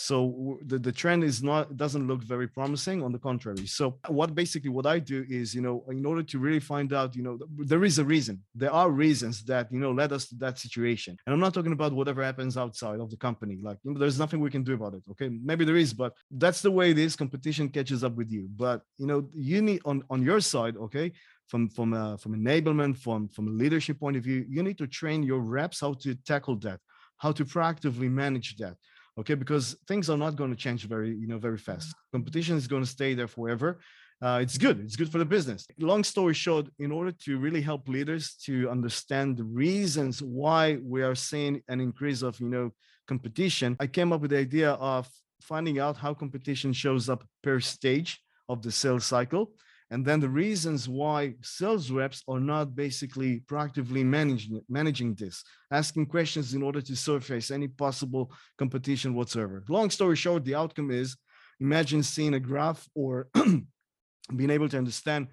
so 0.00 0.60
the, 0.64 0.78
the 0.78 0.92
trend 0.92 1.24
is 1.24 1.42
not 1.42 1.76
doesn't 1.76 2.06
look 2.06 2.22
very 2.22 2.46
promising 2.46 3.02
on 3.02 3.10
the 3.10 3.18
contrary. 3.18 3.66
So 3.66 3.98
what 4.06 4.32
basically 4.32 4.70
what 4.70 4.86
i 4.86 5.00
do 5.00 5.26
is 5.28 5.56
you 5.56 5.60
know 5.60 5.84
in 5.88 6.06
order 6.06 6.22
to 6.22 6.38
really 6.38 6.60
find 6.60 6.92
out 6.92 7.16
you 7.16 7.24
know 7.24 7.36
there 7.72 7.82
is 7.82 7.98
a 7.98 8.04
reason. 8.04 8.40
There 8.54 8.72
are 8.72 8.90
reasons 8.90 9.42
that 9.46 9.72
you 9.72 9.80
know 9.80 9.90
led 9.90 10.12
us 10.12 10.28
to 10.28 10.36
that 10.36 10.56
situation. 10.56 11.16
And 11.26 11.34
i'm 11.34 11.40
not 11.40 11.52
talking 11.52 11.72
about 11.72 11.92
whatever 11.92 12.22
happens 12.22 12.56
outside 12.56 13.00
of 13.00 13.10
the 13.10 13.16
company. 13.16 13.58
Like 13.60 13.78
you 13.82 13.90
know, 13.90 13.98
there's 13.98 14.20
nothing 14.20 14.38
we 14.38 14.50
can 14.50 14.62
do 14.62 14.74
about 14.74 14.94
it 14.94 15.02
okay? 15.10 15.30
Maybe 15.50 15.64
there 15.64 15.82
is 15.84 15.92
but 15.92 16.12
that's 16.30 16.62
the 16.62 16.70
way 16.70 16.92
it 16.92 16.98
is. 16.98 17.16
Competition 17.16 17.68
catches 17.68 18.04
up 18.04 18.14
with 18.14 18.30
you. 18.30 18.48
But 18.64 18.82
you 18.98 19.08
know 19.08 19.28
you 19.34 19.60
need 19.62 19.80
on 19.84 20.04
on 20.10 20.22
your 20.22 20.40
side 20.52 20.76
okay 20.76 21.10
from 21.48 21.68
from 21.70 21.92
a, 21.92 22.16
from 22.18 22.32
enablement 22.40 22.98
from 23.04 23.28
from 23.34 23.48
a 23.48 23.56
leadership 23.62 23.98
point 23.98 24.16
of 24.16 24.22
view 24.22 24.46
you 24.48 24.62
need 24.62 24.78
to 24.78 24.86
train 24.86 25.24
your 25.24 25.40
reps 25.40 25.80
how 25.80 25.92
to 26.04 26.14
tackle 26.32 26.56
that 26.66 26.78
how 27.16 27.32
to 27.32 27.44
proactively 27.44 28.08
manage 28.08 28.56
that 28.58 28.76
okay 29.18 29.34
because 29.34 29.76
things 29.86 30.08
are 30.08 30.16
not 30.16 30.36
going 30.36 30.50
to 30.50 30.56
change 30.56 30.84
very 30.84 31.10
you 31.10 31.26
know 31.26 31.38
very 31.38 31.58
fast. 31.58 31.94
Competition 32.12 32.56
is 32.56 32.66
going 32.66 32.82
to 32.82 32.88
stay 32.88 33.14
there 33.14 33.28
forever. 33.28 33.80
Uh, 34.20 34.40
it's 34.42 34.58
good 34.58 34.80
it's 34.80 34.96
good 34.96 35.10
for 35.10 35.18
the 35.18 35.24
business. 35.24 35.66
Long 35.78 36.02
story 36.04 36.34
short 36.34 36.66
in 36.78 36.90
order 36.90 37.12
to 37.24 37.38
really 37.38 37.60
help 37.60 37.88
leaders 37.88 38.34
to 38.46 38.68
understand 38.68 39.36
the 39.36 39.44
reasons 39.44 40.22
why 40.22 40.78
we 40.82 41.02
are 41.02 41.14
seeing 41.14 41.62
an 41.68 41.80
increase 41.80 42.22
of 42.22 42.38
you 42.40 42.48
know 42.48 42.70
competition 43.08 43.76
i 43.80 43.86
came 43.86 44.12
up 44.12 44.20
with 44.20 44.30
the 44.30 44.38
idea 44.38 44.72
of 44.72 45.08
finding 45.40 45.78
out 45.80 45.96
how 45.96 46.12
competition 46.12 46.72
shows 46.72 47.08
up 47.08 47.24
per 47.42 47.58
stage 47.58 48.20
of 48.48 48.62
the 48.62 48.70
sales 48.70 49.06
cycle 49.06 49.50
and 49.90 50.04
then 50.04 50.20
the 50.20 50.28
reasons 50.28 50.88
why 50.88 51.34
sales 51.42 51.90
reps 51.90 52.22
are 52.28 52.40
not 52.40 52.76
basically 52.76 53.40
proactively 53.40 54.04
managing 54.04 54.60
managing 54.68 55.14
this 55.14 55.42
asking 55.70 56.06
questions 56.06 56.54
in 56.54 56.62
order 56.62 56.80
to 56.80 56.94
surface 56.94 57.50
any 57.50 57.68
possible 57.68 58.30
competition 58.58 59.14
whatsoever. 59.14 59.64
Long 59.68 59.90
story 59.90 60.16
short 60.16 60.44
the 60.44 60.54
outcome 60.54 60.90
is 60.90 61.16
imagine 61.60 62.02
seeing 62.02 62.34
a 62.34 62.40
graph 62.40 62.86
or 62.94 63.28
being 64.36 64.50
able 64.50 64.68
to 64.68 64.78
understand 64.78 65.28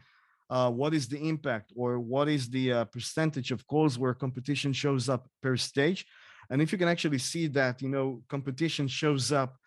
uh, 0.49 0.69
what 0.69 0.93
is 0.93 1.07
the 1.07 1.17
impact 1.27 1.73
or 1.75 1.99
what 1.99 2.29
is 2.29 2.49
the 2.49 2.71
uh, 2.71 2.85
percentage 2.85 3.51
of 3.51 3.65
calls 3.67 3.97
where 3.97 4.13
competition 4.13 4.71
shows 4.71 5.09
up 5.09 5.27
per 5.41 5.57
stage. 5.57 6.05
And 6.49 6.61
if 6.61 6.71
you 6.71 6.77
can 6.77 6.87
actually 6.87 7.17
see 7.17 7.47
that 7.47 7.81
you 7.81 7.89
know 7.89 8.23
competition 8.29 8.87
shows 8.87 9.31
up 9.31 9.57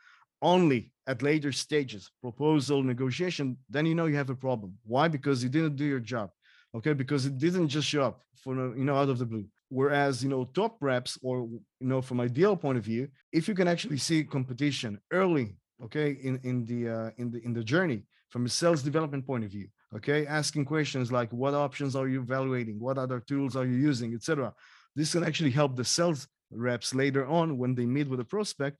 only 0.42 0.92
at 1.06 1.22
later 1.22 1.52
stages, 1.52 2.10
proposal, 2.20 2.82
negotiation, 2.82 3.56
then 3.68 3.86
you 3.86 3.94
know 3.94 4.06
you 4.06 4.16
have 4.16 4.30
a 4.30 4.36
problem. 4.36 4.74
Why? 4.84 5.08
Because 5.08 5.42
you 5.42 5.48
didn't 5.48 5.76
do 5.76 5.84
your 5.84 6.00
job. 6.00 6.30
okay 6.74 6.92
because 6.92 7.26
it 7.26 7.38
didn't 7.38 7.68
just 7.68 7.88
show 7.88 8.02
up 8.02 8.20
for 8.36 8.54
you 8.76 8.84
know 8.84 8.96
out 8.96 9.08
of 9.08 9.18
the 9.18 9.26
blue 9.26 9.44
whereas 9.68 10.22
you 10.22 10.28
know 10.28 10.44
top 10.54 10.76
reps 10.80 11.18
or 11.22 11.40
you 11.80 11.88
know 11.88 12.00
from 12.00 12.20
ideal 12.20 12.56
point 12.56 12.78
of 12.78 12.84
view 12.84 13.08
if 13.32 13.48
you 13.48 13.54
can 13.54 13.68
actually 13.68 13.98
see 13.98 14.22
competition 14.24 14.98
early 15.12 15.56
okay 15.82 16.10
in 16.22 16.38
in 16.44 16.64
the 16.64 16.88
uh, 16.88 17.10
in 17.16 17.30
the 17.30 17.40
in 17.44 17.52
the 17.52 17.64
journey 17.64 18.02
from 18.30 18.44
a 18.44 18.48
sales 18.48 18.82
development 18.82 19.26
point 19.26 19.44
of 19.44 19.50
view 19.50 19.66
okay 19.94 20.26
asking 20.26 20.64
questions 20.64 21.10
like 21.10 21.30
what 21.32 21.54
options 21.54 21.96
are 21.96 22.08
you 22.08 22.20
evaluating 22.20 22.78
what 22.78 22.98
other 22.98 23.20
tools 23.20 23.56
are 23.56 23.66
you 23.66 23.76
using 23.76 24.14
etc 24.14 24.52
this 24.94 25.12
can 25.12 25.24
actually 25.24 25.50
help 25.50 25.76
the 25.76 25.84
sales 25.84 26.28
reps 26.50 26.94
later 26.94 27.26
on 27.26 27.58
when 27.58 27.74
they 27.74 27.86
meet 27.86 28.08
with 28.08 28.20
a 28.20 28.24
prospect 28.24 28.78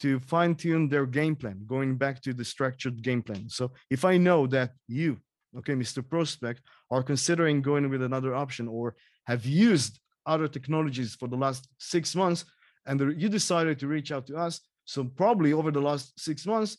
to 0.00 0.18
fine 0.20 0.54
tune 0.54 0.88
their 0.88 1.06
game 1.06 1.36
plan 1.36 1.60
going 1.66 1.96
back 1.96 2.20
to 2.22 2.32
the 2.32 2.44
structured 2.44 3.02
game 3.02 3.22
plan. 3.22 3.48
So 3.48 3.72
if 3.90 4.04
i 4.04 4.16
know 4.16 4.46
that 4.48 4.70
you 4.86 5.18
okay 5.56 5.74
mr 5.74 6.06
prospect 6.06 6.60
are 6.90 7.02
considering 7.02 7.62
going 7.62 7.88
with 7.88 8.02
another 8.02 8.34
option 8.34 8.68
or 8.68 8.94
have 9.26 9.44
used 9.44 9.98
other 10.26 10.48
technologies 10.48 11.14
for 11.14 11.28
the 11.28 11.36
last 11.36 11.68
six 11.78 12.14
months 12.14 12.44
and 12.86 13.00
you 13.20 13.28
decided 13.28 13.78
to 13.78 13.86
reach 13.86 14.12
out 14.12 14.26
to 14.26 14.36
us 14.36 14.60
so 14.84 15.04
probably 15.04 15.52
over 15.52 15.70
the 15.70 15.80
last 15.80 16.18
six 16.18 16.46
months 16.46 16.76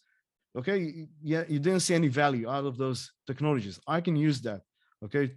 okay 0.58 1.08
yeah 1.22 1.44
you 1.48 1.60
didn't 1.60 1.82
see 1.82 1.96
any 1.96 2.08
value 2.08 2.50
out 2.50 2.66
of 2.66 2.78
those 2.78 3.12
technologies. 3.28 3.80
I 3.88 4.02
can 4.02 4.16
use 4.16 4.42
that 4.42 4.62
okay? 5.04 5.32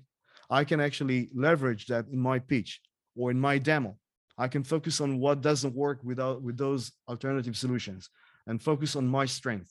I 0.50 0.64
can 0.64 0.80
actually 0.80 1.30
leverage 1.34 1.86
that 1.86 2.06
in 2.08 2.18
my 2.18 2.38
pitch 2.38 2.80
or 3.16 3.30
in 3.30 3.40
my 3.40 3.58
demo 3.58 3.96
i 4.42 4.48
can 4.48 4.64
focus 4.64 5.00
on 5.00 5.18
what 5.18 5.40
doesn't 5.40 5.74
work 5.74 5.98
without 6.02 6.42
with 6.42 6.56
those 6.56 6.92
alternative 7.08 7.56
solutions 7.56 8.10
and 8.46 8.62
focus 8.62 8.96
on 8.96 9.06
my 9.06 9.26
strength 9.26 9.70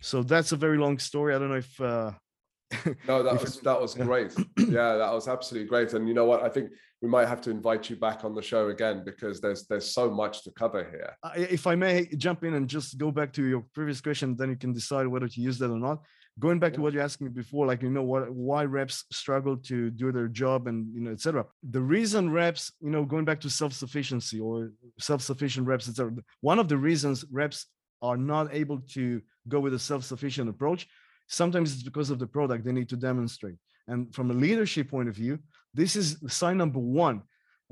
so 0.00 0.22
that's 0.22 0.52
a 0.52 0.56
very 0.56 0.78
long 0.78 0.98
story 0.98 1.34
i 1.34 1.38
don't 1.38 1.50
know 1.50 1.62
if 1.68 1.80
uh, 1.80 2.10
no, 3.08 3.22
that 3.26 3.40
was 3.40 3.60
that 3.60 3.80
was 3.80 3.94
great. 3.94 4.32
Yeah, 4.58 4.96
that 4.96 5.12
was 5.12 5.28
absolutely 5.28 5.68
great. 5.68 5.92
And 5.92 6.08
you 6.08 6.14
know 6.14 6.24
what? 6.24 6.42
I 6.42 6.48
think 6.48 6.70
we 7.02 7.08
might 7.08 7.28
have 7.28 7.40
to 7.42 7.50
invite 7.50 7.90
you 7.90 7.96
back 7.96 8.24
on 8.24 8.34
the 8.34 8.42
show 8.42 8.68
again 8.68 9.02
because 9.04 9.40
there's 9.40 9.66
there's 9.66 9.92
so 9.92 10.10
much 10.10 10.42
to 10.44 10.50
cover 10.52 10.82
here. 10.84 11.16
If 11.36 11.66
I 11.66 11.74
may 11.74 12.06
jump 12.16 12.44
in 12.44 12.54
and 12.54 12.68
just 12.68 12.98
go 12.98 13.10
back 13.10 13.32
to 13.34 13.44
your 13.44 13.64
previous 13.74 14.00
question, 14.00 14.36
then 14.36 14.50
you 14.50 14.56
can 14.56 14.72
decide 14.72 15.06
whether 15.06 15.28
to 15.28 15.40
use 15.40 15.58
that 15.58 15.70
or 15.70 15.78
not. 15.78 15.98
Going 16.40 16.58
back 16.58 16.72
yeah. 16.72 16.76
to 16.76 16.82
what 16.82 16.92
you 16.94 17.00
asked 17.00 17.20
me 17.20 17.28
before, 17.28 17.66
like 17.66 17.82
you 17.82 17.90
know 17.90 18.02
what 18.02 18.30
why 18.32 18.64
reps 18.64 19.04
struggle 19.12 19.56
to 19.56 19.90
do 19.90 20.10
their 20.10 20.28
job 20.28 20.66
and 20.66 20.92
you 20.94 21.00
know 21.00 21.12
etc. 21.12 21.44
The 21.70 21.80
reason 21.80 22.30
reps, 22.30 22.72
you 22.80 22.90
know, 22.90 23.04
going 23.04 23.24
back 23.24 23.40
to 23.42 23.50
self-sufficiency 23.50 24.40
or 24.40 24.72
self-sufficient 24.98 25.66
reps, 25.66 25.88
etc. 25.88 26.12
One 26.40 26.58
of 26.58 26.68
the 26.68 26.76
reasons 26.76 27.24
reps 27.30 27.66
are 28.02 28.16
not 28.16 28.52
able 28.52 28.80
to 28.94 29.22
go 29.48 29.60
with 29.60 29.74
a 29.74 29.78
self-sufficient 29.78 30.48
approach 30.48 30.88
Sometimes 31.28 31.72
it's 31.72 31.82
because 31.82 32.10
of 32.10 32.18
the 32.18 32.26
product 32.26 32.64
they 32.64 32.72
need 32.72 32.88
to 32.90 32.96
demonstrate. 32.96 33.56
And 33.88 34.14
from 34.14 34.30
a 34.30 34.34
leadership 34.34 34.90
point 34.90 35.08
of 35.08 35.14
view, 35.14 35.38
this 35.72 35.96
is 35.96 36.18
sign 36.28 36.58
number 36.58 36.78
one. 36.78 37.22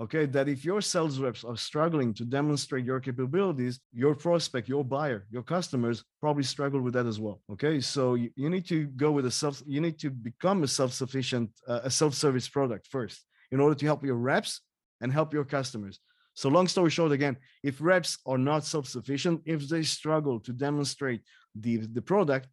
Okay, 0.01 0.25
that 0.25 0.49
if 0.49 0.65
your 0.65 0.81
sales 0.81 1.19
reps 1.19 1.45
are 1.45 1.57
struggling 1.57 2.15
to 2.15 2.25
demonstrate 2.25 2.85
your 2.85 2.99
capabilities, 2.99 3.79
your 3.93 4.15
prospect, 4.15 4.67
your 4.67 4.83
buyer, 4.83 5.27
your 5.31 5.43
customers 5.43 6.03
probably 6.19 6.43
struggle 6.43 6.81
with 6.81 6.95
that 6.95 7.05
as 7.05 7.21
well. 7.21 7.43
Okay, 7.53 7.79
so 7.79 8.15
you, 8.15 8.31
need 8.37 8.67
to 8.69 8.87
go 8.87 9.13
with 9.13 9.27
a 9.27 9.31
self, 9.31 9.63
you 9.67 9.83
need 9.83 9.99
to 9.99 10.09
become 10.09 10.63
a 10.63 10.69
self-sufficient, 10.69 11.51
uh, 11.69 11.81
a 11.85 11.91
self-service 11.91 12.49
product 12.49 12.87
first 12.87 13.23
in 13.51 13.61
order 13.61 13.75
to 13.75 13.85
help 13.85 14.03
your 14.03 14.17
reps 14.17 14.63
and 15.03 15.13
help 15.13 15.35
your 15.35 15.45
customers. 15.45 16.01
So 16.33 16.49
long 16.49 16.69
story 16.69 16.89
short, 16.89 17.13
again, 17.13 17.37
if 17.63 17.79
reps 17.79 18.19
are 18.25 18.39
not 18.39 18.65
self-sufficient, 18.65 19.43
if 19.45 19.69
they 19.69 19.83
struggle 19.83 20.41
to 20.41 20.55
demonstrate 20.55 21.21
the, 21.55 21.77
the 21.77 22.01
product, 22.01 22.49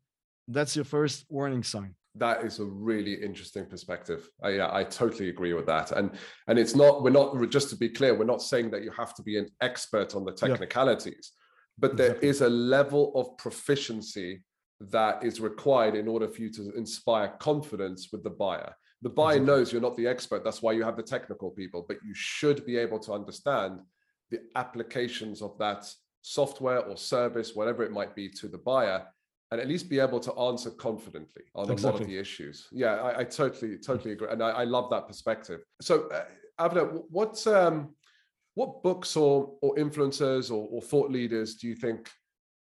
that's 0.50 0.76
your 0.76 0.86
first 0.86 1.26
warning 1.30 1.64
sign 1.64 1.96
that 2.16 2.44
is 2.44 2.60
a 2.60 2.66
really 2.66 3.14
interesting 3.14 3.66
perspective 3.66 4.30
I, 4.44 4.50
yeah 4.50 4.70
i 4.72 4.84
totally 4.84 5.30
agree 5.30 5.54
with 5.54 5.68
that 5.68 5.92
and 5.92 6.12
and 6.48 6.58
it's 6.58 6.76
not 6.76 7.04
we're 7.04 7.12
not 7.12 7.50
just 7.50 7.70
to 7.70 7.76
be 7.76 7.90
clear 7.90 8.16
we're 8.16 8.26
not 8.26 8.42
saying 8.42 8.72
that 8.72 8.84
you 8.84 8.92
have 8.92 9.14
to 9.16 9.24
be 9.24 9.38
an 9.38 9.48
expert 9.62 10.16
on 10.16 10.26
the 10.26 10.32
technicalities 10.32 11.32
yeah. 11.34 11.78
but 11.78 11.98
there 11.98 12.08
exactly. 12.08 12.30
is 12.30 12.42
a 12.42 12.50
level 12.50 13.12
of 13.16 13.38
proficiency 13.38 14.44
that 14.80 15.24
is 15.24 15.40
required 15.40 15.96
in 15.96 16.08
order 16.08 16.28
for 16.28 16.42
you 16.42 16.50
to 16.52 16.72
inspire 16.76 17.34
confidence 17.40 18.10
with 18.12 18.24
the 18.24 18.30
buyer 18.30 18.74
the 19.02 19.10
buyer 19.10 19.36
exactly. 19.36 19.46
knows 19.46 19.72
you're 19.72 19.82
not 19.82 19.98
the 19.98 20.08
expert 20.08 20.44
that's 20.44 20.62
why 20.62 20.72
you 20.72 20.84
have 20.84 20.98
the 20.98 21.04
technical 21.04 21.52
people 21.52 21.86
but 21.88 21.98
you 22.04 22.14
should 22.14 22.66
be 22.66 22.78
able 22.78 23.00
to 23.00 23.14
understand 23.14 23.80
the 24.32 24.40
applications 24.56 25.42
of 25.42 25.58
that 25.60 25.88
software 26.22 26.80
or 26.80 26.98
service 26.98 27.54
whatever 27.54 27.84
it 27.84 27.92
might 27.92 28.16
be 28.16 28.28
to 28.28 28.48
the 28.48 28.58
buyer 28.58 29.06
and 29.52 29.60
at 29.60 29.68
least 29.68 29.90
be 29.90 30.00
able 30.00 30.20
to 30.20 30.34
answer 30.34 30.70
confidently 30.70 31.44
on 31.56 31.72
exactly. 31.72 31.90
a 31.90 31.92
lot 31.92 32.02
of 32.02 32.08
the 32.08 32.18
issues. 32.18 32.68
Yeah, 32.72 32.96
I, 32.96 33.22
I 33.22 33.24
totally, 33.24 33.78
totally 33.78 34.14
agree, 34.14 34.28
and 34.30 34.44
I, 34.44 34.50
I, 34.50 34.64
love 34.64 34.90
that 34.92 35.08
perspective. 35.08 35.62
So, 35.82 36.08
uh, 36.10 36.26
Avner, 36.60 37.04
what 37.10 37.46
um, 37.48 37.96
what 38.54 38.84
books 38.84 39.16
or 39.16 39.56
or 39.62 39.76
influencers 39.76 40.52
or, 40.52 40.68
or 40.70 40.82
thought 40.82 41.10
leaders 41.10 41.56
do 41.56 41.68
you 41.68 41.76
think 41.76 42.10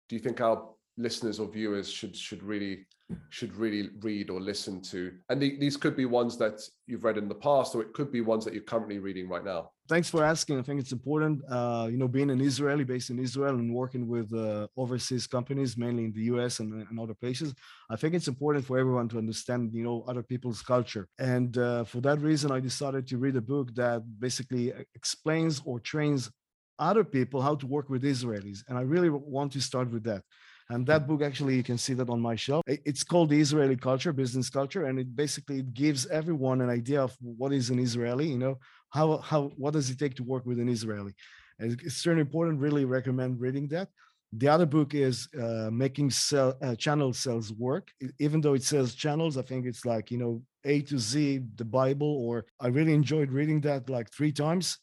do 0.09 0.17
you 0.17 0.21
think 0.21 0.41
our 0.41 0.74
listeners 0.97 1.41
or 1.41 1.51
viewers 1.51 1.91
should 1.91 2.17
should 2.17 2.43
really 2.43 2.87
should 3.29 3.55
really 3.57 3.91
read 4.01 4.31
or 4.31 4.41
listen 4.41 4.81
to. 4.81 5.13
And 5.29 5.41
the, 5.41 5.59
these 5.59 5.77
could 5.77 5.97
be 5.97 6.07
ones 6.07 6.39
that 6.39 6.61
you've 6.87 7.05
read 7.05 7.19
in 7.19 7.29
the 7.29 7.35
past 7.35 7.75
or 7.75 7.83
it 7.83 7.93
could 7.93 8.11
be 8.11 8.21
ones 8.21 8.45
that 8.45 8.55
you're 8.55 8.63
currently 8.63 8.99
reading 8.99 9.29
right 9.29 9.45
now. 9.45 9.71
Thanks 9.89 10.09
for 10.09 10.25
asking. 10.25 10.59
I 10.59 10.63
think 10.63 10.81
it's 10.81 10.93
important 10.93 11.43
uh, 11.51 11.89
you 11.91 11.99
know 11.99 12.09
being 12.09 12.31
an 12.31 12.41
israeli 12.41 12.85
based 12.85 13.11
in 13.11 13.19
israel 13.19 13.57
and 13.57 13.75
working 13.75 14.09
with 14.09 14.33
uh, 14.33 14.67
overseas 14.77 15.27
companies 15.27 15.77
mainly 15.77 16.05
in 16.05 16.13
the 16.13 16.23
us 16.23 16.61
and, 16.61 16.87
and, 16.89 16.99
other 16.99 17.15
places 17.15 17.53
i 17.91 17.97
think 17.97 18.15
it's 18.15 18.29
important 18.29 18.65
for 18.65 18.79
everyone 18.79 19.09
to 19.09 19.19
understand 19.19 19.71
you 19.75 19.85
know 19.85 20.05
other 20.09 20.23
people's 20.23 20.63
culture. 20.63 21.07
And 21.19 21.59
uh, 21.59 21.85
for 21.85 22.01
that 22.01 22.21
reason 22.21 22.51
i 22.51 22.61
decided 22.61 23.07
to 23.09 23.19
read 23.19 23.37
a 23.37 23.43
book 23.43 23.75
that 23.75 24.03
basically 24.19 24.73
explains 24.95 25.61
or 25.65 25.81
trains 25.81 26.31
other 26.79 27.05
people 27.05 27.41
how 27.41 27.55
to 27.57 27.67
work 27.67 27.89
with 27.91 28.03
israelis 28.03 28.61
and 28.69 28.79
i 28.79 28.83
really 28.83 29.11
want 29.11 29.53
to 29.53 29.61
start 29.61 29.91
with 29.91 30.05
that 30.05 30.23
and 30.71 30.87
that 30.87 31.07
book, 31.07 31.21
actually, 31.21 31.57
you 31.57 31.63
can 31.63 31.77
see 31.77 31.93
that 31.95 32.09
on 32.09 32.21
my 32.21 32.37
shelf. 32.37 32.63
It's 32.67 33.05
called 33.05 33.29
The 33.29 33.41
Israeli 33.41 33.77
Culture, 33.77 34.13
Business 34.13 34.49
Culture. 34.49 34.87
And 34.87 34.99
it 34.99 35.15
basically 35.15 35.63
gives 35.63 36.07
everyone 36.07 36.63
an 36.63 36.71
idea 36.71 37.03
of 37.03 37.15
what 37.21 37.53
is 37.53 37.69
an 37.69 37.79
Israeli, 37.79 38.29
you 38.29 38.39
know, 38.39 38.59
how, 38.91 39.19
how, 39.19 39.53
what 39.57 39.75
does 39.75 39.91
it 39.91 39.99
take 39.99 40.15
to 40.17 40.23
work 40.23 40.47
with 40.47 40.59
an 40.59 40.69
Israeli? 40.69 41.13
And 41.59 41.79
it's 41.83 41.97
certainly 41.97 42.23
important, 42.23 42.61
really 42.61 42.87
recommend 42.87 43.41
reading 43.41 43.69
that. 43.69 43.89
The 44.33 44.49
other 44.49 44.67
book 44.67 44.95
is 44.95 45.29
uh, 45.41 45.69
making 45.71 46.11
sell, 46.11 46.55
uh, 46.63 46.75
channel 46.75 47.13
sales 47.13 47.53
work. 47.53 47.91
Even 48.19 48.41
though 48.41 48.55
it 48.55 48.63
says 48.63 48.95
channels, 48.95 49.37
I 49.37 49.43
think 49.43 49.67
it's 49.67 49.85
like, 49.85 50.11
you 50.11 50.19
know, 50.19 50.43
A 50.65 50.81
to 50.83 50.99
Z, 50.99 51.43
the 51.57 51.65
Bible, 51.65 52.25
or 52.27 52.47
I 52.59 52.69
really 52.69 52.95
enjoyed 52.95 53.31
reading 53.31 53.61
that 53.61 53.91
like 53.91 54.11
three 54.11 54.33
times 54.33 54.79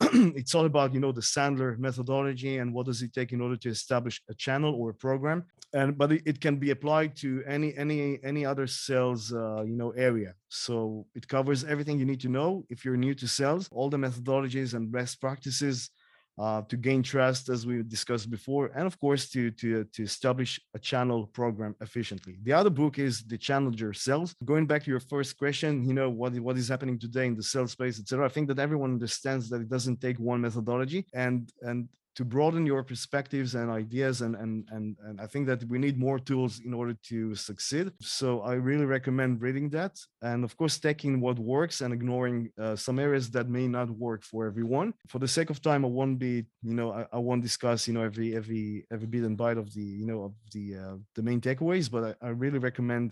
it's 0.40 0.54
all 0.54 0.66
about 0.66 0.94
you 0.94 1.00
know 1.00 1.12
the 1.12 1.20
sandler 1.20 1.76
methodology 1.78 2.58
and 2.58 2.72
what 2.72 2.86
does 2.86 3.02
it 3.02 3.12
take 3.12 3.32
in 3.32 3.40
order 3.40 3.56
to 3.56 3.68
establish 3.68 4.22
a 4.28 4.34
channel 4.34 4.74
or 4.74 4.90
a 4.90 4.94
program. 4.94 5.44
And 5.74 5.98
but 5.98 6.12
it, 6.12 6.22
it 6.24 6.40
can 6.40 6.56
be 6.56 6.70
applied 6.70 7.16
to 7.16 7.42
any 7.46 7.76
any 7.76 8.18
any 8.24 8.46
other 8.46 8.66
sales 8.66 9.32
uh, 9.32 9.62
you 9.62 9.76
know 9.76 9.90
area. 9.90 10.34
So 10.48 11.06
it 11.14 11.26
covers 11.26 11.64
everything 11.64 11.98
you 11.98 12.06
need 12.06 12.20
to 12.20 12.28
know 12.28 12.64
if 12.70 12.84
you're 12.84 12.96
new 12.96 13.14
to 13.14 13.26
sales 13.26 13.68
all 13.72 13.90
the 13.90 13.96
methodologies 13.96 14.74
and 14.74 14.90
best 14.90 15.20
practices 15.20 15.90
uh, 16.38 16.62
to 16.62 16.76
gain 16.76 17.02
trust, 17.02 17.48
as 17.48 17.66
we 17.66 17.82
discussed 17.82 18.30
before, 18.30 18.70
and 18.74 18.86
of 18.86 18.98
course 19.00 19.28
to 19.30 19.50
to 19.52 19.84
to 19.84 20.02
establish 20.02 20.60
a 20.74 20.78
channel 20.78 21.26
program 21.26 21.74
efficiently. 21.80 22.36
The 22.42 22.52
other 22.52 22.70
book 22.70 22.98
is 22.98 23.22
the 23.24 23.38
Challenger 23.38 23.92
Sales. 23.92 24.34
Going 24.44 24.66
back 24.66 24.84
to 24.84 24.90
your 24.90 25.00
first 25.00 25.36
question, 25.36 25.84
you 25.88 25.94
know 25.94 26.10
what 26.10 26.32
what 26.40 26.56
is 26.56 26.68
happening 26.68 26.98
today 26.98 27.26
in 27.26 27.36
the 27.36 27.42
sales 27.42 27.72
space, 27.72 27.98
etc. 27.98 28.26
I 28.26 28.28
think 28.28 28.48
that 28.48 28.58
everyone 28.58 28.92
understands 28.92 29.48
that 29.50 29.60
it 29.60 29.68
doesn't 29.68 30.00
take 30.00 30.18
one 30.18 30.40
methodology, 30.40 31.06
and 31.14 31.50
and 31.62 31.88
to 32.18 32.24
broaden 32.24 32.66
your 32.66 32.82
perspectives 32.82 33.54
and 33.54 33.70
ideas 33.70 34.22
and, 34.22 34.34
and 34.42 34.52
and 34.74 34.96
and 35.06 35.20
i 35.20 35.26
think 35.32 35.46
that 35.46 35.62
we 35.72 35.78
need 35.78 35.96
more 36.06 36.18
tools 36.30 36.60
in 36.66 36.74
order 36.74 36.94
to 37.10 37.18
succeed. 37.36 37.86
So 38.02 38.40
i 38.40 38.54
really 38.70 38.88
recommend 38.96 39.40
reading 39.40 39.66
that 39.78 39.94
and 40.30 40.40
of 40.42 40.52
course 40.56 40.76
taking 40.88 41.20
what 41.20 41.38
works 41.38 41.76
and 41.82 41.90
ignoring 41.98 42.38
uh, 42.64 42.74
some 42.86 42.98
areas 42.98 43.30
that 43.36 43.46
may 43.58 43.66
not 43.68 43.88
work 44.06 44.22
for 44.30 44.40
everyone. 44.50 44.88
For 45.12 45.20
the 45.20 45.32
sake 45.38 45.50
of 45.50 45.62
time 45.62 45.82
i 45.84 45.90
won't 45.98 46.18
be 46.18 46.34
you 46.70 46.76
know 46.78 46.88
i, 46.98 47.02
I 47.16 47.20
won't 47.26 47.44
discuss 47.48 47.86
you 47.86 47.94
know 47.94 48.04
every 48.10 48.28
every 48.40 48.64
every 48.94 49.08
bit 49.14 49.22
and 49.28 49.36
bite 49.44 49.60
of 49.64 49.68
the 49.76 49.88
you 50.00 50.06
know 50.10 50.20
of 50.28 50.32
the 50.54 50.66
uh, 50.82 50.96
the 51.16 51.22
main 51.28 51.40
takeaways 51.48 51.86
but 51.94 52.02
I, 52.08 52.12
I 52.28 52.30
really 52.44 52.60
recommend 52.68 53.08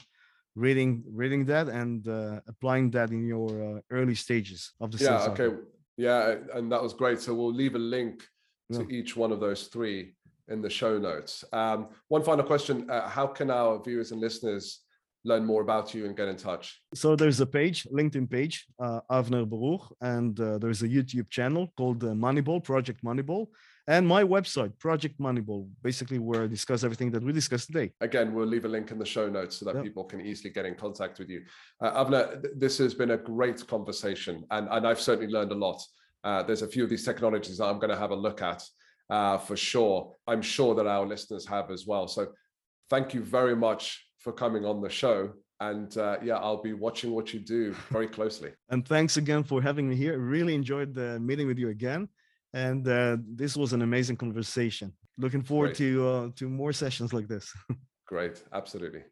reading 0.66 0.90
reading 1.22 1.42
that 1.52 1.66
and 1.80 2.00
uh, 2.09 2.40
applying 2.52 2.86
that 2.96 3.09
in 3.16 3.22
your 3.34 3.50
uh, 3.66 3.80
early 3.98 4.16
stages 4.26 4.61
of 4.82 4.88
the 4.90 4.98
yeah 5.04 5.32
okay. 5.32 5.50
yeah 6.07 6.20
and 6.57 6.66
that 6.72 6.82
was 6.86 6.92
great. 7.02 7.18
So 7.20 7.30
we'll 7.38 7.59
leave 7.62 7.76
a 7.76 7.84
link 7.96 8.16
to 8.72 8.80
yeah. 8.80 8.98
each 8.98 9.16
one 9.16 9.32
of 9.32 9.40
those 9.40 9.64
three 9.68 10.14
in 10.48 10.62
the 10.62 10.70
show 10.70 10.98
notes. 10.98 11.44
Um, 11.52 11.88
one 12.08 12.22
final 12.22 12.44
question 12.44 12.88
uh, 12.90 13.08
How 13.08 13.26
can 13.26 13.50
our 13.50 13.82
viewers 13.82 14.12
and 14.12 14.20
listeners 14.20 14.80
learn 15.24 15.44
more 15.44 15.62
about 15.62 15.92
you 15.92 16.06
and 16.06 16.16
get 16.16 16.28
in 16.28 16.36
touch? 16.36 16.80
So 16.94 17.16
there's 17.16 17.40
a 17.40 17.46
page, 17.46 17.86
LinkedIn 17.92 18.30
page, 18.30 18.66
uh, 18.78 19.00
Avner 19.10 19.48
Baruch, 19.48 19.92
and 20.00 20.38
uh, 20.38 20.58
there's 20.58 20.82
a 20.82 20.88
YouTube 20.88 21.30
channel 21.30 21.72
called 21.76 22.04
uh, 22.04 22.08
Moneyball, 22.08 22.62
Project 22.62 23.02
Moneyball. 23.04 23.48
and 23.88 24.06
my 24.06 24.22
website, 24.22 24.76
Project 24.78 25.18
Moneyball, 25.20 25.68
basically 25.82 26.18
where 26.18 26.44
I 26.44 26.46
discuss 26.46 26.82
everything 26.82 27.10
that 27.12 27.22
we 27.22 27.32
discussed 27.32 27.68
today. 27.68 27.92
Again, 28.00 28.34
we'll 28.34 28.46
leave 28.46 28.64
a 28.64 28.68
link 28.68 28.90
in 28.90 28.98
the 28.98 29.06
show 29.06 29.28
notes 29.28 29.56
so 29.56 29.64
that 29.66 29.82
people 29.82 30.04
can 30.04 30.20
easily 30.20 30.50
get 30.50 30.66
in 30.66 30.74
contact 30.74 31.18
with 31.18 31.28
you. 31.28 31.42
Uh, 31.80 32.04
Avner, 32.04 32.42
th- 32.42 32.54
this 32.56 32.78
has 32.78 32.94
been 32.94 33.12
a 33.12 33.16
great 33.16 33.64
conversation, 33.66 34.44
and, 34.50 34.68
and 34.70 34.86
I've 34.86 35.00
certainly 35.00 35.32
learned 35.32 35.52
a 35.52 35.54
lot. 35.54 35.80
Uh, 36.27 36.43
there's 36.43 36.62
a 36.62 36.68
few 36.74 36.83
of 36.83 36.91
these 36.91 37.05
technologies 37.05 37.59
that 37.59 37.66
I'm 37.66 37.79
going 37.79 37.95
to 37.97 38.03
have 38.05 38.11
a 38.11 38.16
look 38.27 38.43
at 38.43 38.61
uh, 39.09 39.39
for 39.39 39.57
sure. 39.57 40.12
I'm 40.27 40.43
sure 40.43 40.74
that 40.74 40.87
our 40.87 41.07
listeners 41.07 41.47
have 41.47 41.70
as 41.70 41.87
well. 41.87 42.09
So 42.09 42.22
thank 42.91 43.14
you 43.14 43.22
very 43.22 43.55
much 43.55 44.05
for 44.18 44.33
coming 44.33 44.64
on 44.64 44.81
the 44.81 44.91
show. 44.91 45.33
And 45.61 45.97
uh, 45.97 46.16
yeah, 46.22 46.39
I'll 46.39 46.62
be 46.62 46.72
watching 46.72 47.12
what 47.12 47.33
you 47.33 47.39
do 47.39 47.74
very 47.91 48.09
closely. 48.09 48.51
And 48.70 48.87
thanks 48.87 49.16
again 49.16 49.45
for 49.45 49.62
having 49.62 49.89
me 49.89 49.95
here. 49.95 50.18
Really 50.18 50.55
enjoyed 50.55 50.95
the 50.95 51.20
meeting 51.20 51.47
with 51.47 51.59
you 51.59 51.68
again. 51.68 52.09
And 52.53 52.87
uh, 52.89 53.18
this 53.43 53.57
was 53.57 53.72
an 53.72 53.83
amazing 53.83 54.16
conversation. 54.16 54.93
Looking 55.18 55.43
forward 55.43 55.77
Great. 55.77 55.95
to 55.95 56.09
uh, 56.09 56.29
to 56.39 56.49
more 56.49 56.72
sessions 56.72 57.12
like 57.12 57.29
this. 57.29 57.47
Great, 58.12 58.43
absolutely. 58.53 59.03